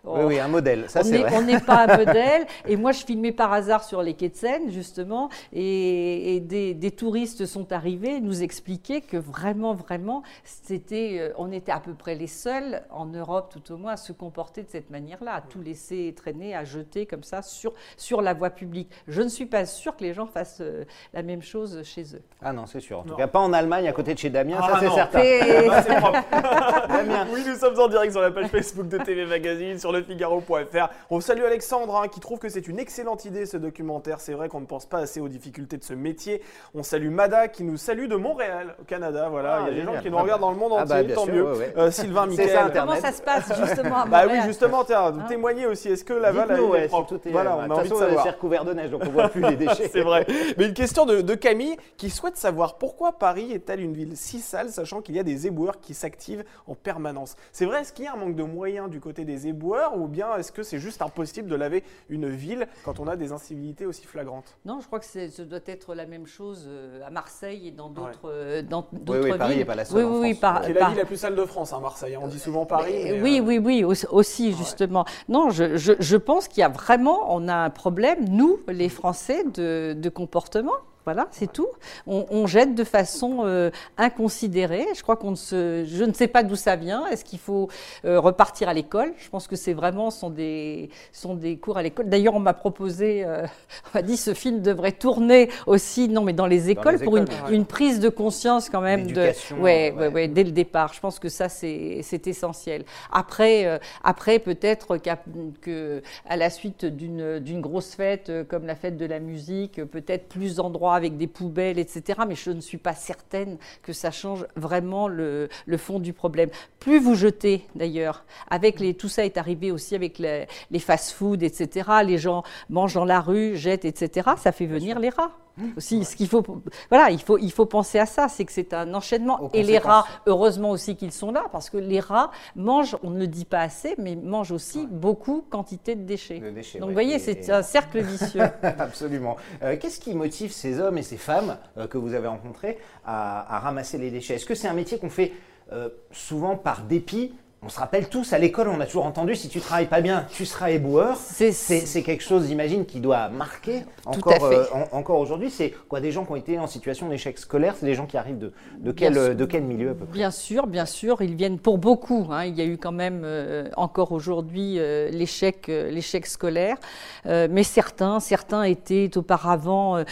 Oui, 0.05 0.21
oui, 0.25 0.39
un 0.39 0.49
modèle, 0.49 0.89
ça 0.89 1.01
c'est 1.01 1.17
vrai. 1.17 1.31
On 1.33 1.43
n'est 1.43 1.61
pas 1.61 1.85
un 1.85 1.97
modèle. 2.05 2.45
Et 2.67 2.75
moi, 2.75 2.91
je 2.91 3.05
filmais 3.05 3.31
par 3.31 3.53
hasard 3.53 3.85
sur 3.85 4.01
les 4.01 4.15
quais 4.15 4.27
de 4.27 4.35
Seine, 4.35 4.69
justement, 4.69 5.29
et, 5.53 6.41
des, 6.41 6.91
touristes 6.91 7.45
sont 7.45 7.71
arrivés 7.71 8.19
nous 8.19 8.43
expliquer 8.43 8.99
que 8.99 9.15
vraiment, 9.15 9.73
vraiment, 9.73 10.21
c'était, 10.43 11.17
euh, 11.19 11.33
on 11.37 11.53
était 11.53 11.71
à 11.71 11.79
peu 11.79 11.93
près 11.93 12.15
les 12.15 12.27
seuls 12.27 12.83
en 12.89 13.05
Europe, 13.05 13.53
tout 13.53 13.73
au 13.73 13.77
moins, 13.77 13.93
à 13.93 13.97
se 13.97 14.11
comporter 14.11 14.63
de 14.63 14.69
cette 14.69 14.89
manière-là, 14.89 15.35
à 15.35 15.41
tout 15.41 15.61
laisser 15.61 16.13
traîner, 16.17 16.53
à 16.53 16.65
jeter 16.65 17.05
comme 17.05 17.23
ça 17.23 17.41
sur, 17.41 17.73
sur 17.95 18.21
la 18.21 18.33
voie 18.33 18.49
publique. 18.49 18.89
Je 19.07 19.21
ne 19.21 19.29
suis 19.29 19.45
pas 19.45 19.65
sûre 19.65 19.95
que 19.95 20.03
les 20.03 20.13
gens 20.13 20.25
fassent 20.25 20.61
euh, 20.61 20.83
la 21.13 21.23
même 21.23 21.41
chose 21.41 21.81
chez 21.83 22.03
eux. 22.13 22.21
Ah 22.41 22.51
non, 22.51 22.65
c'est 22.65 22.81
sûr. 22.81 22.99
En 22.99 23.03
tout 23.03 23.15
cas, 23.15 23.27
pas 23.27 23.39
en 23.39 23.53
Allemagne, 23.53 23.87
à 23.87 23.93
côté 23.93 24.13
de 24.13 24.19
chez 24.19 24.29
Damien, 24.29 24.57
ça 24.57 24.73
ah 24.73 24.79
c'est 24.81 24.89
certain. 24.89 25.19
Damien. 26.89 27.25
Oui, 27.33 27.41
nous 27.47 27.55
sommes 27.55 27.79
en 27.79 27.87
direct 27.87 28.11
sur 28.11 28.21
la 28.21 28.31
page 28.31 28.47
Facebook 28.47 28.89
de 28.89 28.97
TV 28.97 29.25
Magazine, 29.25 29.79
sur 29.79 29.92
lefigaro.fr. 29.93 30.89
On 31.09 31.21
salue 31.21 31.43
Alexandre 31.43 31.95
hein, 31.95 32.07
qui 32.07 32.19
trouve 32.19 32.39
que 32.39 32.49
c'est 32.49 32.67
une 32.67 32.79
excellente 32.79 33.25
idée 33.25 33.45
ce 33.45 33.57
documentaire. 33.57 34.19
C'est 34.19 34.33
vrai 34.33 34.49
qu'on 34.49 34.61
ne 34.61 34.65
pense 34.65 34.85
pas 34.85 34.99
assez 34.99 35.19
aux 35.19 35.29
difficultés 35.29 35.77
de 35.77 35.83
ce 35.83 35.93
métier. 35.93 36.41
On 36.73 36.83
salue 36.83 37.09
Mada 37.09 37.47
qui 37.47 37.63
nous 37.63 37.77
salue 37.77 38.07
de 38.07 38.15
Montréal, 38.15 38.75
au 38.81 38.83
Canada. 38.83 39.29
Voilà, 39.29 39.55
ah, 39.55 39.65
il 39.67 39.77
y 39.77 39.79
a 39.79 39.79
des 39.79 39.91
gens 39.91 40.01
qui 40.01 40.09
nous 40.09 40.17
regardent 40.17 40.41
dans 40.41 40.51
le 40.51 40.57
monde 40.57 40.73
ah, 40.77 40.85
bah, 40.85 41.01
entier, 41.01 41.13
tant 41.13 41.25
mieux. 41.25 41.45
Euh, 41.77 41.91
Sylvain 41.91 42.25
Michael. 42.27 42.71
Comment 42.73 42.95
ça 42.95 43.11
se 43.11 43.21
passe 43.21 43.51
justement 43.67 44.03
à 44.03 44.05
Bah 44.05 44.23
oui, 44.29 44.39
justement, 44.45 44.83
tiens, 44.83 45.05
hein 45.05 45.25
témoignez 45.27 45.65
aussi. 45.65 45.89
Est-ce 45.89 46.03
que 46.03 46.13
Laval 46.13 46.51
est 46.51 46.87
propre 46.87 47.19
Voilà, 47.31 47.57
on 47.57 47.71
a 47.71 47.73
envie 47.75 47.89
de 47.89 47.95
savoir. 47.95 48.23
C'est 48.23 48.31
recouvert 48.31 48.65
de 48.65 48.73
neige, 48.73 48.91
donc 48.91 49.03
on 49.05 49.11
voit 49.11 49.29
plus 49.29 49.41
les 49.41 49.55
déchets. 49.55 49.89
c'est 49.91 50.01
vrai. 50.01 50.25
Mais 50.57 50.65
une 50.67 50.73
question 50.73 51.05
de, 51.05 51.21
de 51.21 51.35
Camille 51.35 51.77
qui 51.97 52.09
souhaite 52.09 52.37
savoir 52.37 52.77
pourquoi 52.77 53.13
Paris 53.13 53.51
est-elle 53.51 53.81
une 53.81 53.93
ville 53.93 54.15
si 54.15 54.39
sale, 54.39 54.69
sachant 54.69 55.01
qu'il 55.01 55.15
y 55.15 55.19
a 55.19 55.23
des 55.23 55.47
éboueurs 55.47 55.79
qui 55.79 55.93
s'activent 55.93 56.43
en 56.67 56.75
permanence. 56.75 57.35
C'est 57.51 57.65
vrai, 57.65 57.81
est-ce 57.81 57.93
qu'il 57.93 58.05
y 58.05 58.07
a 58.07 58.13
un 58.13 58.17
manque 58.17 58.35
de 58.35 58.43
moyens 58.43 58.89
du 58.89 58.99
côté 58.99 59.25
des 59.25 59.47
éboueurs, 59.47 59.82
ou 59.91 60.07
bien 60.07 60.35
est-ce 60.37 60.51
que 60.51 60.63
c'est 60.63 60.79
juste 60.79 61.01
impossible 61.01 61.49
de 61.49 61.55
laver 61.55 61.83
une 62.09 62.29
ville 62.29 62.67
quand 62.85 62.99
on 62.99 63.07
a 63.07 63.15
des 63.15 63.31
incivilités 63.31 63.85
aussi 63.85 64.05
flagrantes? 64.05 64.57
Non, 64.65 64.79
je 64.81 64.87
crois 64.87 64.99
que 64.99 65.05
ce 65.05 65.41
doit 65.41 65.59
être 65.65 65.95
la 65.95 66.05
même 66.05 66.25
chose 66.27 66.65
euh, 66.67 67.01
à 67.05 67.09
Marseille 67.09 67.67
et 67.67 67.71
dans 67.71 67.89
d'autres 67.89 68.29
euh, 68.29 68.61
dans 68.61 68.87
oui, 69.07 69.17
oui, 69.23 69.37
Paris 69.37 69.57
n'est 69.57 69.65
pas 69.65 69.75
la 69.75 69.85
seule. 69.85 70.05
Oui, 70.05 70.19
oui, 70.19 70.39
c'est 70.41 70.73
la 70.73 70.89
ville 70.89 70.97
la 70.97 71.05
plus 71.05 71.17
sale 71.17 71.35
de 71.35 71.45
France, 71.45 71.73
hein, 71.73 71.79
Marseille. 71.81 72.17
On 72.17 72.27
dit 72.27 72.39
souvent 72.39 72.65
Paris. 72.65 73.21
oui, 73.21 73.39
euh, 73.39 73.43
oui, 73.43 73.57
oui, 73.59 73.83
aussi, 73.83 74.53
justement. 74.53 75.05
Non, 75.29 75.49
je, 75.49 75.77
je, 75.77 75.93
je 75.99 76.17
pense 76.17 76.47
qu'il 76.47 76.61
y 76.61 76.63
a 76.63 76.69
vraiment, 76.69 77.33
on 77.35 77.47
a 77.47 77.55
un 77.55 77.69
problème, 77.69 78.27
nous, 78.29 78.59
les 78.67 78.89
Français, 78.89 79.43
de, 79.43 79.93
de 79.97 80.09
comportement. 80.09 80.73
Voilà, 81.05 81.27
c'est 81.31 81.51
tout. 81.51 81.67
On, 82.07 82.47
jette 82.47 82.75
de 82.75 82.83
façon 82.85 83.39
euh, 83.43 83.71
inconsidérée. 83.97 84.85
Je 84.95 85.01
crois 85.03 85.17
qu'on 85.17 85.31
ne 85.31 85.35
se, 85.35 85.83
je 85.85 86.03
ne 86.03 86.13
sais 86.13 86.27
pas 86.27 86.43
d'où 86.43 86.55
ça 86.55 86.77
vient. 86.77 87.05
Est-ce 87.07 87.25
qu'il 87.25 87.39
faut 87.39 87.69
euh, 88.05 88.21
repartir 88.21 88.69
à 88.69 88.73
l'école? 88.73 89.13
Je 89.17 89.29
pense 89.29 89.47
que 89.47 89.57
c'est 89.57 89.73
vraiment 89.73 90.11
sont 90.11 90.29
des 90.29 90.89
sont 91.11 91.35
des 91.35 91.57
cours 91.57 91.77
à 91.77 91.83
l'école. 91.83 92.07
D'ailleurs, 92.07 92.35
on 92.35 92.39
m'a 92.39 92.53
proposé, 92.53 93.25
euh, 93.25 93.45
on 93.93 93.97
m'a 93.97 94.01
dit 94.01 94.15
ce 94.15 94.33
film 94.33 94.61
devrait 94.61 94.93
tourner 94.93 95.49
aussi, 95.67 96.07
non, 96.07 96.23
mais 96.23 96.31
dans 96.31 96.47
les 96.47 96.69
écoles 96.69 96.99
pour 96.99 97.17
une, 97.17 97.27
une, 97.49 97.65
prise 97.65 97.99
de 97.99 98.09
conscience 98.09 98.69
quand 98.69 98.81
même 98.81 99.07
de, 99.07 99.31
ouais, 99.59 99.93
ouais, 99.97 100.07
ouais, 100.07 100.27
dès 100.29 100.43
le 100.45 100.51
départ. 100.51 100.93
Je 100.93 101.01
pense 101.01 101.19
que 101.19 101.29
ça 101.29 101.49
c'est 101.49 101.99
c'est 102.01 102.27
essentiel. 102.27 102.85
Après, 103.11 103.79
après 104.03 104.39
peut-être 104.39 104.97
qu'à 104.97 105.19
que 105.61 106.01
à 106.27 106.37
la 106.37 106.49
suite 106.49 106.85
d'une 106.85 107.39
d'une 107.39 107.59
grosse 107.59 107.93
fête 107.93 108.31
comme 108.47 108.65
la 108.65 108.75
fête 108.75 108.95
de 108.95 109.05
la 109.05 109.19
musique, 109.19 109.83
peut-être 109.83 110.29
plus 110.29 110.55
d'endroits 110.55 110.92
avec 110.95 111.17
des 111.17 111.27
poubelles, 111.27 111.79
etc. 111.79 112.21
Mais 112.27 112.35
je 112.35 112.51
ne 112.51 112.61
suis 112.61 112.77
pas 112.77 112.93
certaine 112.93 113.57
que 113.81 113.93
ça 113.93 114.11
change 114.11 114.45
vraiment 114.55 115.07
le, 115.07 115.49
fond 115.77 115.99
du 115.99 116.13
problème. 116.13 116.49
Plus 116.79 116.99
vous 116.99 117.15
jetez, 117.15 117.65
d'ailleurs, 117.75 118.25
avec 118.49 118.79
les, 118.79 118.93
tout 118.93 119.09
ça 119.09 119.25
est 119.25 119.37
arrivé 119.37 119.71
aussi 119.71 119.95
avec 119.95 120.19
les, 120.19 120.47
les 120.71 120.79
fast-foods, 120.79 121.43
etc. 121.43 121.89
Les 122.05 122.17
gens 122.17 122.43
mangent 122.69 122.93
dans 122.93 123.05
la 123.05 123.21
rue, 123.21 123.55
jettent, 123.55 123.85
etc. 123.85 124.31
Ça 124.37 124.51
fait 124.51 124.65
venir 124.65 124.99
les 124.99 125.09
rats 125.09 125.31
aussi. 125.77 126.03
Ce 126.03 126.15
qu'il 126.15 126.27
faut, 126.27 126.43
voilà, 126.89 127.11
il 127.11 127.21
faut, 127.21 127.37
il 127.37 127.51
faut 127.51 127.65
penser 127.65 127.99
à 127.99 128.05
ça, 128.05 128.27
c'est 128.27 128.45
que 128.45 128.51
c'est 128.51 128.73
un 128.73 128.93
enchaînement. 128.93 129.49
et 129.53 129.63
les 129.63 129.77
rats, 129.77 130.05
heureusement 130.25 130.71
aussi 130.71 130.95
qu'ils 130.95 131.11
sont 131.11 131.31
là, 131.31 131.45
parce 131.51 131.69
que 131.69 131.77
les 131.77 131.99
rats 131.99 132.31
mangent, 132.55 132.97
on 133.03 133.11
ne 133.11 133.19
le 133.19 133.27
dit 133.27 133.45
pas 133.45 133.61
assez, 133.61 133.95
mais 133.97 134.15
mangent 134.15 134.51
aussi 134.51 134.87
beaucoup 134.89 135.43
quantité 135.49 135.95
de 135.95 136.03
déchets. 136.03 136.39
Donc 136.79 136.89
vous 136.89 136.93
voyez, 136.93 137.19
c'est 137.19 137.49
un 137.49 137.61
cercle 137.63 138.01
vicieux. 138.01 138.41
Absolument. 138.61 139.37
Euh, 139.61 139.77
qu'est-ce 139.79 139.99
qui 139.99 140.13
motive 140.13 140.51
ces 140.51 140.79
hommes 140.79 140.82
et 140.91 141.03
ces 141.03 141.17
femmes 141.17 141.57
euh, 141.77 141.87
que 141.87 141.97
vous 141.97 142.13
avez 142.13 142.27
rencontrés 142.27 142.77
à, 143.05 143.59
ramasser 143.59 143.97
les 143.97 144.11
déchets. 144.11 144.35
Est-ce 144.35 144.45
que 144.45 144.55
c'est 144.55 144.67
un 144.67 144.73
métier 144.73 144.97
qu'on 144.97 145.09
fait 145.09 145.31
euh, 145.71 145.89
souvent 146.11 146.55
par 146.55 146.83
dépit 146.83 147.33
on 147.65 147.69
se 147.69 147.79
rappelle 147.79 148.09
tous 148.09 148.33
à 148.33 148.39
l'école, 148.39 148.67
on 148.67 148.79
a 148.81 148.85
toujours 148.85 149.05
entendu 149.05 149.35
si 149.35 149.47
tu 149.47 149.61
travailles 149.61 149.87
pas 149.87 150.01
bien, 150.01 150.25
tu 150.31 150.45
seras 150.45 150.71
éboueur. 150.71 151.17
C'est 151.17 152.03
quelque 152.03 152.23
chose, 152.23 152.47
j'imagine, 152.47 152.85
qui 152.85 152.99
doit 152.99 153.29
marquer 153.29 153.83
encore, 154.05 154.43
euh, 154.45 154.65
encore 154.91 155.19
aujourd'hui. 155.19 155.49
C'est 155.49 155.73
quoi 155.87 156.01
des 156.01 156.11
gens 156.11 156.25
qui 156.25 156.31
ont 156.31 156.35
été 156.35 156.59
en 156.59 156.67
situation 156.67 157.07
d'échec 157.07 157.37
scolaire 157.37 157.75
C'est 157.79 157.85
des 157.85 157.95
gens 157.95 158.05
qui 158.05 158.17
arrivent 158.17 158.37
de, 158.37 158.51
de, 158.79 158.91
quel, 158.91 159.35
de 159.35 159.45
quel 159.45 159.63
milieu 159.63 159.91
à 159.91 159.93
peu 159.93 160.05
près? 160.05 160.13
Bien 160.13 160.31
sûr, 160.31 160.67
bien 160.67 160.85
sûr. 160.85 161.21
Ils 161.21 161.35
viennent 161.35 161.59
pour 161.59 161.77
beaucoup. 161.77 162.27
Hein. 162.31 162.45
il 162.45 162.55
y 162.55 162.61
a 162.61 162.65
eu 162.65 162.77
quand 162.77 162.91
même 162.91 163.21
euh, 163.23 163.69
encore 163.77 164.11
aujourd'hui 164.11 164.75
euh, 164.77 165.09
l'échec 165.09 165.67
l'échec 165.67 166.25
scolaire. 166.25 166.77
mais 167.25 167.63
certains, 167.63 168.19
certains 168.19 168.63
étaient 168.63 169.11
auparavant 169.15 170.03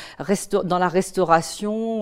dans 0.63 0.79
la 0.79 0.87
restauration, 0.87 2.01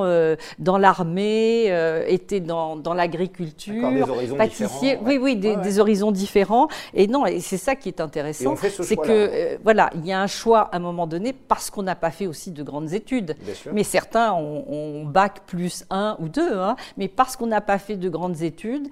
dans 0.60 0.78
l'armée, 0.78 1.66
étaient 2.08 2.40
dans, 2.40 2.76
dans 2.76 2.94
l'agriculture, 2.94 3.90
pâtissiers. 4.38 5.00
Oui, 5.04 5.18
oui, 5.22 5.39
des, 5.40 5.80
horizons 5.80 6.12
différents. 6.12 6.68
Et 6.94 7.08
non, 7.08 7.26
et 7.26 7.40
c'est 7.40 7.58
ça 7.58 7.76
qui 7.76 7.90
est 7.90 8.02
intéressant, 8.02 8.56
c'est 8.56 8.96
que 8.96 9.02
euh, 9.10 9.58
voilà, 9.64 9.90
il 9.96 10.06
y 10.06 10.12
a 10.12 10.22
un 10.22 10.28
choix 10.28 10.62
à 10.72 10.78
un 10.78 10.80
moment 10.80 11.08
donné 11.08 11.34
parce 11.34 11.70
qu'on 11.70 11.84
n'a 11.84 11.96
pas 11.96 12.12
fait 12.12 12.28
aussi 12.28 12.52
de 12.52 12.64
grandes 12.64 12.94
études. 12.94 13.36
Mais 13.72 13.84
certains 13.84 14.34
ont, 14.34 15.06
bac 15.06 15.42
plus 15.48 15.86
un 15.90 16.18
ou 16.20 16.30
deux, 16.30 16.54
hein. 16.54 16.76
mais 16.98 17.08
parce 17.08 17.36
qu'on 17.36 17.48
n'a 17.48 17.62
pas 17.62 17.78
fait 17.78 17.96
de 17.96 18.10
grandes 18.10 18.42
études 18.42 18.88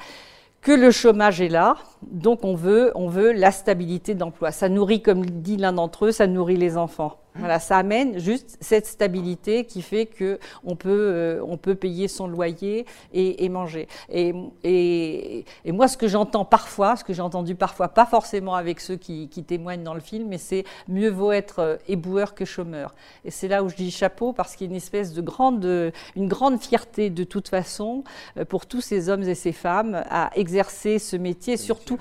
que 0.62 0.72
le 0.72 0.92
chômage 0.92 1.40
est 1.40 1.50
là, 1.50 1.78
donc 2.02 2.44
on 2.44 2.56
veut, 2.56 2.92
on 2.96 3.08
veut 3.08 3.32
la 3.32 3.52
stabilité 3.52 4.16
d'emploi. 4.16 4.52
Ça 4.52 4.70
nourrit, 4.70 5.02
comme 5.02 5.26
dit 5.26 5.58
l'un 5.58 5.74
d'entre 5.74 6.08
eux, 6.08 6.12
ça 6.12 6.28
nourrit 6.28 6.58
les 6.58 6.78
enfants. 6.78 7.20
Voilà, 7.40 7.60
ça 7.60 7.78
amène 7.78 8.20
juste 8.20 8.58
cette 8.62 8.86
stabilité 8.86 9.66
qui 9.66 9.82
fait 9.82 10.06
que 10.06 10.40
on 10.64 10.76
peut, 10.76 10.90
euh, 10.90 11.42
on 11.46 11.58
peut 11.58 11.76
payer 11.76 12.08
son 12.08 12.28
loyer 12.28 12.86
et, 13.14 13.50
manger. 13.50 13.88
Et, 14.10 14.34
et, 14.64 15.46
et, 15.66 15.72
moi, 15.72 15.88
ce 15.88 15.98
que 15.98 16.08
j'entends 16.08 16.46
parfois, 16.46 16.96
ce 16.96 17.04
que 17.04 17.14
j'ai 17.14 17.22
entendu 17.22 17.56
parfois, 17.56 17.90
pas 17.90 18.06
forcément 18.06 18.56
avec 18.56 18.80
ceux 18.80 18.96
qui, 18.96 19.30
qui 19.30 19.44
témoignent 19.44 19.84
dans 19.84 19.94
le 19.94 20.00
film, 20.00 20.28
mais 20.28 20.38
c'est 20.38 20.64
mieux 20.88 21.10
vaut 21.10 21.32
être 21.32 21.60
euh, 21.60 21.78
éboueur 21.88 22.36
que 22.36 22.46
chômeur. 22.46 22.94
Et 23.26 23.32
c'est 23.32 23.48
là 23.48 23.64
où 23.64 23.70
je 23.70 23.76
dis 23.76 23.92
chapeau 23.92 24.34
parce 24.34 24.56
qu'il 24.56 24.68
y 24.68 24.70
a 24.70 24.72
une 24.72 24.78
espèce 24.78 25.14
de 25.14 25.22
grande, 25.22 25.94
une 26.16 26.28
grande 26.28 26.62
fierté 26.62 27.10
de 27.10 27.24
toute 27.24 27.48
façon 27.48 28.04
euh, 28.38 28.46
pour 28.46 28.66
tous 28.66 28.82
ces 28.82 29.10
hommes 29.10 29.24
et 29.24 29.36
ces 29.36 29.52
femmes 29.52 30.04
à 30.10 30.32
exercer 30.36 31.00
ce 31.00 31.16
métier, 31.16 31.58
surtout 31.58 31.98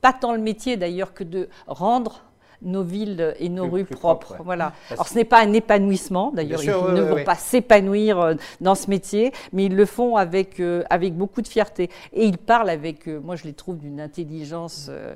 pas 0.00 0.12
tant 0.12 0.32
le 0.32 0.40
métier 0.40 0.76
d'ailleurs 0.76 1.14
que 1.14 1.24
de 1.24 1.48
rendre 1.66 2.22
nos 2.62 2.82
villes 2.82 3.34
et 3.38 3.48
nos 3.48 3.68
rues 3.68 3.84
propres. 3.84 4.36
Voilà. 4.44 4.72
Alors 4.90 5.06
ce 5.06 5.14
n'est 5.14 5.24
pas 5.24 5.40
un 5.40 5.52
épanouissement, 5.52 6.32
d'ailleurs, 6.32 6.62
ils 6.62 6.70
ne 6.70 7.02
vont 7.02 7.24
pas 7.24 7.34
s'épanouir 7.34 8.20
euh, 8.20 8.34
dans 8.60 8.74
ce 8.74 8.90
métier, 8.90 9.32
mais 9.52 9.66
ils 9.66 9.76
le 9.76 9.86
font 9.86 10.16
avec, 10.16 10.60
euh, 10.60 10.82
avec 10.90 11.16
beaucoup 11.16 11.42
de 11.42 11.48
fierté. 11.48 11.90
Et 12.12 12.24
ils 12.24 12.38
parlent 12.38 12.70
avec, 12.70 13.08
euh, 13.08 13.20
moi 13.20 13.36
je 13.36 13.44
les 13.44 13.52
trouve 13.52 13.78
d'une 13.78 14.00
intelligence 14.00 14.88
euh, 14.90 15.14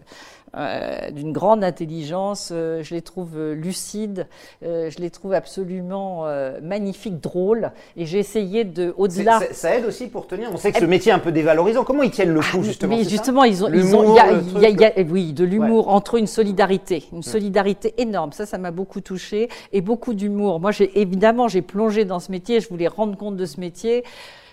d'une 0.54 1.32
grande 1.32 1.64
intelligence. 1.64 2.50
Euh, 2.52 2.82
je 2.82 2.94
les 2.94 3.00
trouve 3.00 3.38
euh, 3.38 3.54
lucides, 3.54 4.26
je 4.62 4.98
les 4.98 5.10
trouve 5.10 5.32
absolument 5.32 6.24
magnifiques, 6.62 7.20
drôles. 7.20 7.72
Et 7.96 8.06
j'ai 8.06 8.18
essayé 8.18 8.64
de, 8.64 8.94
au-delà. 8.96 9.40
Ça, 9.52 9.76
aide 9.76 9.84
aussi 9.86 10.08
pour 10.08 10.26
tenir. 10.26 10.50
On 10.52 10.56
sait 10.56 10.72
que 10.72 10.80
ce 10.80 10.84
métier 10.84 11.10
est 11.10 11.14
un 11.14 11.18
peu 11.18 11.32
dévalorisant. 11.32 11.84
Comment 11.84 12.02
ils 12.02 12.10
tiennent 12.10 12.32
le 12.32 12.40
coup 12.40 12.58
ah, 12.60 12.62
justement 12.62 12.96
Mais 12.96 13.04
justement, 13.04 13.44
ils 13.44 13.64
ont, 13.64 13.68
ils 13.72 13.96
ont, 13.96 14.14
il 14.14 14.62
y 14.62 14.84
a, 14.84 14.92
oui, 15.10 15.32
de 15.32 15.44
l'humour 15.44 15.88
entre 15.88 16.16
une 16.16 16.26
solidarité, 16.26 17.04
une 17.12 17.22
solidarité 17.22 17.94
énorme. 17.98 18.32
Ça, 18.32 18.46
ça 18.46 18.58
m'a 18.58 18.70
beaucoup 18.70 19.00
touché 19.00 19.48
et 19.72 19.80
beaucoup 19.80 20.14
d'humour. 20.14 20.60
Moi, 20.60 20.70
j'ai 20.70 21.00
évidemment, 21.00 21.48
j'ai 21.48 21.62
plongé 21.62 22.04
dans 22.04 22.20
ce 22.20 22.30
métier. 22.30 22.60
Je 22.60 22.68
voulais 22.68 22.88
rendre 22.88 23.16
compte 23.16 23.36
de 23.36 23.46
ce 23.46 23.60
métier 23.60 24.04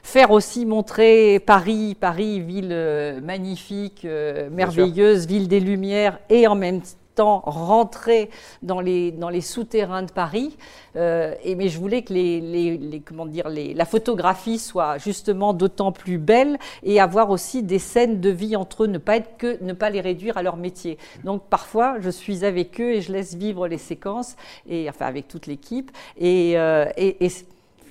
faire 0.04 0.32
aussi 0.32 0.66
montrer 0.66 1.40
Paris, 1.40 1.96
Paris, 2.00 2.40
ville 2.40 2.70
euh, 2.72 3.22
magnifique, 3.22 4.06
euh, 4.06 4.50
merveilleuse, 4.50 5.28
ville 5.28 5.48
des 5.48 5.60
Lumières, 5.60 6.20
et 6.30 6.48
en 6.48 6.56
même 6.56 6.82
temps 7.16 7.42
rentrer 7.46 8.30
dans 8.64 8.80
les, 8.80 9.12
dans 9.12 9.30
les 9.30 9.42
souterrains 9.42 10.04
de 10.04 10.12
Paris. 10.12 10.58
Euh, 10.96 11.36
et, 11.44 11.56
mais 11.56 11.68
je 11.68 11.78
voulais 11.78 12.02
que 12.02 12.14
les, 12.14 12.40
les, 12.40 13.02
comment 13.02 13.26
dire, 13.26 13.50
les, 13.50 13.74
la 13.74 13.84
photographie 13.86 14.58
soit 14.58 14.98
justement 14.98 15.54
d'autant 15.54 15.92
plus 15.92 16.18
belle 16.18 16.58
et 16.82 17.02
avoir 17.02 17.30
aussi 17.30 17.62
des 17.62 17.80
scènes 17.80 18.22
de 18.22 18.30
vie 18.30 18.56
entre 18.56 18.86
eux, 18.86 18.88
ne 18.88 18.98
pas, 18.98 19.18
être 19.18 19.38
que, 19.38 19.62
ne 19.62 19.74
pas 19.74 19.90
les 19.90 20.00
réduire 20.00 20.38
à 20.38 20.44
leur 20.44 20.56
métier. 20.56 20.98
Donc 21.26 21.44
parfois, 21.50 21.98
je 22.00 22.10
suis 22.10 22.46
avec 22.46 22.80
eux 22.80 22.94
et 22.94 23.02
je 23.02 23.12
laisse 23.12 23.36
vivre 23.36 23.68
les 23.68 23.78
séquences, 23.78 24.38
et, 24.70 24.90
enfin 24.90 25.06
avec 25.06 25.28
toute 25.28 25.46
l'équipe. 25.46 25.92
Et, 26.18 26.52
et, 26.52 27.26
et 27.26 27.30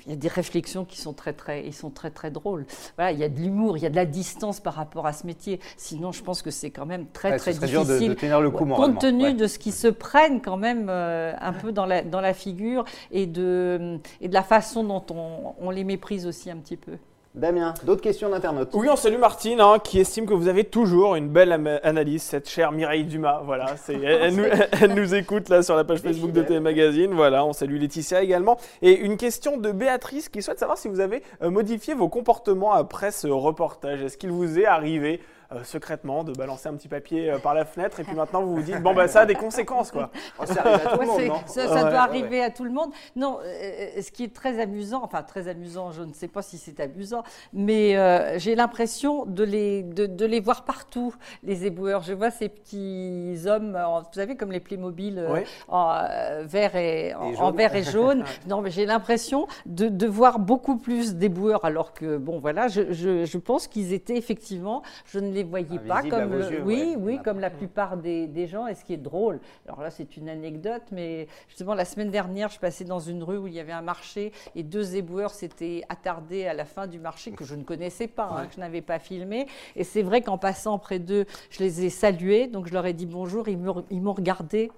il 0.09 0.13
y 0.13 0.15
a 0.15 0.17
des 0.17 0.29
réflexions 0.29 0.87
qui 0.87 0.99
sont 0.99 1.13
très 1.13 1.35
très, 1.35 1.67
ils 1.67 1.75
sont 1.75 1.91
très 1.91 2.11
très 2.11 2.31
drôles. 2.31 2.65
Voilà, 2.97 3.13
il 3.13 3.19
y 3.19 3.25
a 3.25 3.29
de 3.29 3.39
l'humour, 3.39 3.77
il 3.77 3.83
y 3.83 3.87
a 3.87 3.91
de 3.91 3.97
la 3.97 4.07
distance 4.07 4.59
par 4.59 4.73
rapport 4.73 5.07
à 5.07 5.13
ce 5.13 5.27
métier. 5.27 5.61
Sinon, 5.77 6.13
je 6.13 6.23
pense 6.23 6.41
que 6.41 6.51
c'est 6.51 6.71
quand 6.71 6.87
même 6.87 7.07
très 7.13 7.37
très 7.37 7.53
difficile. 7.53 8.09
de, 8.09 8.15
tenir 8.15 8.41
le 8.41 8.51
coup 8.51 8.65
Compte 8.65 9.01
tenu 9.01 9.35
de 9.35 9.47
ce 9.47 9.59
qui 9.59 9.71
se 9.71 9.89
prennent 9.89 10.41
quand 10.41 10.57
même 10.57 10.87
euh, 10.89 11.35
un 11.39 11.53
peu 11.53 11.73
dans 11.73 11.85
la, 11.85 12.03
dans 12.03 12.23
la 12.23 12.33
figure 12.33 12.85
et 13.11 13.27
de, 13.27 13.99
et 14.23 14.29
de 14.29 14.35
la 14.35 14.43
façon 14.43 14.83
dont 14.83 15.05
on, 15.11 15.55
on 15.61 15.71
les 15.71 15.85
méprise 15.85 16.27
aussi 16.27 16.51
un 16.51 16.57
petit 16.57 16.79
peu. 16.79 16.97
Damien, 17.39 17.73
d'autres 17.85 18.03
questions 18.03 18.29
d'internautes? 18.29 18.71
Oui, 18.75 18.89
on 18.91 18.97
salue 18.97 19.19
Martine, 19.19 19.61
hein, 19.61 19.77
qui 19.83 20.01
estime 20.01 20.27
que 20.27 20.35
vous 20.35 20.49
avez 20.49 20.65
toujours 20.65 21.15
une 21.15 21.29
belle 21.29 21.53
analyse, 21.85 22.23
cette 22.23 22.49
chère 22.49 22.73
Mireille 22.73 23.05
Dumas. 23.05 23.43
Voilà, 23.45 23.67
elle, 23.89 24.35
nous, 24.35 24.45
elle, 24.81 24.95
nous, 24.95 25.15
écoute 25.15 25.49
là 25.49 25.63
sur 25.63 25.77
la 25.77 25.85
page 25.85 26.01
Facebook 26.01 26.33
de 26.33 26.43
TV 26.43 26.59
Magazine. 26.59 27.13
Voilà, 27.15 27.45
on 27.45 27.53
salue 27.53 27.79
Laetitia 27.79 28.23
également. 28.23 28.59
Et 28.83 28.99
une 28.99 29.17
question 29.17 29.57
de 29.57 29.71
Béatrice 29.71 30.29
qui 30.29 30.43
souhaite 30.43 30.59
savoir 30.59 30.77
si 30.79 30.89
vous 30.89 30.99
avez 30.99 31.23
euh, 31.43 31.51
modifié 31.51 31.95
vos 31.95 32.09
comportements 32.09 32.73
après 32.73 33.13
ce 33.13 33.29
reportage. 33.29 34.03
Est-ce 34.03 34.19
qu'il 34.19 34.31
vous 34.31 34.59
est 34.59 34.67
arrivé 34.67 35.21
euh, 35.51 35.65
secrètement 35.65 36.25
de 36.25 36.33
balancer 36.35 36.69
un 36.69 36.75
petit 36.75 36.89
papier 36.89 37.31
euh, 37.31 37.39
par 37.39 37.55
la 37.55 37.65
fenêtre 37.65 38.01
et 38.01 38.05
puis 38.05 38.15
maintenant 38.17 38.43
vous 38.43 38.57
vous 38.57 38.63
dites 38.63 38.83
bon 38.83 38.93
ben 38.93 39.09
ça 39.09 39.21
a 39.21 39.27
des 39.27 39.35
conséquences 39.35 39.91
quoi. 39.91 40.11
Oh, 40.39 40.45
ça 40.45 40.61
arrive 40.61 40.87
à 40.87 40.91
tout 40.91 41.01
le 41.01 41.07
monde, 41.07 41.23
non 41.23 41.41
ça, 41.47 41.67
doit 41.67 42.01
arriver 42.01 42.43
à 42.43 42.51
tout 42.51 42.65
le 42.65 42.71
monde. 42.71 42.91
Non, 43.17 43.39
euh, 43.43 44.03
ce 44.03 44.11
qui 44.11 44.25
est 44.25 44.35
très 44.35 44.61
amusant, 44.61 45.01
enfin 45.03 45.23
très 45.23 45.49
amusant, 45.49 45.91
je 45.91 46.03
ne 46.03 46.13
sais 46.13 46.29
pas 46.29 46.43
si 46.43 46.59
c'est 46.59 46.79
amusant, 46.81 47.23
mais 47.53 47.97
j'ai 48.39 48.55
l'impression 48.55 49.25
de 49.25 49.43
les, 49.43 49.83
de, 49.83 50.25
les 50.27 50.41
voir 50.41 50.65
partout, 50.65 51.15
les 51.43 51.65
éboueurs. 51.67 52.03
Je 52.03 52.13
vois 52.13 52.31
ces 52.31 52.49
petits 52.49 53.39
hommes, 53.47 53.73
vous 53.73 54.13
savez, 54.13 54.37
comme 54.37 54.53
les 54.53 54.61
Playmobil 54.61 55.27
en, 55.69 56.05
vert 56.43 56.77
et, 56.77 57.15
en, 57.15 57.51
vert 57.53 57.75
et 57.75 57.83
jaune. 57.83 58.23
non, 58.47 58.61
mais 58.61 58.71
j'ai 58.71 58.87
l'impression 58.87 59.49
de, 59.67 59.89
de, 59.89 60.07
voir 60.07 60.39
beaucoup 60.39 60.77
plus 60.77 61.15
d'éboueurs 61.15 61.65
alors 61.65 61.95
que, 61.95 62.17
bon 62.17 62.39
voilà, 62.39 62.69
je, 62.69 62.93
je, 62.93 63.25
je 63.25 63.39
pense 63.39 63.67
qu'ils 63.67 63.93
étaient 63.93 64.17
effectivement, 64.17 64.83
je 65.07 65.19
ne 65.19 65.33
les 65.38 65.38
voyez 65.43 65.79
pas 65.79 66.03
comme, 66.03 66.41
oui, 66.65 66.95
oui, 66.99 67.19
comme 67.23 67.41
la 67.41 67.51
plupart 67.51 67.97
des, 67.97 68.47
gens. 68.47 68.67
Et 68.67 68.75
ce 68.75 68.85
qui 68.85 68.95
est 68.95 68.99
drôle, 68.99 69.41
alors 69.67 69.83
là 69.83 69.91
c'est 69.91 70.17
une 70.17 70.29
anecdote, 70.29 70.83
mais 70.93 71.27
justement 71.49 71.75
la 71.75 71.85
semaine 71.85 72.11
dernière, 72.11 72.49
je 72.49 72.59
passais 72.59 72.85
dans 72.85 73.01
une 73.01 73.23
rue 73.23 73.39
où 73.39 73.47
il 73.47 73.55
y 73.55 73.61
avait 73.61 73.73
un 73.73 73.83
marché 73.83 74.33
et 74.55 74.63
deux 74.63 74.97
éboueurs 74.97 75.31
s'étaient 75.31 75.83
attardés 75.89 76.47
à 76.47 76.55
la 76.55 76.65
fin 76.65 76.87
du 76.87 76.99
marché 76.99 77.33
que 77.33 77.45
je 77.45 77.55
ne 77.55 77.63
connaissais 77.63 78.09
pas, 78.09 78.31
hein, 78.33 78.47
que 78.47 78.55
je 78.55 78.61
n'avais 78.61 78.83
pas 78.83 78.99
filmé. 78.99 79.47
Et 79.77 79.85
c'est 79.85 80.03
vrai 80.03 80.23
qu'en 80.23 80.39
passant 80.39 80.79
près 80.79 80.99
d'eux, 80.99 81.27
je 81.51 81.61
les 81.61 81.85
ai 81.85 81.91
salués, 81.91 82.47
donc 82.47 82.67
je 82.67 82.73
leur 82.73 82.87
ai 82.87 82.93
dit 82.93 83.07
bonjour, 83.07 83.49
ils 83.49 83.59
m'ont 83.59 84.13
regardé 84.13 84.71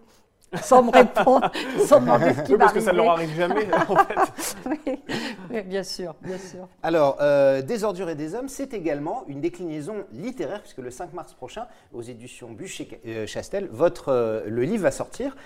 sans 0.62 0.82
me 0.82 0.90
répondre, 0.90 1.50
sans 1.86 2.00
demander 2.00 2.34
ce 2.34 2.40
qui 2.42 2.56
Parce 2.56 2.72
que 2.72 2.80
ça 2.80 2.92
ne 2.92 2.96
leur 2.96 3.10
arrive 3.10 3.34
jamais, 3.36 3.68
en 3.88 3.96
fait. 3.96 4.56
oui, 5.50 5.62
bien 5.62 5.82
sûr, 5.82 6.14
bien 6.22 6.38
sûr. 6.38 6.66
Alors, 6.82 7.18
euh, 7.20 7.62
Des 7.62 7.84
ordures 7.84 8.08
et 8.08 8.14
des 8.14 8.34
hommes, 8.34 8.48
c'est 8.48 8.74
également 8.74 9.24
une 9.28 9.40
déclinaison 9.40 10.04
littéraire, 10.12 10.60
puisque 10.60 10.78
le 10.78 10.90
5 10.90 11.12
mars 11.12 11.34
prochain, 11.34 11.66
aux 11.92 12.02
éditions 12.02 12.50
Bûcher-Chastel, 12.50 13.64
euh, 13.64 13.68
votre, 13.70 14.08
euh, 14.08 14.42
le 14.46 14.62
livre 14.62 14.82
va 14.82 14.90
sortir. 14.90 15.36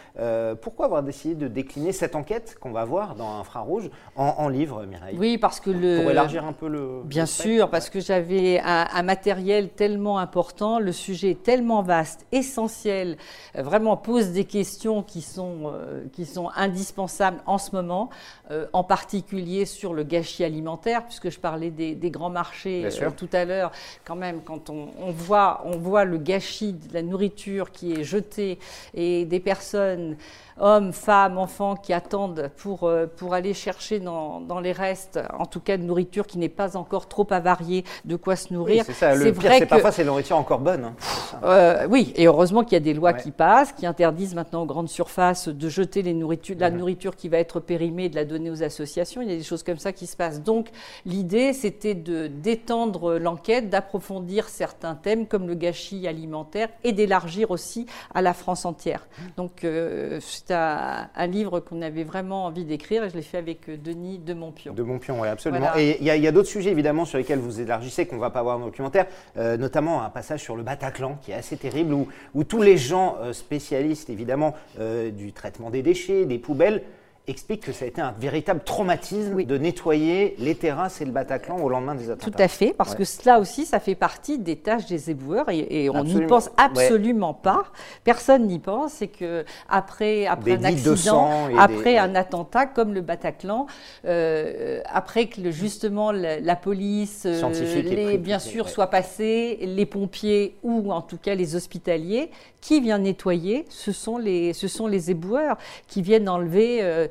pourquoi 0.63 0.87
avoir 0.87 1.03
décidé 1.03 1.35
de 1.35 1.49
décliner 1.49 1.93
cette 1.93 2.15
enquête 2.15 2.57
qu'on 2.61 2.73
va 2.73 2.85
voir 2.85 3.15
dans 3.15 3.39
Infrarouge 3.39 3.91
en, 4.17 4.35
en 4.39 4.49
livre, 4.49 4.85
Mireille? 4.87 5.17
Oui, 5.19 5.39
parce 5.39 5.61
que 5.61 5.71
le... 5.71 6.01
Pour 6.01 6.11
élargir 6.11 6.45
un 6.45 6.53
peu 6.53 6.69
le... 6.69 7.03
Bien 7.05 7.27
sûr, 7.27 7.69
parce 7.69 7.91
que 7.91 8.01
j'avais 8.01 8.61
un, 8.61 8.87
un, 8.93 9.03
matériel 9.03 9.69
tellement 9.71 10.19
important, 10.19 10.79
le 10.79 10.93
sujet 10.93 11.35
tellement 11.35 11.83
vaste, 11.83 12.27
essentiel, 12.33 13.17
vraiment 13.55 13.97
pose 13.97 14.31
des 14.31 14.45
questions 14.45 14.94
qui 15.03 15.23
sont, 15.23 15.73
euh, 15.73 16.05
qui 16.13 16.27
sont 16.27 16.51
indispensables 16.55 17.41
en 17.47 17.59
ce 17.59 17.75
moment, 17.75 18.11
euh, 18.51 18.67
en 18.73 18.85
particulier 18.85 19.65
sur 19.65 19.95
le 19.95 20.05
gâchis 20.05 20.45
alimentaire, 20.45 21.05
puisque 21.05 21.31
je 21.31 21.39
parlais 21.39 21.71
des, 21.71 22.11
grands 22.11 22.31
marchés 22.31 22.87
euh, 22.87 23.11
tout 23.11 23.29
à 23.33 23.45
l'heure. 23.45 23.73
Quand 24.05 24.17
même, 24.17 24.43
quand 24.43 24.71
on, 24.71 24.89
on, 25.01 25.11
voit, 25.11 25.63
on 25.65 25.79
voit 25.79 26.05
le 26.05 26.19
gâchis 26.19 26.73
de 26.73 26.95
la 26.95 27.03
nourriture 27.03 27.71
qui 27.73 27.93
est 27.93 28.05
jetée 28.05 28.59
et 28.95 29.25
des 29.25 29.41
personnes 29.41 30.17
hommes, 30.59 30.93
femmes, 30.93 31.39
enfants 31.39 31.77
qui 31.77 31.93
attendent 31.93 32.51
pour, 32.57 32.85
euh, 32.85 33.07
pour 33.07 33.35
aller 33.35 33.55
chercher 33.55 34.01
dans, 34.01 34.41
dans, 34.41 34.61
les 34.61 34.73
restes, 34.73 35.19
en 35.39 35.47
tout 35.47 35.61
cas 35.61 35.77
de 35.77 35.83
nourriture 35.83 36.27
qui 36.27 36.39
n'est 36.39 36.49
pas 36.49 36.77
encore 36.77 37.09
trop 37.09 37.27
avariée, 37.31 37.85
de 38.05 38.17
quoi 38.17 38.37
se 38.37 38.53
nourrir. 38.53 38.85
c'est 38.87 38.93
ça, 38.93 39.15
le 39.15 39.33
pire, 39.33 39.53
c'est 39.59 39.67
parfois 39.67 39.93
c'est 39.93 40.03
la 40.03 40.11
nourriture 40.11 40.37
encore 40.37 40.61
bonne. 40.61 40.85
Hein. 40.85 40.95
Euh, 41.43 41.87
oui, 41.89 42.13
et 42.17 42.27
heureusement 42.27 42.63
qu'il 42.63 42.75
y 42.75 42.77
a 42.77 42.81
des 42.81 42.95
lois 42.95 43.13
qui 43.13 43.31
passent, 43.31 43.73
qui 43.73 43.87
interdisent 43.87 44.35
maintenant 44.35 44.63
aux 44.63 44.67
grandes 44.67 44.75
grande 44.75 44.89
surface, 44.89 45.49
de 45.49 45.69
jeter 45.69 46.03
les 46.03 46.15
nourritures, 46.15 46.57
la 46.59 46.71
nourriture 46.71 47.15
qui 47.15 47.29
va 47.29 47.39
être 47.39 47.61
périmée, 47.61 48.09
de 48.09 48.17
la 48.17 48.25
donner 48.25 48.51
aux 48.51 48.65
associations. 48.65 49.23
Il 49.23 49.31
y 49.31 49.33
a 49.33 49.37
des 49.37 49.45
choses 49.45 49.63
comme 49.63 49.79
ça 49.79 49.93
qui 49.93 50.09
se 50.09 50.17
passent. 50.17 50.43
Donc 50.43 50.71
l'idée, 51.07 51.53
c'était 51.53 51.95
de 51.95 52.27
d'étendre 52.27 53.15
l'enquête, 53.19 53.71
d'approfondir 53.71 54.49
certains 54.49 54.97
thèmes 54.97 55.27
comme 55.29 55.47
le 55.47 55.55
gâchis 55.55 56.09
alimentaire 56.09 56.69
et 56.83 56.93
d'élargir 56.93 57.53
aussi 57.53 57.87
à 58.15 58.21
la 58.21 58.35
France 58.35 58.65
entière. 58.65 59.07
Donc 59.37 59.63
euh, 59.63 60.19
c'est 60.47 60.55
un, 60.55 61.27
livre 61.27 61.61
qu'on 61.61 61.81
avait 61.81 62.05
vraiment 62.05 62.45
envie 62.45 62.65
d'écrire 62.65 63.03
et 63.05 63.11
je 63.11 63.15
l'ai 63.15 63.23
fait 63.23 63.39
avec 63.39 63.69
euh, 63.69 63.77
Denis 63.77 64.19
de 64.19 64.35
Montpion. 64.35 64.75
De 64.75 64.83
Montpion, 64.83 65.21
oui, 65.21 65.29
absolument. 65.29 65.71
Et 65.77 65.97
il 66.01 66.07
y 66.07 66.27
a, 66.27 66.33
d'autres 66.33 66.49
sujets 66.49 66.71
évidemment 66.71 67.07
sur 67.07 67.17
lesquels 67.17 67.39
vous 67.39 67.61
élargissez 67.61 68.07
qu'on 68.07 68.17
ne 68.17 68.21
va 68.21 68.31
pas 68.31 68.43
voir 68.43 68.59
dans 68.59 68.67
le 68.67 68.71
documentaire, 68.71 69.07
euh, 69.39 69.57
notamment 69.57 70.03
un 70.03 70.11
passage 70.11 70.43
sur 70.43 70.57
le 70.57 70.63
Bataclan 70.63 71.19
qui 71.23 71.33
est 71.33 71.35
assez 71.35 71.57
terrible 71.57 71.95
où, 71.95 72.09
où 72.35 72.45
tous 72.45 72.61
les 72.61 72.77
gens 72.77 73.17
spécialistes 73.33 74.11
évidemment 74.11 74.55
du 75.13 75.33
traitement 75.33 75.71
des 75.71 75.83
déchets, 75.83 76.27
des 76.27 76.39
poubelles, 76.39 76.83
explique 77.27 77.63
que 77.63 77.73
ça 77.73 77.87
a 77.87 77.89
été 77.89 78.03
un 78.03 78.13
véritable 78.13 78.61
traumatisme 78.65 79.45
de 79.45 79.59
nettoyer 79.59 80.35
les 80.39 80.55
terrasses 80.55 81.01
et 81.01 81.07
le 81.07 81.11
Bataclan 81.11 81.59
au 81.59 81.71
lendemain 81.71 81.95
des 81.95 82.11
attentats. 82.11 82.31
Tout 82.31 82.43
à 82.43 82.49
fait, 82.49 82.75
parce 82.77 82.95
que 82.95 83.05
cela 83.05 83.41
aussi, 83.41 83.65
ça 83.65 83.81
fait 83.81 83.95
partie 83.95 84.39
des 84.39 84.57
tâches 84.57 84.87
des 84.87 85.11
éboueurs 85.11 85.47
et, 85.49 85.89
on 85.89 86.05
n'y 86.05 86.27
pense 86.27 86.51
absolument 86.57 87.33
pas. 87.33 87.65
Personne 88.05 88.47
n'y 88.47 88.59
pense. 88.59 88.95
C'est 88.95 89.09
que 89.09 89.45
après, 89.69 90.27
après 90.27 90.53
un 90.53 90.65
accident, 90.65 91.49
après 91.59 91.97
un 91.97 92.15
attentat 92.15 92.67
comme 92.67 92.93
le 92.93 93.01
Bataclan, 93.01 93.67
euh, 94.05 94.81
après 94.87 95.27
que 95.27 95.51
justement 95.51 96.13
la, 96.13 96.57
police, 96.57 97.23
euh, 97.27 97.83
les, 97.83 98.19
bien 98.19 98.39
sûr, 98.39 98.69
soit 98.69 98.89
passée, 98.89 99.59
les 99.63 99.87
pompiers 99.87 100.57
ou 100.63 100.93
en 100.93 101.01
tout 101.01 101.19
cas 101.19 101.35
les 101.35 101.57
hospitaliers, 101.57 102.31
qui 102.61 102.81
vient 102.81 102.99
nettoyer 102.99 103.67
Ce 103.69 103.93
sont 103.93 104.17
les, 104.17 104.55
ce 104.55 104.69
sont 104.69 104.87
les 104.87 105.11
éboueurs 105.11 105.59
qui 105.87 106.03
viennent 106.03 106.29
enlever. 106.29 106.79
Euh, 106.83 107.09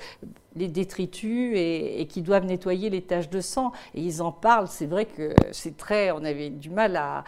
les 0.56 0.68
détritus 0.68 1.54
et, 1.56 2.06
qui 2.10 2.22
doivent 2.22 2.46
nettoyer 2.46 2.90
les 2.90 3.02
taches 3.02 3.30
de 3.30 3.42
sang. 3.42 3.72
Et 3.96 4.02
ils 4.02 4.22
en 4.22 4.32
parlent. 4.32 4.68
C'est 4.68 4.86
vrai 4.86 5.06
que 5.06 5.34
c'est 5.52 5.78
très. 5.78 6.12
On 6.12 6.24
avait 6.24 6.50
du 6.50 6.70
mal 6.70 6.96
à, 6.96 7.24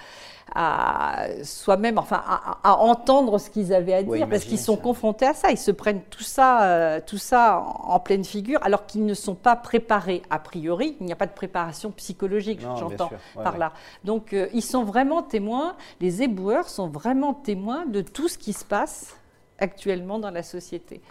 à 0.53 1.25
soi-même, 1.43 1.97
enfin, 1.97 2.21
à, 2.63 2.77
entendre 2.77 3.39
ce 3.39 3.49
qu'ils 3.49 3.73
avaient 3.73 3.93
à 3.93 4.03
dire 4.03 4.29
parce 4.29 4.45
qu'ils 4.45 4.59
sont 4.59 4.77
confrontés 4.77 5.25
à 5.25 5.33
ça. 5.33 5.51
Ils 5.51 5.57
se 5.57 5.71
prennent 5.71 6.01
tout 6.09 6.23
ça, 6.23 6.63
euh, 6.63 6.99
tout 7.05 7.17
ça 7.17 7.65
en, 7.83 7.99
pleine 7.99 8.23
figure, 8.23 8.59
alors 8.63 8.85
qu'ils 8.85 9.05
ne 9.05 9.13
sont 9.13 9.35
pas 9.35 9.55
préparés 9.55 10.21
a 10.29 10.39
priori. 10.39 10.97
Il 10.99 11.05
n'y 11.05 11.13
a 11.13 11.17
pas 11.17 11.27
de 11.27 11.33
préparation 11.33 11.91
psychologique, 11.91 12.61
j'entends 12.61 13.11
par 13.35 13.57
là. 13.57 13.73
Donc, 14.03 14.33
euh, 14.33 14.47
ils 14.53 14.63
sont 14.63 14.83
vraiment 14.83 15.23
témoins. 15.23 15.75
Les 15.99 16.21
éboueurs 16.21 16.69
sont 16.69 16.87
vraiment 16.87 17.33
témoins 17.33 17.85
de 17.85 18.01
tout 18.01 18.27
ce 18.27 18.37
qui 18.37 18.53
se 18.53 18.65
passe 18.65 19.15
actuellement 19.59 20.19
dans 20.19 20.31
la 20.31 20.43
société. 20.43 21.01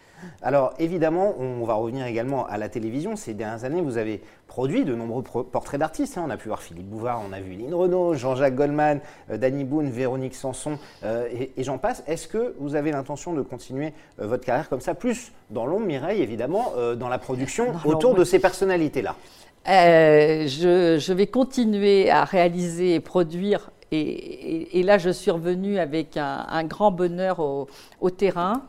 Alors 0.43 0.75
évidemment, 0.79 1.35
on 1.39 1.65
va 1.65 1.75
revenir 1.75 2.07
également 2.07 2.47
à 2.47 2.59
la 2.59 2.69
télévision. 2.69 3.17
Ces 3.17 3.35
dernières 3.35 3.65
années, 3.65 3.81
vous 3.81 3.99
avez 3.99 4.23
produit 4.47 4.85
de 4.85 4.95
nombreux 4.95 5.23
portraits 5.23 5.81
d'artistes. 5.81 6.19
Hein. 6.19 6.25
On 6.27 6.31
a 6.31 6.37
pu 6.37 6.49
voir 6.49 6.63
Philippe 6.63 6.87
Bouvard, 6.87 7.23
on 7.29 7.33
a 7.33 7.41
vu 7.41 7.55
Lynn 7.55 7.75
Renault, 7.75 8.15
Jean-Jacques 8.15 8.55
Goldman, 8.55 9.01
euh, 9.31 9.37
Danny 9.37 9.65
Boone, 9.65 9.91
Véronique 9.91 10.35
Sanson 10.35 10.79
euh, 11.03 11.29
et, 11.57 11.63
j'en 11.63 11.79
passe. 11.79 12.03
Est-ce 12.07 12.29
que 12.29 12.55
vous 12.59 12.75
avez 12.75 12.93
l'intention 12.93 13.33
de 13.33 13.43
continuer 13.43 13.93
euh, 14.21 14.27
votre 14.27 14.45
carrière 14.45 14.69
comme 14.69 14.81
ça, 14.81 14.95
plus 14.95 15.33
dans 15.51 15.67
l'ombre, 15.67 15.87
Mireille, 15.87 16.23
évidemment, 16.23 16.73
dans 16.97 17.09
la 17.09 17.19
production 17.19 17.75
autour 17.85 18.15
de 18.15 18.25
ces 18.25 18.39
personnalités-là? 18.39 19.17
Je, 19.67 21.13
vais 21.13 21.27
continuer 21.27 22.11
à 22.11 22.25
réaliser 22.25 22.95
et 22.95 23.01
produire 23.01 23.71
et, 24.73 24.83
là, 24.83 24.99
je 24.99 25.11
suis 25.11 25.31
revenue 25.31 25.79
avec 25.79 26.17
un, 26.17 26.65
grand 26.65 26.91
bonheur 26.91 27.41
au 27.41 28.11
terrain 28.11 28.63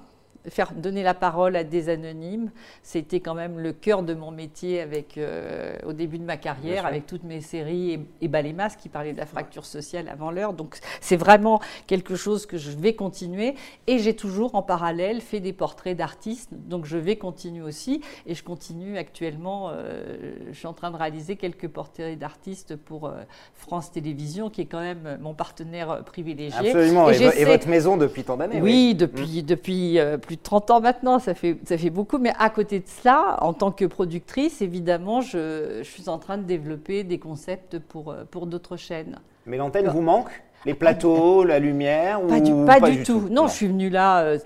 faire 0.50 0.74
donner 0.74 1.04
la 1.04 1.14
parole 1.14 1.56
à 1.56 1.64
des 1.64 1.90
anonymes, 1.90 2.52
c'était 2.84 3.20
quand 3.20 3.34
même 3.34 3.60
le 3.60 3.74
cœur 3.74 4.04
de 4.04 4.14
mon 4.14 4.32
métier 4.32 4.82
avec, 4.82 5.18
euh, 5.18 5.78
au 5.86 5.94
début 5.94 6.20
de 6.20 6.24
ma 6.24 6.38
carrière, 6.38 6.86
avec 6.86 7.06
toutes 7.08 7.24
mes 7.24 7.42
séries 7.42 7.92
et, 7.92 8.00
et 8.22 8.28
Balémas 8.28 8.76
qui 8.76 8.90
parlaient 8.90 9.14
de 9.14 9.18
la 9.18 9.26
fracture 9.26 9.66
sociale 9.66 10.08
avant 10.10 10.32
l'heure. 10.32 10.54
Donc 10.54 10.78
c'est 11.02 11.16
vraiment 11.16 11.60
quelque 11.88 12.16
chose 12.16 12.46
que 12.46 12.58
je 12.58 12.72
vais 12.72 12.94
continuer 12.94 13.56
et 13.88 14.00
j'ai 14.00 14.16
toujours 14.16 14.56
en 14.56 14.62
parallèle 14.62 15.22
fait 15.22 15.40
des 15.40 15.54
portraits 15.54 15.98
d'artistes, 15.98 16.50
donc 16.52 16.86
je 16.86 16.98
vais 16.98 17.16
continuer 17.16 17.64
aussi 17.64 18.02
et 18.26 18.36
je 18.36 18.44
continue 18.44 18.98
actuellement, 18.98 19.70
euh, 19.72 20.36
je 20.52 20.58
suis 20.58 20.68
en 20.68 20.74
train 20.74 20.92
de 20.92 20.98
réaliser 20.98 21.36
quelques 21.36 21.68
portraits 21.68 22.18
d'artistes 22.18 22.76
pour 22.76 23.08
euh, 23.08 23.14
France 23.54 23.92
Télévisions 23.92 24.50
qui 24.50 24.62
est 24.62 24.66
quand 24.66 24.82
même 24.82 25.18
mon 25.22 25.34
partenaire 25.34 26.04
privilégié. 26.04 26.70
Absolument, 26.70 27.10
et, 27.10 27.46
votre 27.46 27.68
maison 27.68 27.98
depuis 27.98 28.24
tant 28.24 28.38
d'années. 28.38 28.62
Oui, 28.62 28.96
depuis, 28.96 29.42
mmh. 29.42 29.46
depuis 29.46 30.00
plus 30.22 30.35
30 30.38 30.72
ans 30.72 30.82
maintenant, 30.82 31.20
ça 31.20 31.34
fait, 31.34 31.58
ça 31.66 31.78
fait 31.78 31.90
beaucoup. 31.90 32.18
Mais 32.18 32.34
à 32.38 32.50
côté 32.50 32.80
de 32.80 32.88
cela, 32.88 33.38
en 33.42 33.54
tant 33.54 33.72
que 33.72 33.86
productrice, 33.86 34.62
évidemment, 34.62 35.22
je, 35.22 35.82
suis 35.84 36.10
en 36.10 36.18
train 36.18 36.38
de 36.38 36.44
développer 36.44 37.04
des 37.04 37.20
concepts 37.20 37.80
pour, 37.80 38.12
euh, 38.12 38.24
pour 38.30 38.48
d'autres 38.48 38.78
chaînes. 38.78 39.20
Mais 39.46 39.58
l'antenne 39.58 39.88
vous 39.88 40.02
manque? 40.02 40.30
Les 40.66 40.74
plateaux, 40.74 41.44
la 41.44 41.60
lumière 41.60 42.20
Pas, 42.22 42.40
du, 42.40 42.52
pas, 42.66 42.80
du, 42.80 43.04
tout. 43.04 43.28
Non, 43.30 43.48
je 43.48 43.54
suis 43.54 43.68
venue 43.68 43.90
là. 43.90 44.22
Euh, 44.22 44.40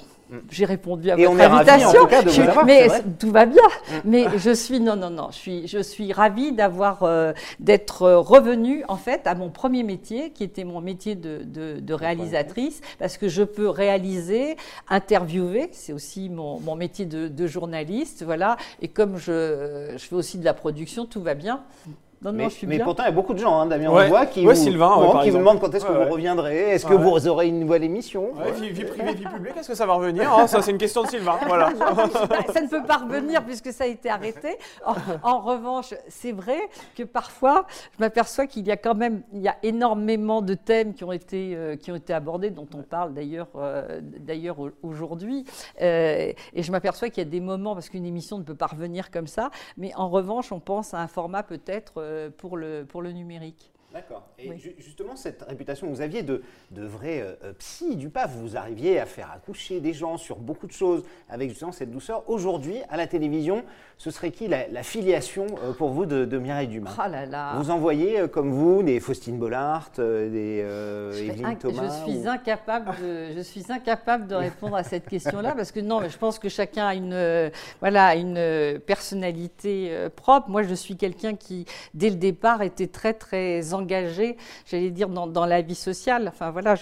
j'ai 0.49 0.65
répondu 0.65 1.09
à 1.09 1.15
votre 1.15 1.41
invitation. 1.41 2.07
mais 2.65 2.87
tout 3.19 3.31
va 3.31 3.45
bien. 3.45 3.63
Mm. 3.63 3.95
Mais 4.05 4.25
je 4.37 4.51
suis 4.51 4.79
non 4.79 4.95
non 4.95 5.09
non, 5.09 5.29
je 5.31 5.37
suis 5.37 5.67
je 5.67 5.79
suis 5.79 6.13
ravie 6.13 6.51
d'avoir 6.51 7.03
euh, 7.03 7.33
d'être 7.59 8.09
revenue 8.11 8.83
en 8.87 8.97
fait 8.97 9.25
à 9.25 9.35
mon 9.35 9.49
premier 9.49 9.83
métier 9.83 10.31
qui 10.31 10.43
était 10.43 10.63
mon 10.63 10.81
métier 10.81 11.15
de, 11.15 11.43
de, 11.43 11.93
réalisatrice 11.93 12.81
parce 12.99 13.17
que 13.17 13.27
je 13.27 13.43
peux 13.43 13.69
réaliser, 13.69 14.55
interviewer, 14.87 15.69
c'est 15.71 15.93
aussi 15.93 16.29
mon, 16.29 16.59
mon 16.59 16.75
métier 16.75 17.05
de, 17.05 17.27
de, 17.27 17.47
journaliste, 17.47 18.23
voilà. 18.23 18.57
Et 18.81 18.87
comme 18.87 19.17
je, 19.17 19.93
je 19.93 20.03
fais 20.05 20.15
aussi 20.15 20.37
de 20.37 20.45
la 20.45 20.53
production, 20.53 21.05
tout 21.05 21.21
va 21.21 21.33
bien 21.33 21.63
mais, 22.21 22.79
pourtant, 22.79 23.03
il 23.03 23.05
y 23.05 23.09
a 23.09 23.11
beaucoup 23.11 23.33
de 23.33 23.39
gens, 23.39 23.59
hein, 23.59 23.65
Damien 23.65 23.91
ouais. 23.91 24.27
qui, 24.31 24.43
vous, 24.43 24.53
Sylvain, 24.53 25.21
qui 25.23 25.29
vous 25.29 25.37
demandent 25.37 25.59
quand 25.59 25.73
est-ce 25.73 25.85
que 25.85 25.91
vous 25.91 26.11
reviendrez, 26.11 26.71
est-ce 26.71 26.85
que 26.85 26.93
vous 26.93 27.27
aurez 27.27 27.47
une 27.47 27.59
nouvelle 27.61 27.83
émission 27.83 28.31
vie, 28.59 28.71
vie, 28.71 28.85
privée, 28.85 29.13
vie 29.13 29.25
publique, 29.25 29.57
est-ce 29.57 29.69
que 29.69 29.75
ça 29.75 29.85
va 29.85 29.93
revenir 29.93 30.31
hein, 30.31 30.47
Ça, 30.47 30.61
c'est 30.61 30.71
une 30.71 30.77
question 30.77 31.03
de 31.03 31.07
Sylvain. 31.07 31.37
Voilà. 31.49 31.71
ça 32.53 32.61
ne 32.61 32.69
peut 32.69 32.83
pas 32.83 32.97
revenir 32.97 33.43
puisque 33.43 33.71
ça 33.71 33.85
a 33.85 33.87
été 33.87 34.09
arrêté. 34.09 34.57
En, 35.23 35.39
revanche, 35.39 35.93
c'est 36.07 36.31
vrai 36.31 36.59
que 36.95 37.03
parfois, 37.03 37.65
je 37.93 38.03
m'aperçois 38.03 38.45
qu'il 38.45 38.67
y 38.67 38.71
a 38.71 38.77
quand 38.77 38.93
même 38.93 39.23
il 39.33 39.41
y 39.41 39.47
a 39.47 39.55
énormément 39.63 40.41
de 40.41 40.53
thèmes 40.53 40.93
qui 40.93 41.03
ont 41.03 41.11
été, 41.11 41.55
euh, 41.55 41.75
qui 41.75 41.91
ont 41.91 41.95
été 41.95 42.13
abordés, 42.13 42.51
dont 42.51 42.67
on 42.75 42.83
parle 42.83 43.13
d'ailleurs 43.13 43.47
euh, 43.55 43.99
d'ailleurs 44.01 44.57
aujourd'hui. 44.83 45.45
Euh, 45.81 46.33
et 46.53 46.63
je 46.63 46.71
m'aperçois 46.71 47.09
qu'il 47.09 47.23
y 47.23 47.27
a 47.27 47.29
des 47.29 47.39
moments, 47.39 47.73
parce 47.73 47.89
qu'une 47.89 48.05
émission 48.05 48.37
ne 48.37 48.43
peut 48.43 48.55
pas 48.55 48.67
revenir 48.67 49.09
comme 49.11 49.27
ça, 49.27 49.49
mais 49.77 49.91
en 49.95 50.09
revanche, 50.09 50.51
on 50.51 50.59
pense 50.59 50.93
à 50.93 50.99
un 50.99 51.07
format 51.07 51.43
peut-être 51.43 51.93
euh, 51.97 52.08
pour 52.37 52.57
le, 52.57 52.85
pour 52.85 53.01
le 53.01 53.11
numérique. 53.11 53.71
D'accord. 53.93 54.27
Et 54.37 54.51
justement, 54.77 55.15
cette 55.15 55.41
réputation 55.41 55.87
que 55.87 55.93
vous 55.93 56.01
aviez 56.01 56.21
de, 56.21 56.43
de 56.69 56.85
vrai 56.85 57.21
euh, 57.21 57.33
euh, 57.43 57.53
psy 57.53 57.95
du 57.95 58.09
PAF, 58.09 58.35
vous 58.35 58.55
arriviez 58.55 58.99
à 58.99 59.07
faire 59.07 59.31
accoucher 59.31 59.79
des 59.79 59.93
gens 59.93 60.17
sur 60.17 60.37
beaucoup 60.37 60.67
de 60.67 60.71
choses 60.71 61.03
avec 61.27 61.49
justement 61.49 61.71
cette 61.71 61.89
douceur. 61.89 62.23
Aujourd'hui, 62.29 62.77
à 62.89 62.97
la 62.97 63.07
télévision, 63.07 63.63
ce 63.97 64.11
serait 64.11 64.29
qui 64.29 64.47
la, 64.47 64.83
filiation 64.83 65.47
euh, 65.63 65.73
pour 65.73 65.89
vous 65.89 66.05
de, 66.05 66.37
Mireille 66.37 66.67
Dumas? 66.67 66.95
Oh 66.99 67.09
là 67.09 67.25
là. 67.25 67.55
Vous 67.57 67.71
envoyez, 67.71 68.27
comme 68.29 68.51
vous, 68.51 68.83
des 68.83 68.99
Faustine 68.99 69.39
Bollard, 69.39 69.89
des 69.97 70.59
Evelyne 71.17 71.57
Thomas 71.57 72.03
je 72.05 72.11
suis, 72.11 72.27
incapable 72.27 72.91
de, 73.01 73.33
je 73.35 73.41
suis 73.41 73.71
incapable 73.71 74.27
de 74.27 74.35
répondre 74.35 74.75
à 74.75 74.83
cette 74.83 75.07
question-là 75.07 75.53
parce 75.55 75.71
que 75.71 75.79
non, 75.79 75.99
mais 75.99 76.09
je 76.09 76.17
pense 76.17 76.37
que 76.37 76.47
chacun 76.47 76.87
a 76.87 76.93
une, 76.93 77.51
voilà, 77.79 78.15
une 78.15 78.79
personnalité 78.79 79.91
propre. 80.15 80.49
Moi, 80.49 80.61
je 80.63 80.75
suis 80.75 80.95
quelqu'un 80.95 81.35
qui, 81.35 81.65
dès 81.95 82.09
le 82.09 82.15
départ, 82.15 82.61
était 82.61 82.87
très, 82.87 83.13
très 83.13 83.73
engagée, 83.79 84.37
j'allais 84.65 84.91
dire, 84.91 85.09
dans, 85.09 85.27
dans, 85.27 85.45
la 85.45 85.61
vie 85.61 85.75
sociale. 85.75 86.27
Enfin 86.27 86.51
voilà, 86.51 86.75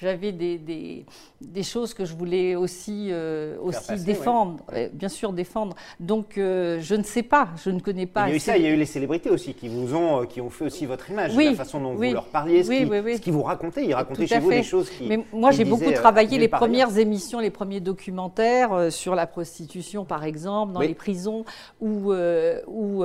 j'avais 0.00 0.32
des, 0.32 0.58
des, 0.58 1.04
des, 1.40 1.62
choses 1.62 1.94
que 1.94 2.04
je 2.04 2.14
voulais 2.14 2.54
aussi, 2.54 3.08
euh, 3.10 3.56
aussi 3.60 4.02
défendre, 4.04 4.58
euh, 4.72 4.88
bien 4.92 5.08
sûr 5.08 5.32
défendre. 5.32 5.76
Donc 6.00 6.38
euh, 6.38 6.78
je 6.80 6.94
ne 6.94 7.02
sais 7.02 7.22
pas, 7.22 7.48
je 7.62 7.70
ne 7.70 7.80
connais 7.80 8.06
pas. 8.06 8.26
Il 8.26 8.30
y 8.30 8.32
a 8.32 8.36
eu 8.36 8.40
ça, 8.40 8.56
il 8.56 8.64
y 8.64 8.66
a 8.66 8.70
eu 8.70 8.76
les 8.76 8.86
célébrités 8.86 9.30
aussi 9.30 9.54
qui 9.54 9.68
vous 9.68 9.94
ont, 9.94 10.26
qui 10.26 10.40
ont 10.40 10.50
fait 10.50 10.64
aussi 10.64 10.86
votre 10.86 11.10
image, 11.10 11.36
la 11.36 11.54
façon 11.54 11.80
dont 11.80 11.94
vous 11.94 12.02
leur 12.02 12.26
parliez, 12.26 12.64
ce 12.64 12.70
qu'ils 12.70 13.20
qui 13.20 13.30
vous 13.30 13.42
racontaient. 13.42 13.84
Ils 13.84 13.94
racontaient 13.94 14.26
chez 14.26 14.38
vous 14.38 14.50
des 14.50 14.62
choses 14.62 14.90
qui. 14.90 15.06
Mais 15.06 15.24
moi 15.32 15.50
j'ai 15.50 15.64
beaucoup 15.64 15.92
travaillé 15.92 16.38
les 16.38 16.48
premières 16.48 16.96
émissions, 16.98 17.40
les 17.40 17.50
premiers 17.50 17.80
documentaires 17.80 18.90
sur 18.90 19.14
la 19.14 19.26
prostitution 19.26 20.04
par 20.04 20.24
exemple, 20.24 20.72
dans 20.72 20.80
les 20.80 20.94
prisons 20.94 21.44
ou, 21.80 22.12
ou 22.12 23.04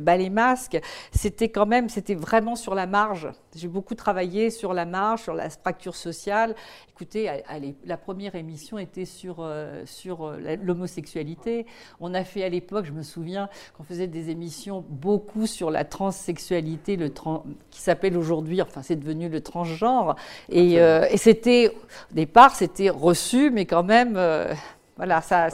bas 0.00 0.16
les 0.16 0.30
masques. 0.30 0.80
C'était 1.12 1.48
quand 1.48 1.66
même, 1.66 1.88
c'était 1.88 2.14
vraiment 2.14 2.49
sur 2.56 2.74
la 2.74 2.86
marge. 2.86 3.28
J'ai 3.54 3.68
beaucoup 3.68 3.94
travaillé 3.94 4.50
sur 4.50 4.72
la 4.72 4.84
marge, 4.84 5.22
sur 5.22 5.34
la 5.34 5.50
fracture 5.50 5.96
sociale. 5.96 6.54
Écoutez, 6.90 7.30
la 7.84 7.96
première 7.96 8.34
émission 8.34 8.78
était 8.78 9.04
sur, 9.04 9.36
euh, 9.40 9.82
sur 9.86 10.26
euh, 10.26 10.56
l'homosexualité. 10.62 11.66
On 11.98 12.12
a 12.12 12.24
fait 12.24 12.44
à 12.44 12.48
l'époque, 12.48 12.84
je 12.84 12.92
me 12.92 13.02
souviens, 13.02 13.48
qu'on 13.76 13.84
faisait 13.84 14.06
des 14.06 14.30
émissions 14.30 14.84
beaucoup 14.88 15.46
sur 15.46 15.70
la 15.70 15.84
transsexualité, 15.84 16.96
le 16.96 17.10
qui 17.70 17.80
s'appelle 17.80 18.16
aujourd'hui, 18.16 18.62
enfin 18.62 18.82
c'est 18.82 18.96
devenu 18.96 19.28
le 19.28 19.40
transgenre. 19.40 20.16
Et, 20.48 20.80
euh, 20.80 21.06
et 21.10 21.16
c'était, 21.16 21.68
au 21.68 22.14
départ, 22.14 22.54
c'était 22.54 22.90
reçu, 22.90 23.50
mais 23.50 23.66
quand 23.66 23.82
même 23.82 24.18
Voilà, 25.00 25.22
ça, 25.22 25.48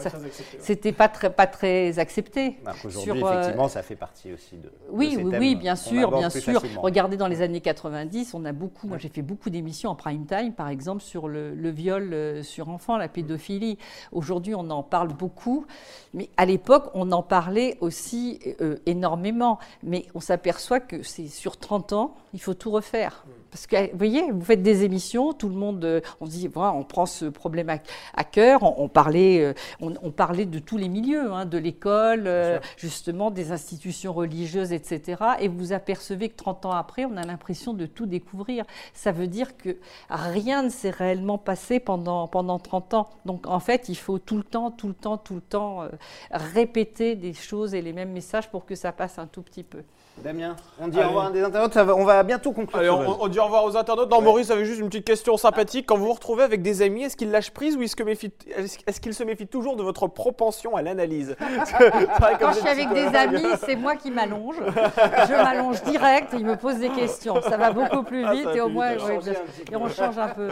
c'était 0.59 0.91
pas 0.91 1.07
très, 1.09 1.31
pas 1.31 1.47
très 1.47 2.01
accepté. 2.01 2.59
Aujourd'hui, 2.85 3.23
effectivement, 3.23 3.69
ça 3.69 3.85
fait 3.85 3.95
partie 3.95 4.33
aussi 4.33 4.57
de. 4.57 4.73
Oui, 4.91 5.17
oui, 5.23 5.33
oui, 5.39 5.55
bien 5.55 5.77
sûr, 5.77 6.11
bien 6.11 6.31
sûr. 6.31 6.61
Regardez 6.79 7.17
dans 7.17 7.29
les 7.29 7.43
années 7.43 7.61
90, 7.61 8.35
on 8.35 8.45
a 8.45 8.51
beaucoup. 8.51 8.89
Moi, 8.89 8.99
j'ai 8.99 9.09
fait 9.09 9.23
beaucoup 9.23 9.49
d'émissions 9.49 9.91
en 9.91 9.95
prime 9.95 10.27
time, 10.27 10.53
par 10.53 10.69
exemple, 10.69 11.01
sur 11.01 11.29
le, 11.29 11.71
viol 11.71 12.43
sur 12.43 12.71
enfants, 12.71 12.97
la 12.97 13.07
pédophilie. 13.07 13.79
Aujourd'hui, 14.11 14.57
on 14.57 14.69
en 14.71 14.83
parle 14.83 15.13
beaucoup, 15.13 15.65
mais 16.13 16.29
à 16.37 16.45
l'époque, 16.45 16.91
on 16.95 17.13
en 17.13 17.23
parlait 17.23 17.77
aussi 17.81 18.41
énormément. 18.85 19.61
Mais 19.85 20.07
on 20.17 20.21
s'aperçoit 20.21 20.81
que 20.81 21.05
c'est 21.05 21.29
sur 21.29 21.57
30 21.57 21.93
ans, 21.93 22.17
il 22.35 22.41
faut 22.41 22.55
tout 22.55 22.73
refaire. 22.73 23.25
Parce 23.57 23.67
que, 23.67 23.91
vous 23.91 23.97
voyez, 23.97 24.31
vous 24.31 24.45
faites 24.45 24.63
des 24.63 24.85
émissions, 24.85 25.33
tout 25.33 25.49
le 25.49 25.55
monde, 25.55 25.83
euh, 25.83 26.03
on 26.21 26.27
dit, 26.27 26.47
voilà, 26.47 26.75
on 26.75 26.85
prend 26.85 27.07
ce 27.07 27.25
problème 27.25 27.71
à, 27.71 28.25
cœur. 28.25 28.63
On, 28.79 28.87
parlait, 28.87 29.41
euh, 29.41 29.55
on, 29.81 30.11
parlait 30.11 30.45
de 30.45 30.59
tous 30.59 30.77
les 30.77 30.91
milieux, 30.91 31.33
hein, 31.33 31.47
de 31.47 31.57
l'école, 31.57 32.25
euh, 32.27 32.59
justement, 32.77 33.31
des 33.31 33.53
institutions 33.53 34.13
religieuses, 34.13 34.75
etc. 34.75 35.23
Et 35.41 35.49
vous 35.49 35.73
apercevez 35.73 36.29
que 36.29 36.37
30 36.37 36.67
ans 36.67 36.73
après, 36.73 37.07
on 37.07 37.17
a 37.17 37.23
l'impression 37.23 37.73
de 37.73 37.87
tout 37.87 38.05
découvrir. 38.05 38.67
Ça 38.93 39.11
veut 39.11 39.27
dire 39.27 39.57
que 39.57 39.79
rien 40.11 40.63
ne 40.63 40.69
s'est 40.69 40.91
réellement 40.91 41.39
passé 41.39 41.81
pendant, 41.81 42.29
pendant 42.29 42.59
30 42.59 42.93
ans. 42.93 43.09
Donc, 43.25 43.47
en 43.47 43.61
fait, 43.61 43.89
il 43.89 43.97
faut 43.97 44.19
tout 44.19 44.37
le 44.37 44.45
temps, 44.45 44.71
tout 44.71 44.89
le 44.89 44.95
temps, 44.95 45.17
tout 45.17 45.37
le 45.37 45.41
temps 45.41 45.89
répéter 46.31 47.17
des 47.17 47.33
choses 47.33 47.75
et 47.75 47.81
les 47.81 47.95
mêmes 47.95 48.13
messages 48.13 48.51
pour 48.51 48.67
que 48.67 48.75
ça 48.75 48.93
passe 48.93 49.19
un 49.19 49.27
tout 49.27 49.41
petit 49.41 49.63
peu. 49.63 49.83
Damien, 50.23 50.57
on 50.81 50.89
dit 50.89 50.99
au 50.99 51.07
revoir 51.07 51.27
à 51.27 51.31
des 51.31 51.43
internautes, 51.43 51.77
on 51.77 52.05
va 52.05 52.23
bientôt 52.23 52.53
conclure. 52.53 52.79
Allez, 52.79 52.89
on, 52.91 53.29
dit 53.29 53.39
au 53.39 53.45
revoir 53.45 53.65
aux 53.65 53.77
internautes. 53.77 54.11
Non, 54.11 54.23
Maurice 54.23 54.51
avait 54.51 54.65
juste 54.65 54.81
une 54.81 54.89
petite 54.89 55.07
question 55.07 55.37
sympathique. 55.37 55.87
Quand 55.87 55.99
vous 55.99 56.07
vous 56.07 56.15
retrouvez 56.15 56.43
avec 56.43 56.63
des 56.63 56.81
amis, 56.83 57.05
est-ce 57.05 57.17
qu'ils 57.17 57.31
lâchent 57.31 57.51
prise 57.51 57.77
ou 57.77 57.83
est-ce 57.83 59.01
qu'ils 59.01 59.15
se 59.15 59.25
méfient 59.25 59.47
toujours 59.47 59.77
de 59.77 59.83
votre 59.83 60.09
propension 60.09 60.75
à 60.75 60.83
l'analyse 60.83 61.37
Quand 62.41 62.53
je 62.53 62.59
suis 62.59 62.69
avec 62.69 62.93
des 62.93 63.15
amis, 63.15 63.45
c'est 63.65 63.77
moi 63.77 63.95
qui 63.95 64.11
m'allonge. 64.11 64.57
Je 64.57 65.33
m'allonge 65.33 65.83
direct, 65.83 66.31
ils 66.33 66.47
me 66.47 66.57
posent 66.57 66.79
des 66.79 66.91
questions. 66.91 67.41
Ça 67.43 67.57
va 67.57 67.73
beaucoup 67.73 68.03
plus 68.03 68.25
ah, 68.25 68.33
vite 68.33 68.49
et 68.55 68.61
au 68.61 68.69
moins, 68.69 68.93
et 68.93 69.77
on 69.77 69.89
change 69.89 70.19
un 70.19 70.29
peu. 70.29 70.49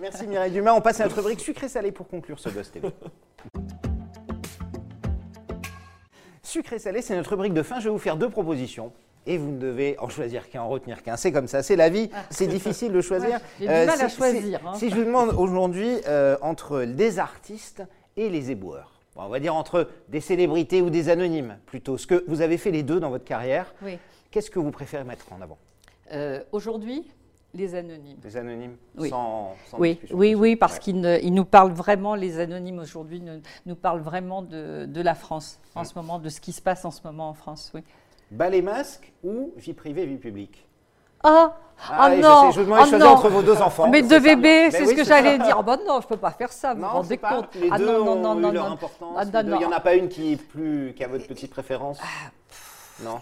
Merci 0.00 0.26
Mireille 0.26 0.52
Dumas. 0.52 0.72
On 0.72 0.80
passe 0.80 1.00
à 1.00 1.04
notre 1.04 1.16
rubrique 1.16 1.40
sucré-salé 1.40 1.92
pour 1.92 2.08
conclure 2.08 2.38
ce 2.38 2.48
Buzz 2.48 2.70
TV. 2.70 2.88
Sucré 6.50 6.80
salé, 6.80 7.00
c'est 7.00 7.14
notre 7.14 7.30
rubrique 7.30 7.54
de 7.54 7.62
fin. 7.62 7.78
Je 7.78 7.84
vais 7.84 7.90
vous 7.90 7.98
faire 7.98 8.16
deux 8.16 8.28
propositions. 8.28 8.90
Et 9.24 9.38
vous 9.38 9.52
ne 9.52 9.58
devez 9.60 9.96
en 10.00 10.08
choisir 10.08 10.50
qu'un, 10.50 10.62
en 10.62 10.68
retenir 10.68 11.04
qu'un. 11.04 11.16
C'est 11.16 11.30
comme 11.30 11.46
ça, 11.46 11.62
c'est 11.62 11.76
la 11.76 11.90
vie, 11.90 12.10
ah. 12.12 12.24
c'est 12.28 12.48
difficile 12.48 12.90
de 12.90 13.00
choisir. 13.00 13.38
J'ai 13.60 13.68
du 13.68 13.72
mal 13.72 13.88
à 13.88 14.06
euh, 14.06 14.08
choisir. 14.08 14.60
Hein. 14.66 14.74
Si 14.74 14.90
je 14.90 14.96
vous 14.96 15.04
demande 15.04 15.32
aujourd'hui 15.38 15.98
euh, 16.08 16.36
entre 16.40 16.82
des 16.82 17.20
artistes 17.20 17.84
et 18.16 18.28
les 18.30 18.50
éboueurs, 18.50 19.00
on 19.14 19.28
va 19.28 19.38
dire 19.38 19.54
entre 19.54 19.86
des 20.08 20.20
célébrités 20.20 20.82
ou 20.82 20.90
des 20.90 21.08
anonymes 21.08 21.56
plutôt, 21.66 21.96
ce 21.96 22.08
que 22.08 22.24
vous 22.26 22.40
avez 22.40 22.58
fait 22.58 22.72
les 22.72 22.82
deux 22.82 22.98
dans 22.98 23.10
votre 23.10 23.24
carrière, 23.24 23.72
qu'est-ce 24.32 24.50
que 24.50 24.58
vous 24.58 24.72
préférez 24.72 25.04
mettre 25.04 25.32
en 25.32 25.40
avant? 25.40 25.58
Euh, 26.12 26.42
Aujourd'hui, 26.50 27.06
les 27.54 27.74
anonymes. 27.74 28.18
Les 28.22 28.36
anonymes 28.36 28.76
Oui, 28.96 29.08
sans, 29.08 29.54
oui, 29.78 30.00
oui, 30.12 30.34
oui, 30.34 30.56
parce 30.56 30.78
qu'ils 30.78 31.00
nous 31.00 31.44
parlent 31.44 31.72
vraiment, 31.72 32.14
les 32.14 32.38
anonymes 32.38 32.78
aujourd'hui 32.78 33.22
nous, 33.66 33.74
parlent 33.74 34.00
vraiment 34.00 34.42
de, 34.42 35.02
la 35.02 35.14
France 35.14 35.58
en 35.74 35.84
ce 35.84 35.94
moment, 35.94 36.18
de 36.18 36.28
ce 36.28 36.40
qui 36.40 36.52
se 36.52 36.62
passe 36.62 36.84
en 36.84 36.90
ce 36.90 37.00
moment 37.04 37.28
en 37.28 37.34
France. 37.34 37.72
Oui. 37.74 37.82
Bas 38.30 38.48
les 38.48 38.62
masques 38.62 39.12
ou 39.24 39.52
vie 39.56 39.72
privée, 39.72 40.06
vie 40.06 40.18
publique 40.18 40.66
ah, 41.22 41.54
ah, 41.90 42.16
non, 42.16 42.50
je, 42.50 42.60
vous 42.60 42.66
demande 42.66 42.78
de 42.78 42.84
oh 42.84 42.88
choisir 42.88 43.10
entre 43.10 43.28
vos 43.28 43.42
deux 43.42 43.60
enfants. 43.60 43.88
Mais 43.88 44.02
deux 44.02 44.20
bébés, 44.20 44.70
c'est 44.70 44.86
ce 44.86 44.94
que 44.94 45.04
j'allais 45.04 45.38
dire. 45.38 45.56
Oh, 45.58 45.62
bah 45.62 45.76
non, 45.86 46.00
je 46.00 46.06
ne 46.06 46.08
peux 46.08 46.16
pas 46.16 46.30
faire 46.30 46.50
ça, 46.50 46.72
vous 46.72 46.80
vous 46.80 46.86
rendez 46.86 47.18
compte 47.18 47.54
Les 47.54 47.68
ah, 47.70 47.78
non, 47.78 48.04
non, 48.04 48.16
non, 48.16 48.34
non, 48.34 48.52
leur 48.52 48.72
importance. 48.72 49.16
Ah, 49.18 49.42
il 49.42 49.48
n'y 49.48 49.64
en 49.64 49.72
a 49.72 49.80
pas 49.80 49.94
une 49.94 50.08
qui 50.08 50.32
est 50.32 50.36
plus, 50.36 50.94
qui 50.94 51.04
a 51.04 51.08
votre 51.08 51.26
petite 51.26 51.50
préférence 51.50 51.98
ah, 52.02 52.30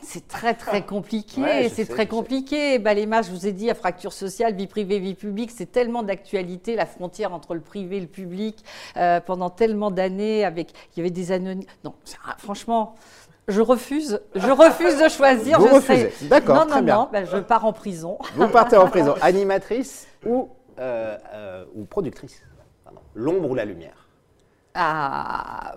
c'est 0.02 0.28
très 0.28 0.54
très 0.54 0.84
compliqué, 0.84 1.68
c'est 1.68 1.86
très 1.86 2.06
compliqué. 2.06 2.78
Bah, 2.78 2.94
les 2.94 3.04
je 3.04 3.30
vous 3.30 3.46
ai 3.46 3.52
dit, 3.52 3.70
à 3.70 3.74
fracture 3.74 4.12
sociale, 4.12 4.54
vie 4.54 4.66
privée, 4.66 4.98
vie 4.98 5.14
publique, 5.14 5.50
c'est 5.50 5.70
tellement 5.70 6.02
d'actualité, 6.02 6.76
la 6.76 6.86
frontière 6.86 7.32
entre 7.32 7.54
le 7.54 7.60
privé 7.60 7.96
et 7.98 8.00
le 8.00 8.06
public, 8.06 8.64
euh, 8.96 9.20
pendant 9.20 9.50
tellement 9.50 9.90
d'années, 9.90 10.44
avec 10.44 10.72
il 10.94 10.98
y 10.98 11.02
avait 11.02 11.10
des 11.10 11.32
anonymes. 11.32 11.68
Non, 11.84 11.94
franchement, 12.38 12.94
je 13.48 13.60
refuse, 13.60 14.20
je 14.34 14.50
refuse 14.50 14.98
de 14.98 15.08
choisir. 15.08 15.58
Vous 15.58 15.74
refusez, 15.74 16.12
d'accord, 16.22 16.66
Non, 16.66 16.76
non, 16.76 16.82
non, 16.82 17.08
bah, 17.12 17.24
je 17.24 17.38
pars 17.38 17.64
en 17.64 17.72
prison. 17.72 18.18
Vous 18.34 18.48
partez 18.48 18.76
en 18.76 18.88
prison, 18.88 19.14
animatrice 19.22 20.06
ou, 20.26 20.48
euh, 20.78 21.16
euh, 21.32 21.64
ou 21.74 21.84
productrice? 21.84 22.42
L'ombre 23.14 23.50
ou 23.50 23.54
la 23.54 23.64
lumière? 23.64 24.06
Ah 24.74 25.74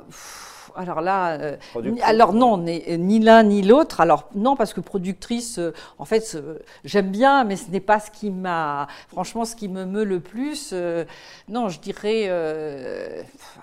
alors 0.75 1.01
là, 1.01 1.31
euh, 1.31 1.57
alors 2.03 2.33
non, 2.33 2.57
ni 2.57 3.19
l'un 3.19 3.43
ni 3.43 3.61
l'autre. 3.61 4.01
Alors 4.01 4.29
non, 4.35 4.55
parce 4.55 4.73
que 4.73 4.81
productrice, 4.81 5.57
euh, 5.59 5.73
en 5.97 6.05
fait, 6.05 6.37
j'aime 6.83 7.09
bien, 7.09 7.43
mais 7.43 7.55
ce 7.55 7.69
n'est 7.69 7.79
pas 7.79 7.99
ce 7.99 8.11
qui 8.11 8.29
m'a, 8.29 8.87
franchement, 9.07 9.45
ce 9.45 9.55
qui 9.55 9.67
me 9.67 9.85
meut 9.85 10.03
le 10.03 10.19
plus. 10.19 10.71
Euh, 10.73 11.05
non, 11.47 11.69
je 11.69 11.79
dirais 11.79 12.29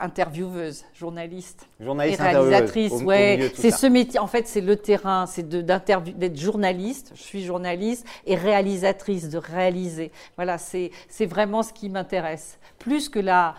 intervieweuse, 0.01 0.85
journaliste, 0.95 1.67
journaliste 1.81 2.21
et 2.21 2.23
réalisatrice. 2.23 2.93
ouais, 3.03 3.53
c'est 3.55 3.71
ce 3.71 3.87
métier. 3.87 4.19
En 4.19 4.27
fait, 4.27 4.47
c'est 4.47 4.61
le 4.61 4.77
terrain, 4.77 5.27
c'est 5.27 5.49
d'être 5.49 6.37
journaliste. 6.37 7.13
Je 7.15 7.23
suis 7.23 7.45
journaliste 7.45 8.07
et 8.27 8.35
réalisatrice, 8.35 9.29
de 9.29 9.39
réaliser. 9.39 10.13
Voilà, 10.37 10.59
c'est 10.59 10.91
vraiment 11.27 11.63
ce 11.63 11.73
qui 11.73 11.89
m'intéresse, 11.89 12.59
plus 12.79 13.09
que 13.09 13.19
la 13.19 13.55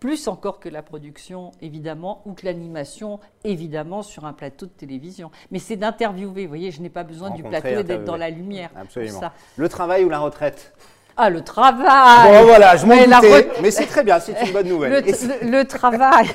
plus 0.00 0.26
encore 0.28 0.58
que 0.58 0.68
la 0.68 0.82
production, 0.82 1.52
évidemment, 1.60 2.22
ou 2.24 2.32
que 2.32 2.46
l'animation, 2.46 3.20
évidemment, 3.44 4.02
sur 4.02 4.24
un 4.24 4.32
plateau 4.32 4.66
de 4.66 4.72
télévision. 4.72 5.30
Mais 5.50 5.58
c'est 5.58 5.76
d'interviewer, 5.76 6.44
vous 6.44 6.48
voyez, 6.48 6.70
je 6.70 6.80
n'ai 6.80 6.88
pas 6.88 7.04
besoin 7.04 7.30
du 7.30 7.42
plateau 7.42 7.68
et 7.68 7.84
d'être 7.84 8.04
dans 8.04 8.16
la 8.16 8.30
lumière. 8.30 8.70
Absolument. 8.74 9.20
Le 9.56 9.68
travail 9.68 10.04
ou 10.04 10.08
la 10.08 10.18
retraite? 10.18 10.72
Ah, 11.22 11.28
le 11.28 11.42
travail 11.42 12.32
Bon, 12.32 12.44
voilà, 12.46 12.76
je 12.76 12.86
m'en 12.86 12.96
doutais, 12.96 13.50
mais 13.62 13.70
c'est 13.70 13.84
très 13.84 14.02
bien, 14.02 14.18
c'est 14.20 14.32
une 14.46 14.52
bonne 14.52 14.68
nouvelle. 14.68 15.04
Le, 15.42 15.62
travail 15.64 16.28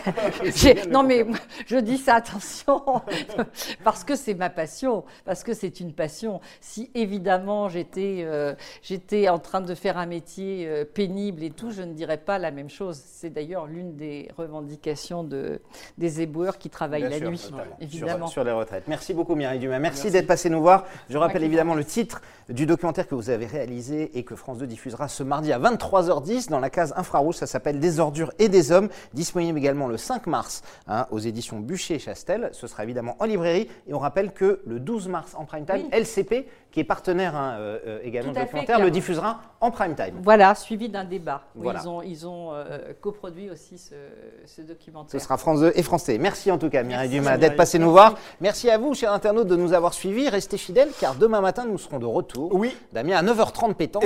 Non, 0.91 1.01
mais 1.01 1.25
je 1.65 1.77
dis 1.77 1.97
ça, 1.97 2.15
attention, 2.15 3.01
parce 3.83 4.03
que 4.03 4.15
c'est 4.15 4.35
ma 4.35 4.51
passion, 4.51 5.03
parce 5.25 5.43
que 5.43 5.55
c'est 5.55 5.79
une 5.79 5.91
passion. 5.91 6.39
Si, 6.61 6.91
évidemment, 6.93 7.67
j'étais 7.67 8.23
euh, 8.25 8.53
j'étais 8.83 9.27
en 9.27 9.39
train 9.39 9.61
de 9.61 9.73
faire 9.73 9.97
un 9.97 10.05
métier 10.05 10.67
euh, 10.67 10.85
pénible 10.85 11.41
et 11.41 11.49
tout, 11.49 11.71
je 11.71 11.81
ne 11.81 11.93
dirais 11.93 12.17
pas 12.17 12.37
la 12.37 12.51
même 12.51 12.69
chose. 12.69 13.01
C'est 13.03 13.31
d'ailleurs 13.31 13.65
l'une 13.65 13.95
des 13.95 14.29
revendications 14.37 15.23
de, 15.23 15.61
des 15.97 16.21
éboueurs 16.21 16.59
qui 16.59 16.69
travaillent 16.69 17.09
la 17.09 17.19
nuit, 17.19 17.51
évidemment. 17.81 18.27
Sur, 18.27 18.43
les 18.43 18.51
retraites. 18.51 18.83
Merci 18.87 19.15
beaucoup, 19.15 19.33
Mireille 19.33 19.59
Dumas. 19.59 19.79
Merci, 19.79 20.11
d'être 20.11 20.27
passé 20.27 20.51
nous 20.51 20.61
voir. 20.61 20.85
Je 21.09 21.17
rappelle 21.17 21.43
évidemment 21.43 21.73
le 21.73 21.83
titre 21.83 22.21
du 22.49 22.67
documentaire 22.67 23.07
que 23.07 23.15
vous 23.15 23.31
avez 23.31 23.47
réalisé 23.47 24.15
et 24.17 24.23
que 24.23 24.35
France 24.35 24.59
2 24.59 24.67
diffusera 24.75 25.07
ce 25.07 25.23
mardi 25.23 25.53
à 25.53 25.59
23h10 25.59 26.49
dans 26.49 26.59
la 26.59 26.69
case 26.69 26.93
infrarouge. 26.97 27.35
Ça 27.35 27.47
s'appelle 27.47 27.79
Des 27.79 28.01
ordures 28.01 28.33
et 28.39 28.49
des 28.49 28.73
hommes. 28.73 28.89
Disponible 29.13 29.57
également 29.57 29.88
le 29.88 29.95
5 29.95 30.27
mars 30.27 30.63
hein, 30.88 31.07
aux 31.11 31.19
éditions 31.19 31.61
Bûcher-Chastel. 31.61 32.49
Ce 32.51 32.67
sera 32.67 32.83
évidemment 32.83 33.15
en 33.19 33.25
librairie. 33.25 33.69
Et 33.88 33.93
on 33.93 33.99
rappelle 33.99 34.33
que 34.33 34.59
le 34.65 34.81
12 34.81 35.07
mars 35.07 35.33
en 35.38 35.45
prime 35.45 35.65
time, 35.65 35.88
LCP, 35.93 36.45
qui 36.71 36.81
est 36.81 36.83
partenaire 36.83 37.38
hein, 37.38 37.55
euh, 37.57 37.79
euh, 37.88 37.99
également 38.03 38.33
de 38.33 38.39
documentaire, 38.39 38.81
le 38.81 38.91
diffusera 38.91 39.39
en 39.61 39.71
prime 39.71 39.95
time. 39.95 40.19
Voilà, 40.21 40.53
suivi 40.55 40.89
d'un 40.89 41.05
débat. 41.05 41.43
Ils 41.57 41.88
ont, 41.88 42.01
ils 42.01 42.27
ont 42.27 42.49
euh, 42.51 42.91
coproduit 42.99 43.49
aussi 43.49 43.77
ce, 43.77 44.61
documentaire. 44.61 45.17
Ce 45.17 45.25
sera 45.25 45.38
France 45.38 45.61
2 45.61 45.71
et 45.73 45.83
France 45.83 46.03
T. 46.03 46.17
Merci 46.17 46.51
en 46.51 46.57
tout 46.57 46.69
cas, 46.69 46.83
Mireille 46.83 47.09
Dumas, 47.09 47.38
d'être 47.38 47.55
passé 47.55 47.79
nous 47.79 47.91
voir. 47.91 48.15
Merci 48.41 48.69
à 48.69 48.77
vous, 48.77 48.93
chers 48.93 49.13
internautes, 49.13 49.47
de 49.47 49.55
nous 49.55 49.71
avoir 49.71 49.93
suivis. 49.93 50.27
Restez 50.27 50.57
fidèles, 50.57 50.89
car 50.99 51.15
demain 51.15 51.39
matin, 51.39 51.63
nous 51.65 51.77
serons 51.77 51.97
de 51.97 52.05
retour. 52.05 52.53
Oui. 52.53 52.75
Damien, 52.91 53.15
à 53.15 53.23
9h30 53.23 53.75
pétant. 53.75 54.01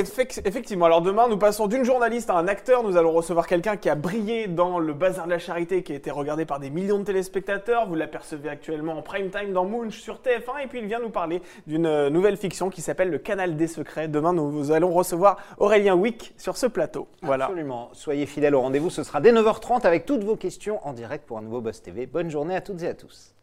Effectivement. 0.60 0.88
Alors 0.88 1.02
demain, 1.02 1.30
nous 1.30 1.38
passons 1.38 1.68
d'une 1.68 1.86
journaliste 1.86 2.30
à 2.30 2.34
un 2.34 2.50
acteur. 2.50 2.84
Nous 2.84 2.98
allons 2.98 3.14
recevoir 3.14 3.48
quelqu'un 3.48 3.78
qui 3.78 3.90
a 3.90 3.96
brillé 3.96 4.48
dans 4.48 4.78
le 4.78 4.94
Bazar 4.94 5.24
de 5.24 5.30
la 5.30 5.40
Charité, 5.40 5.84
qui 5.84 5.94
a 5.94 5.96
été 5.96 6.12
regardé 6.12 6.44
par 6.44 6.60
des 6.60 6.70
millions 6.70 7.00
de 7.00 7.06
téléspectateurs. 7.06 7.88
Vous 7.88 7.96
l'apercevez 7.96 8.50
actuellement 8.50 8.98
en 8.98 9.02
prime 9.02 9.30
time 9.30 9.54
dans 9.54 9.64
Munch 9.64 9.98
sur 10.02 10.16
TF1. 10.16 10.66
Et 10.66 10.68
puis, 10.68 10.80
il 10.80 10.86
vient 10.86 11.00
nous 11.00 11.12
parler 11.12 11.42
d'une 11.66 12.10
nouvelle 12.10 12.36
fiction 12.36 12.70
qui 12.70 12.82
s'appelle 12.82 13.10
Le 13.10 13.20
Canal 13.20 13.56
des 13.56 13.68
Secrets. 13.68 14.10
Demain, 14.10 14.34
nous 14.34 14.72
allons 14.72 14.92
recevoir 14.92 15.38
Aurélien 15.60 15.96
Wick 15.96 16.34
sur 16.36 16.58
ce 16.58 16.66
plateau. 16.66 17.08
Voilà. 17.22 17.46
Absolument. 17.46 17.90
Soyez 17.94 18.26
fidèles 18.26 18.54
au 18.54 18.60
rendez-vous. 18.60 18.90
Ce 18.90 19.04
sera 19.04 19.22
dès 19.22 19.32
9h30 19.32 19.88
avec 19.88 20.06
toutes 20.06 20.26
vos 20.26 20.36
questions 20.36 20.86
en 20.86 20.92
direct 20.92 21.26
pour 21.26 21.38
un 21.38 21.42
nouveau 21.42 21.62
Buzz 21.62 21.82
TV. 21.82 22.06
Bonne 22.06 22.30
journée 22.30 22.58
à 22.58 22.60
toutes 22.60 22.84
et 22.84 22.90
à 22.90 22.96
tous. 22.96 23.34